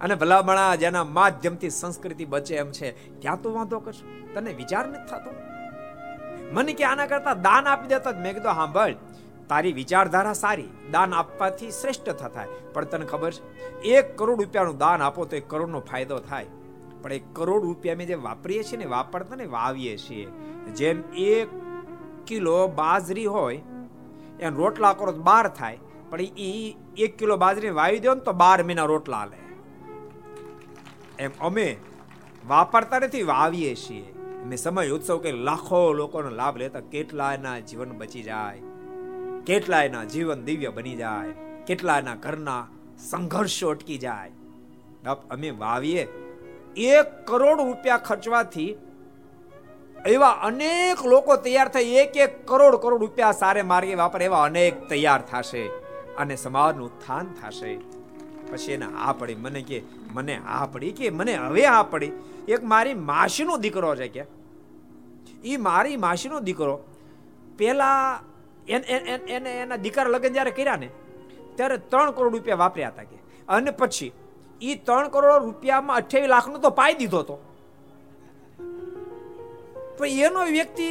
અને 0.01 0.15
ભલામણા 0.15 0.75
જેના 0.75 1.03
માધ્યમથી 1.03 1.69
સંસ્કૃતિ 1.69 2.25
બચે 2.25 2.55
એમ 2.55 2.71
છે. 2.71 3.19
ત્યાં 3.19 3.41
તો 3.41 3.53
વાંધો 3.53 3.79
કરશો? 3.79 4.05
તને 4.33 4.53
વિચાર 4.53 4.87
નથી 4.87 5.07
થતો? 5.09 5.31
મને 6.51 6.73
કે 6.73 6.83
આના 6.83 7.05
કરતા 7.05 7.33
દાન 7.33 7.67
આપી 7.67 7.87
દેતા 7.87 8.11
મેં 8.11 8.33
કીધું 8.33 8.53
સાંભળ 8.53 8.93
તારી 9.49 9.73
વિચારધારા 9.73 10.33
સારી. 10.33 10.69
દાન 10.91 11.13
આપવાથી 11.13 11.71
શ્રેષ્ઠ 11.71 12.09
થાય 12.09 12.47
પણ 12.73 12.85
તને 12.85 13.05
ખબર 13.05 13.31
છે, 13.31 13.43
એક 13.81 14.17
કરોડ 14.17 14.41
રૂપિયાનું 14.41 14.77
દાન 14.77 15.01
આપો 15.01 15.25
તો 15.25 15.35
એક 15.35 15.49
કરોડનો 15.49 15.79
ફાયદો 15.79 16.19
થાય. 16.19 16.45
પણ 17.01 17.13
એક 17.13 17.25
કરોડ 17.33 17.63
રૂપિયા 17.63 17.95
અમે 17.95 18.05
જે 18.05 18.13
વાપરીએ 18.13 18.63
છીએ 18.63 18.77
ને, 18.77 18.85
વાપરતા 18.85 19.35
ને, 19.35 19.45
વાવીએ 19.45 19.97
છીએ. 19.97 20.27
જેમ 20.75 21.03
એક 21.15 21.49
કિલો 22.27 22.67
બાજરી 22.67 23.25
હોય 23.25 23.61
એમ 24.39 24.55
રોટલા 24.55 24.93
કરો 24.93 25.11
તો 25.11 25.21
બાર 25.21 25.47
થાય. 25.47 25.77
પણ 26.09 26.21
એ 26.21 26.75
એક 26.97 27.17
કિલો 27.17 27.37
બાજરી 27.37 27.69
વાવી 27.69 27.99
દો 27.99 28.13
ને 28.13 28.21
તો 28.21 28.33
બાર 28.33 28.63
મહિના 28.63 28.85
રોટલા 28.85 29.25
લે 29.25 29.46
એમ 31.19 31.31
અમે 31.41 31.67
વાપરતા 32.47 32.99
નથી, 32.99 33.23
વાવીએ 33.23 33.73
છીએ. 33.75 34.07
મેં 34.45 34.57
સમય 34.57 34.89
ઉત્સવ 34.89 35.17
કે 35.17 35.31
લાખો 35.47 35.79
લોકોનો 35.93 36.31
લાભ 36.31 36.57
લેતા 36.57 36.83
કેટલાયના 36.91 37.59
જીવન 37.59 37.91
બચી 37.97 38.23
જાય, 38.23 38.61
કેટલાયના 39.45 40.05
જીવન 40.13 40.43
દિવ્ય 40.43 40.69
બની 40.69 40.95
જાય, 40.95 41.33
કેટલાયના 41.67 42.17
ઘરના 42.25 42.63
સંઘર્ષો 43.09 43.67
અટકી 43.69 43.97
જાય. 43.97 44.31
અમે 45.31 45.49
વાવીએ. 45.59 46.03
એક 46.87 47.09
કરોડ 47.27 47.59
રૂપિયા 47.59 48.05
ખર્ચવાથી 48.07 48.71
એવા 50.05 50.35
અનેક 50.43 50.99
લોકો 51.05 51.35
તૈયાર 51.37 51.69
થઈ 51.69 51.93
એક 51.95 52.17
એક 52.17 52.33
કરોડ 52.47 52.75
કરોડ 52.75 53.01
રૂપિયા 53.01 53.31
સારે 53.31 53.61
માર્ગે 53.71 53.95
વાપરે 53.95 54.25
એવા 54.25 54.43
અનેક 54.43 54.81
તૈયાર 54.89 55.21
થશે 55.31 55.63
અને 56.17 56.35
સમાજનું 56.35 56.85
ઉત્થાન 56.85 57.27
થશે. 57.39 57.73
પછી 58.51 58.71
એને 58.71 58.87
આ 58.97 59.13
પડી, 59.13 59.35
મને 59.35 59.61
કે, 59.61 59.81
મને 60.13 60.35
આ 60.47 60.65
પડી, 60.65 60.91
કે 60.91 61.09
મને 61.09 61.33
હવે 61.35 61.65
આ 61.65 61.83
પડી. 61.83 62.11
એક 62.47 62.63
મારી 62.63 62.93
માસીનો 62.93 63.57
દીકરો 63.57 63.95
છે 63.95 64.07
કે 64.07 64.23
એ 65.43 65.57
મારી 65.57 65.97
માસીનો 65.97 66.39
દીકરો 66.39 66.75
પહેલા 67.57 68.21
એને, 68.69 69.55
એના 69.57 69.75
દીકરા 69.75 70.03
લગ્ન 70.03 70.33
જ્યારે 70.33 70.51
કર્યા 70.51 70.75
ને, 70.75 70.89
ત્યારે 71.55 71.77
ત્રણ 71.77 72.11
કરોડ 72.11 72.33
રૂપિયા 72.33 72.57
વાપર્યા 72.57 72.89
હતા 72.89 73.03
કે. 73.03 73.17
અને 73.49 73.71
પછી 73.71 74.11
એ 74.61 74.75
ત્રણ 74.75 75.07
કરોડ 75.07 75.43
રૂપિયામાં 75.43 75.95
અઠ્યાવીસ 75.95 76.29
લાખનો 76.29 76.57
તો 76.57 76.69
પાઈ 76.69 76.93
દીધો 76.93 77.19
હતો 77.19 77.35
પણ 79.97 80.07
એનો 80.25 80.45
વ્યક્તિ 80.45 80.89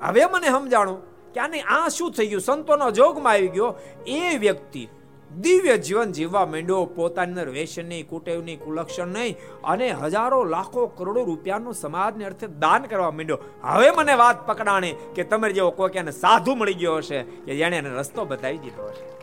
હવે 0.00 0.24
મને 0.26 0.48
સમજાણું 0.48 0.98
કે 1.32 1.40
આને 1.40 1.60
આ 1.62 1.88
શું 1.88 2.12
થઈ 2.12 2.26
ગયું? 2.26 2.40
સંતોનો 2.40 2.90
જોગમાં 2.90 3.32
આવી 3.32 3.48
ગયો. 3.48 3.74
એ 4.06 4.36
વ્યક્તિ 4.36 4.88
દિવ્ય 5.36 5.76
જીવન 5.76 6.12
જીવવા 6.12 6.46
માંડ્યો. 6.46 6.84
પોતાની 6.84 7.30
અંદર 7.30 7.48
વેસનની 7.48 8.02
કુટેવની 8.02 8.56
કુલક્ષણ 8.56 9.06
નહીં, 9.06 9.36
અને 9.64 9.90
હજારો, 9.90 10.44
લાખો, 10.44 10.86
કરોડો 10.86 11.24
રૂપિયાનું 11.24 11.74
સમાજને 11.74 12.24
અર્થે 12.24 12.46
દાન 12.46 12.82
કરવા 12.82 13.10
માંડ્યો. 13.10 13.38
હવે 13.62 13.90
મને 13.90 14.14
વાત 14.14 14.46
પકડાણે 14.46 14.96
કે 15.14 15.24
તમે 15.24 15.52
જેવો 15.52 15.70
કોઈ 15.70 15.90
એને 15.94 16.10
સાધુ 16.10 16.54
મળી 16.54 16.74
ગયો 16.74 16.96
હશે 16.96 17.22
કે 17.22 17.56
જેણે 17.56 17.78
એને 17.78 17.90
રસ્તો 17.90 18.24
બતાવી 18.24 18.58
દીધો 18.58 18.86
હશે. 18.86 19.18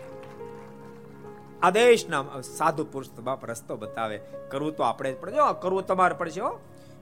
આ 1.61 1.69
દેશના 1.69 2.25
સાધુ 2.41 2.85
પુરુષ 2.85 3.19
બાપ 3.19 3.45
રસ્તો 3.45 3.75
બતાવે. 3.75 4.17
કરવું 4.51 4.75
તો 4.75 4.83
આપણે 4.83 5.13
જ 5.13 5.19
પડે. 5.19 5.33
કરવું 5.61 5.85
તમારે 5.85 6.13
પડશે, 6.13 6.41
હો. 6.41 6.49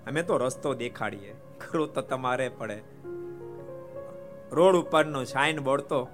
અમે 0.08 0.24
તો 0.24 0.38
રસ્તો 0.38 0.74
દેખાડીએ. 0.74 1.36
કરવું 1.58 1.93
તો 1.93 2.01
તમારે 2.01 2.49
પડે. 2.49 2.84
રોડ 4.51 4.76
ઉપરનો 4.76 5.24
સાઇન 5.24 5.60
બોર્ડ 5.60 5.82
તો 5.82 6.08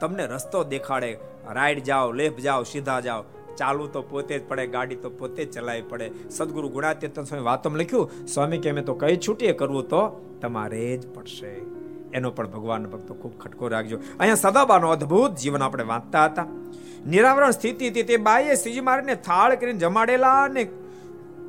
તમને 0.00 0.26
રસ્તો 0.26 0.64
દેખાડે. 0.64 1.18
રાઈડ 1.52 1.82
જાઓ 1.82 2.12
લેફ્ટ 2.12 2.40
જાઓ, 2.40 2.62
સીધા 2.62 3.00
જાઓ. 3.00 3.24
ચાલવું 3.56 3.92
તો 3.92 4.02
પોતે 4.02 4.38
જ 4.38 4.48
પડે, 4.48 4.66
ગાડી 4.66 4.96
તો 4.96 5.10
પોતે 5.10 5.44
જ 5.44 5.54
ચલાવી 5.54 5.82
પડે. 5.82 6.10
સદગુરુ 6.30 6.68
ગુણાતીર્થ 6.68 7.20
સ્વામી 7.20 7.44
વાતમાં 7.44 7.78
લખ્યું, 7.78 8.26
સ્વામી 8.26 8.58
કે 8.58 8.70
અમે 8.70 8.82
તો 8.82 8.94
કઈ 8.94 9.16
છૂટીએ 9.16 9.52
કરવું 9.52 9.88
તો 9.88 10.02
તમારે 10.40 10.96
જ 10.96 11.14
પડશે. 11.14 11.78
એનો 12.12 12.30
પણ 12.30 12.46
ભગવાન 12.46 12.86
ભક્તો 12.86 13.14
ખૂબ 13.14 13.38
ખટકો 13.38 13.68
રાખજો. 13.68 13.98
અહીંયા 13.98 14.34
સદાબાનો 14.34 14.90
અદ્ભુત 14.90 15.34
જીવન 15.34 15.62
આપણે 15.62 15.84
વાંચતા 15.84 16.24
હતા. 16.24 16.46
નિરાવરણ 17.06 17.50
સ્થિતિ 17.50 17.88
હતી 17.88 18.02
તે 18.02 18.16
બાઈએ 18.16 18.54
શ્રીજી 18.54 18.80
મારીને 18.80 19.14
થાળ 19.14 19.54
કરીને 19.54 19.78
જમાડેલા 19.78 20.42
અને 20.42 20.68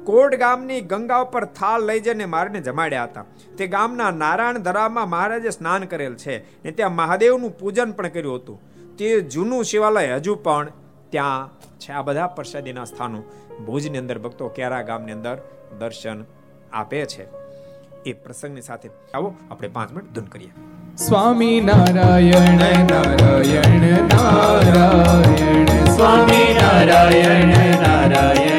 કોટ 0.09 0.35
ગામની 0.35 0.81
ગંગા 0.81 1.17
ઉપર 1.17 1.43
થાળ 1.45 1.81
લઈ 1.81 1.99
જઈને 1.99 2.25
મારીને 2.25 2.61
જમાડ્યા 2.61 3.03
હતા. 3.03 3.25
તે 3.57 3.67
ગામના 3.67 4.11
નારાયણ 4.11 4.57
ધરામાં 4.57 5.09
મહારાજે 5.09 5.49
સ્નાન 5.49 5.83
કરેલ 5.83 6.15
છે 6.15 6.37
ને 6.63 6.71
ત્યાં 6.71 6.95
મહાદેવનું 6.95 7.51
પૂજન 7.57 7.91
પણ 7.91 8.07
કર્યું 8.07 8.35
હતું. 8.35 8.57
તે 8.97 9.21
જૂનું 9.21 9.63
શિવાલય 9.63 10.15
હજુ 10.15 10.35
પણ 10.35 10.71
ત્યાં 11.09 11.49
છે. 11.79 11.91
આ 11.91 12.01
બધા 12.01 12.27
પ્રસાદીના 12.27 12.83
સ્થાનો 12.83 13.21
ભુજની 13.65 13.97
અંદર 13.97 14.19
ભક્તો 14.19 14.47
કેરા 14.47 14.81
ગામની 14.81 15.11
અંદર 15.11 15.37
દર્શન 15.79 16.25
આપે 16.73 17.05
છે. 17.05 17.27
એ 18.05 18.13
પ્રસંગની 18.13 18.61
સાથે 18.61 18.89
આવો 19.13 19.33
આપણે 19.51 19.67
પાંચ 19.67 19.91
મિનિટ 19.91 20.13
ધૂન 20.13 20.25
કરીએ. 20.25 20.51
સ્વામી 20.97 21.61
નારાયણ 21.61 22.57
નારાયણ 22.91 24.07
નારાયણ, 24.07 25.65
સ્વામી 25.85 26.57
નારાયણ 26.61 27.47
નારાયણ. 27.81 28.58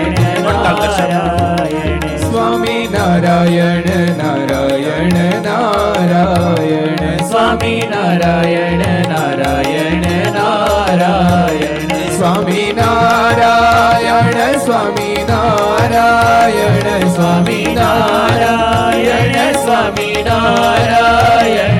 નારાયણ 0.52 2.16
સ્વામી 2.16 2.88
નારાયણ 2.92 4.16
નારાયણ 4.16 5.42
નારાયણ. 5.42 7.16
સ્વામી 7.16 7.82
નારાયણ 7.90 8.78
નારાયણ 9.12 10.32
નારાયણ. 10.32 12.10
સ્વામી 12.10 12.72
નારાયણ 12.76 14.58
સ્વામી 14.58 15.26
નારાયણ. 15.28 17.08
સ્વામી 17.08 17.74
નારાયણ 17.74 19.52
સ્વામી 19.52 20.24
નારાયણ. 20.28 21.79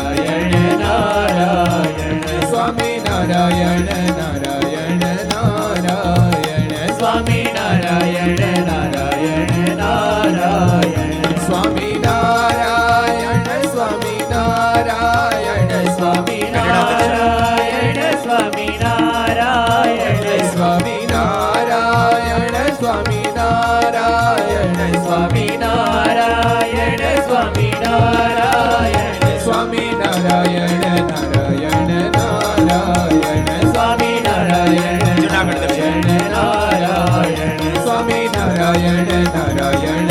નારાયણ 38.71 39.23
નારાયણ. 39.35 40.10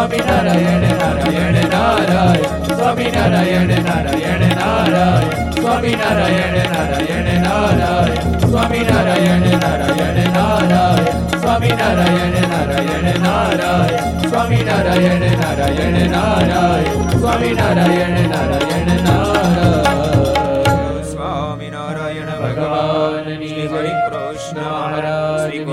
સ્વામી 0.00 0.18
નારાયણ 0.18 0.80
નારાયણ 0.80 1.52
નારાયણ. 1.52 2.74
સ્વામી 2.74 3.04
નારાયણ 3.04 3.66
નારાયણ 3.66 4.40
નારાયણ. 4.40 5.50
સ્વામી 5.50 5.96
નારાયણ 5.96 6.58
નારાયણ 6.68 7.42
નારાયણ. 7.42 8.38
સ્વામી 8.38 8.78
નારાયણ 8.78 9.40
નારાયણ 9.40 10.32
નારાયણ. 10.32 11.38
સ્વામી 11.38 11.68
નારાયણ 11.68 12.48
નારાયણ 12.48 13.20
નારાયણ. 13.20 14.28
સ્વામી 14.28 14.56
નારાયણ 14.56 15.20
નારાયણ 15.20 16.10
નારાયણ. 16.10 17.08
સ્વામી 17.10 17.54
નારાયણ 17.54 18.28
નારાયણ 18.28 19.04
નારાયણ. 19.04 21.02
સ્વામિનારાયણ 21.02 22.26
ભગવાનની 22.26 23.48
શ્રી 23.48 23.66
હરિ 23.66 23.88
કૃષ્ણ 23.88 24.62
મહારાજ 24.62 25.50
શ્રી 25.50 25.64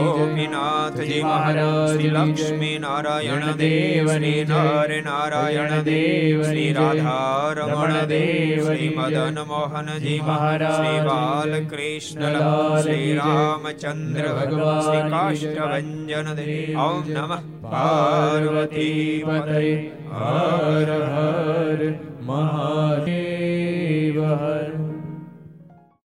મહારાજ 1.22 1.96
શ્રી. 1.96 2.10
લક્ષ્મી 2.10 2.80
નારાયણ 2.80 3.52
દેવ 3.52 4.08
શ્રી. 4.08 4.46
નર 4.50 5.04
નારાયણ 5.04 5.82
દેવ 5.82 6.44
શ્રી. 6.44 6.74
રાધા 6.74 7.54
રમણ 7.54 8.06
દેવ 8.06 8.66
શ્રી 8.66 8.90
મદન 8.90 9.40
મોહનજી 9.40 10.20
મહારાજ 10.20 10.74
શ્રી 10.74 11.08
બાલકૃષ્ણ 11.08 12.82
શ્રી 12.82 13.14
રામચંદ્ર 13.14 14.28
ભગવાન 14.28 14.82
શ્રી 14.82 15.10
કાષ્ટભન 15.10 16.34
દેવ 16.34 16.80
ઓમ 16.80 17.10
નમઃ 17.10 17.40
પાર્વતી 17.62 17.72
પાર્વતી 17.72 19.24
પતય 19.28 19.92
હર 20.16 21.12
હર 21.16 21.94
મહાદેવ 22.22 24.26
હર 24.26 24.97